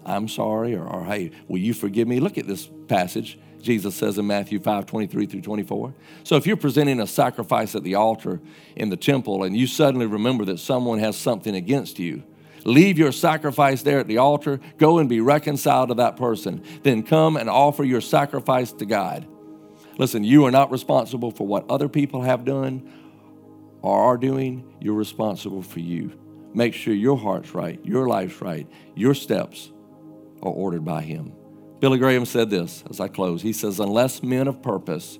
I'm 0.05 0.29
sorry, 0.29 0.75
or, 0.75 0.87
or, 0.87 1.05
hey, 1.05 1.33
will 1.49 1.59
you 1.59 1.75
forgive 1.75 2.07
me? 2.07 2.21
Look 2.21 2.39
at 2.39 2.47
this 2.47 2.69
passage. 2.87 3.39
Jesus 3.61 3.95
says 3.97 4.19
in 4.19 4.27
Matthew 4.27 4.61
5 4.61 4.87
23 4.87 5.27
through 5.27 5.41
24. 5.41 5.95
So 6.23 6.37
if 6.37 6.47
you're 6.47 6.57
presenting 6.57 7.01
a 7.01 7.07
sacrifice 7.07 7.75
at 7.75 7.83
the 7.83 7.97
altar 7.97 8.41
in 8.77 8.91
the 8.91 8.97
temple 8.97 9.43
and 9.43 9.57
you 9.57 9.67
suddenly 9.67 10.07
remember 10.07 10.45
that 10.45 10.59
someone 10.59 11.01
has 11.01 11.17
something 11.17 11.57
against 11.57 11.99
you, 11.99 12.23
leave 12.67 12.99
your 12.99 13.13
sacrifice 13.13 13.83
there 13.83 14.01
at 14.01 14.09
the 14.09 14.19
altar, 14.19 14.61
go 14.77 14.99
and 14.99 15.09
be 15.09 15.21
reconciled 15.21 15.89
to 15.89 15.95
that 15.95 16.17
person. 16.17 16.63
Then 16.83 17.03
come 17.03 17.37
and 17.37 17.49
offer 17.49 17.85
your 17.85 18.01
sacrifice 18.01 18.73
to 18.73 18.87
God. 18.87 19.27
Listen, 19.99 20.25
you 20.25 20.45
are 20.45 20.51
not 20.51 20.71
responsible 20.71 21.31
for 21.31 21.47
what 21.47 21.71
other 21.71 21.89
people 21.89 22.23
have 22.23 22.45
done 22.45 22.93
or 23.83 23.99
are 23.99 24.17
doing, 24.17 24.75
you're 24.81 24.95
responsible 24.95 25.63
for 25.63 25.81
you. 25.81 26.19
Make 26.53 26.75
sure 26.75 26.93
your 26.93 27.17
heart's 27.17 27.55
right, 27.55 27.79
your 27.85 28.09
life's 28.09 28.41
right, 28.43 28.67
your 28.95 29.15
steps 29.15 29.71
are 30.43 30.51
ordered 30.51 30.85
by 30.85 31.03
Him. 31.03 31.33
Billy 31.79 31.99
Graham 31.99 32.25
said 32.25 32.51
this 32.51 32.83
as 32.91 32.99
I 32.99 33.09
close. 33.09 33.43
He 33.43 33.53
says, 33.53 33.79
Unless 33.79 34.23
men 34.23 34.49
of 34.49 34.61
purpose, 34.61 35.19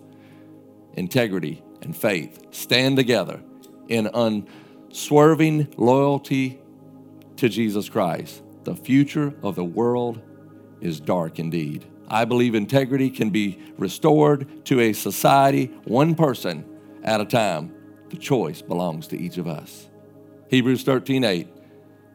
integrity, 0.95 1.63
and 1.83 1.97
faith 1.97 2.43
stand 2.51 2.97
together 2.97 3.41
in 3.89 4.09
unswerving 4.13 5.73
loyalty 5.77 6.61
to 7.37 7.49
Jesus 7.49 7.89
Christ, 7.89 8.43
the 8.65 8.77
future 8.77 9.35
of 9.43 9.55
the 9.55 9.65
world 9.65 10.21
is 10.81 11.01
dark 11.01 11.39
indeed. 11.39 11.87
I 12.09 12.25
believe 12.25 12.55
integrity 12.55 13.11
can 13.11 13.31
be 13.31 13.59
restored 13.79 14.65
to 14.67 14.81
a 14.81 14.93
society 14.93 15.67
one 15.85 16.15
person 16.15 16.65
at 17.03 17.21
a 17.21 17.25
time. 17.25 17.75
The 18.11 18.17
choice 18.17 18.63
belongs 18.63 19.09
to 19.09 19.19
each 19.19 19.39
of 19.39 19.49
us. 19.49 19.89
Hebrews 20.49 20.85
13 20.85 21.25
8 21.25 21.49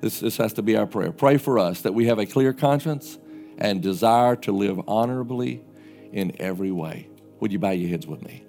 this, 0.02 0.20
this 0.20 0.38
has 0.38 0.54
to 0.54 0.64
be 0.64 0.76
our 0.76 0.88
prayer. 0.88 1.12
Pray 1.12 1.38
for 1.38 1.60
us 1.60 1.82
that 1.82 1.94
we 1.94 2.08
have 2.08 2.18
a 2.18 2.26
clear 2.26 2.54
conscience 2.54 3.20
and 3.58 3.82
desire 3.82 4.36
to 4.38 4.52
live 4.52 4.82
honorably 4.88 5.64
in 6.12 6.36
every 6.40 6.72
way. 6.72 7.08
Would 7.40 7.52
you 7.52 7.60
bow 7.60 7.70
your 7.70 7.90
heads 7.90 8.08
with 8.08 8.24
me? 8.24 8.44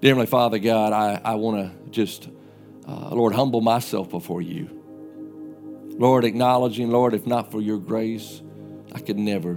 Dear 0.00 0.10
Heavenly 0.10 0.26
Father, 0.26 0.58
God, 0.58 0.92
I, 0.92 1.20
I 1.24 1.34
want 1.36 1.56
to 1.56 1.90
just, 1.90 2.28
uh, 2.86 3.08
Lord, 3.12 3.34
humble 3.34 3.62
myself 3.62 4.10
before 4.10 4.42
you. 4.42 4.75
Lord, 5.98 6.24
acknowledging, 6.24 6.90
Lord, 6.90 7.14
if 7.14 7.26
not 7.26 7.50
for 7.50 7.60
your 7.60 7.78
grace, 7.78 8.42
I 8.92 9.00
could 9.00 9.18
never 9.18 9.56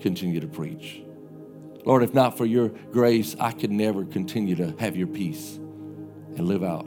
continue 0.00 0.40
to 0.40 0.48
preach. 0.48 1.02
Lord, 1.84 2.02
if 2.02 2.12
not 2.12 2.36
for 2.36 2.44
your 2.44 2.68
grace, 2.68 3.36
I 3.38 3.52
could 3.52 3.70
never 3.70 4.04
continue 4.04 4.56
to 4.56 4.74
have 4.78 4.96
your 4.96 5.06
peace 5.06 5.56
and 6.36 6.40
live 6.40 6.62
out 6.62 6.86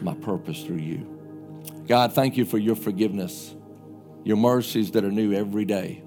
my 0.00 0.14
purpose 0.14 0.62
through 0.62 0.78
you. 0.78 1.06
God, 1.86 2.12
thank 2.12 2.36
you 2.36 2.44
for 2.44 2.58
your 2.58 2.76
forgiveness, 2.76 3.54
your 4.24 4.36
mercies 4.36 4.90
that 4.92 5.04
are 5.04 5.10
new 5.10 5.32
every 5.32 5.64
day. 5.64 6.02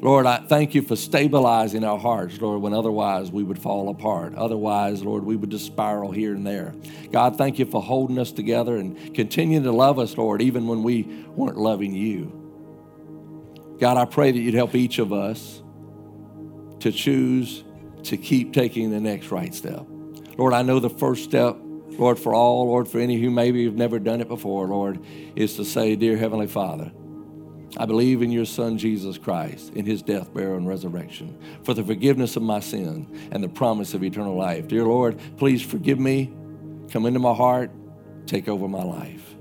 Lord, 0.00 0.26
I 0.26 0.38
thank 0.38 0.74
you 0.74 0.82
for 0.82 0.94
stabilizing 0.94 1.82
our 1.82 1.98
hearts, 1.98 2.40
Lord, 2.40 2.60
when 2.60 2.74
otherwise 2.74 3.30
we 3.30 3.42
would 3.42 3.58
fall 3.58 3.88
apart. 3.88 4.34
Otherwise, 4.34 5.02
Lord, 5.02 5.24
we 5.24 5.36
would 5.36 5.50
just 5.50 5.64
spiral 5.64 6.12
here 6.12 6.34
and 6.34 6.46
there. 6.46 6.74
God, 7.10 7.38
thank 7.38 7.58
you 7.58 7.64
for 7.64 7.82
holding 7.82 8.18
us 8.18 8.30
together 8.30 8.76
and 8.76 9.14
continuing 9.14 9.62
to 9.62 9.72
love 9.72 9.98
us, 9.98 10.16
Lord, 10.18 10.42
even 10.42 10.66
when 10.66 10.82
we 10.82 11.02
weren't 11.34 11.56
loving 11.56 11.94
you. 11.94 12.42
God, 13.80 13.96
I 13.96 14.04
pray 14.04 14.32
that 14.32 14.38
you'd 14.38 14.54
help 14.54 14.74
each 14.74 14.98
of 14.98 15.12
us 15.12 15.62
to 16.80 16.92
choose 16.92 17.64
to 18.04 18.16
keep 18.16 18.52
taking 18.52 18.90
the 18.90 19.00
next 19.00 19.30
right 19.30 19.54
step. 19.54 19.86
Lord, 20.36 20.52
I 20.52 20.62
know 20.62 20.78
the 20.78 20.90
first 20.90 21.24
step 21.24 21.56
Lord, 21.98 22.18
for 22.18 22.34
all, 22.34 22.66
Lord, 22.66 22.88
for 22.88 22.98
any 22.98 23.18
who 23.18 23.30
maybe 23.30 23.64
have 23.64 23.74
never 23.74 23.98
done 23.98 24.20
it 24.20 24.28
before, 24.28 24.66
Lord, 24.66 25.00
is 25.34 25.56
to 25.56 25.64
say, 25.64 25.96
Dear 25.96 26.16
Heavenly 26.16 26.46
Father, 26.46 26.92
I 27.78 27.84
believe 27.84 28.22
in 28.22 28.30
your 28.30 28.46
Son, 28.46 28.78
Jesus 28.78 29.18
Christ, 29.18 29.72
in 29.74 29.84
his 29.84 30.02
death, 30.02 30.32
burial, 30.32 30.56
and 30.56 30.66
resurrection, 30.66 31.38
for 31.62 31.74
the 31.74 31.82
forgiveness 31.82 32.36
of 32.36 32.42
my 32.42 32.60
sin 32.60 33.28
and 33.32 33.44
the 33.44 33.48
promise 33.48 33.92
of 33.92 34.02
eternal 34.02 34.36
life. 34.36 34.68
Dear 34.68 34.84
Lord, 34.84 35.20
please 35.36 35.62
forgive 35.62 35.98
me, 35.98 36.32
come 36.90 37.04
into 37.06 37.18
my 37.18 37.34
heart, 37.34 37.70
take 38.26 38.48
over 38.48 38.66
my 38.66 38.82
life. 38.82 39.34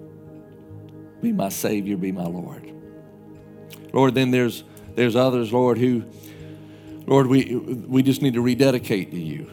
Be 1.22 1.32
my 1.32 1.50
Savior, 1.50 1.98
be 1.98 2.12
my 2.12 2.26
Lord. 2.26 2.74
Lord, 3.94 4.16
then 4.16 4.32
there's, 4.32 4.64
there's 4.96 5.16
others, 5.16 5.54
Lord, 5.54 5.78
who, 5.78 6.04
Lord, 7.08 7.28
we, 7.28 7.56
we 7.56 8.04
just 8.04 8.22
need 8.22 8.34
to 8.34 8.42
rededicate 8.42 9.12
to 9.12 9.20
you. 9.20 9.50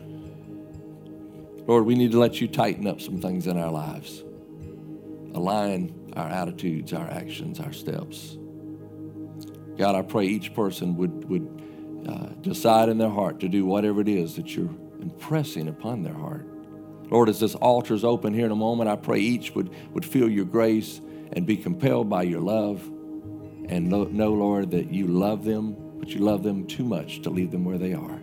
Lord, 1.67 1.87
we 1.87 1.95
need 1.95 2.11
to 2.13 2.19
let 2.19 2.41
you 2.41 2.49
tighten 2.49 2.89
up 2.89 3.01
some 3.01 3.21
things 3.21 3.47
in 3.47 3.57
our 3.57 3.71
lives, 3.71 4.25
align 5.35 5.95
our 6.17 6.29
attitudes, 6.29 6.93
our 6.93 7.09
actions, 7.09 7.61
our 7.61 7.73
steps. 7.73 8.37
God, 9.83 9.97
I 9.97 10.03
pray 10.03 10.27
each 10.27 10.55
person 10.55 10.97
would, 10.97 11.29
would 11.29 12.07
uh, 12.09 12.27
decide 12.41 12.89
in 12.89 12.99
their 12.99 13.11
heart 13.11 13.41
to 13.41 13.49
do 13.49 13.67
whatever 13.67 14.01
it 14.01 14.07
is 14.07 14.37
that 14.37 14.55
you're 14.55 14.71
impressing 15.01 15.67
upon 15.67 16.05
their 16.05 16.15
heart. 16.15 16.47
Lord, 17.11 17.29
as 17.29 17.41
this 17.41 17.57
altar 17.57 17.93
is 17.93 18.05
open 18.05 18.33
here 18.33 18.47
in 18.47 18.53
a 18.53 18.55
moment, 18.55 18.89
I 18.89 18.95
pray 18.95 19.19
each 19.19 19.57
would, 19.57 19.75
would 19.93 20.05
feel 20.05 20.29
your 20.29 20.45
grace 20.45 21.01
and 21.33 21.45
be 21.47 21.57
compelled 21.57 22.09
by 22.09 22.23
your 22.23 22.41
love 22.41 22.81
and 23.69 23.89
know, 23.89 24.33
Lord, 24.33 24.71
that 24.71 24.93
you 24.93 25.09
love 25.09 25.43
them, 25.43 25.75
but 25.99 26.11
you 26.11 26.21
love 26.21 26.45
them 26.45 26.65
too 26.69 26.85
much 26.85 27.23
to 27.23 27.31
leave 27.31 27.51
them 27.51 27.65
where 27.65 27.77
they 27.77 27.93
are. 27.93 28.23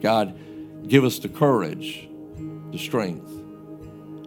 God, 0.00 0.36
give 0.88 1.04
us 1.04 1.20
the 1.20 1.28
courage 1.28 2.08
the 2.72 2.78
strength, 2.78 3.30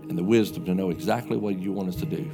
and 0.07 0.17
the 0.17 0.23
wisdom 0.23 0.63
to 0.67 0.73
know 0.73 0.89
exactly 0.89 1.35
what 1.35 1.59
you 1.59 1.73
want 1.73 1.89
us 1.89 1.97
to 1.97 2.05
do. 2.05 2.31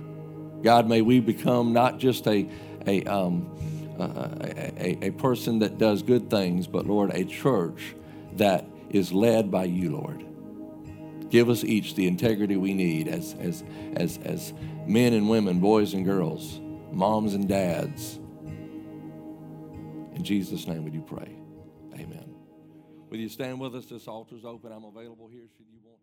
God, 0.61 0.87
may 0.87 1.01
we 1.01 1.19
become 1.21 1.73
not 1.73 1.97
just 1.97 2.27
a, 2.27 2.47
a, 2.85 3.03
um, 3.05 3.49
a, 3.99 5.05
a, 5.05 5.11
person 5.11 5.59
that 5.59 5.77
does 5.77 6.03
good 6.03 6.29
things, 6.29 6.67
but 6.67 6.85
Lord, 6.85 7.11
a 7.13 7.23
church 7.23 7.95
that 8.33 8.65
is 8.89 9.11
led 9.11 9.51
by 9.51 9.65
you, 9.65 9.91
Lord. 9.91 10.25
Give 11.29 11.49
us 11.49 11.63
each 11.63 11.95
the 11.95 12.07
integrity 12.07 12.57
we 12.57 12.73
need 12.73 13.07
as, 13.07 13.35
as, 13.39 13.63
as, 13.95 14.17
as 14.23 14.53
men 14.85 15.13
and 15.13 15.29
women, 15.29 15.59
boys 15.59 15.93
and 15.93 16.03
girls, 16.03 16.59
moms 16.91 17.33
and 17.33 17.47
dads. 17.47 18.19
In 20.13 20.23
Jesus' 20.23 20.67
name, 20.67 20.83
would 20.83 20.93
you 20.93 21.01
pray? 21.01 21.37
Amen. 21.93 22.35
Will 23.09 23.19
you 23.19 23.29
stand 23.29 23.59
with 23.59 23.75
us? 23.75 23.85
This 23.85 24.07
altar's 24.07 24.43
open. 24.43 24.71
I'm 24.71 24.83
available 24.83 25.29
here 25.29 25.47
should 25.57 25.67
you 25.71 25.79
want. 25.83 26.00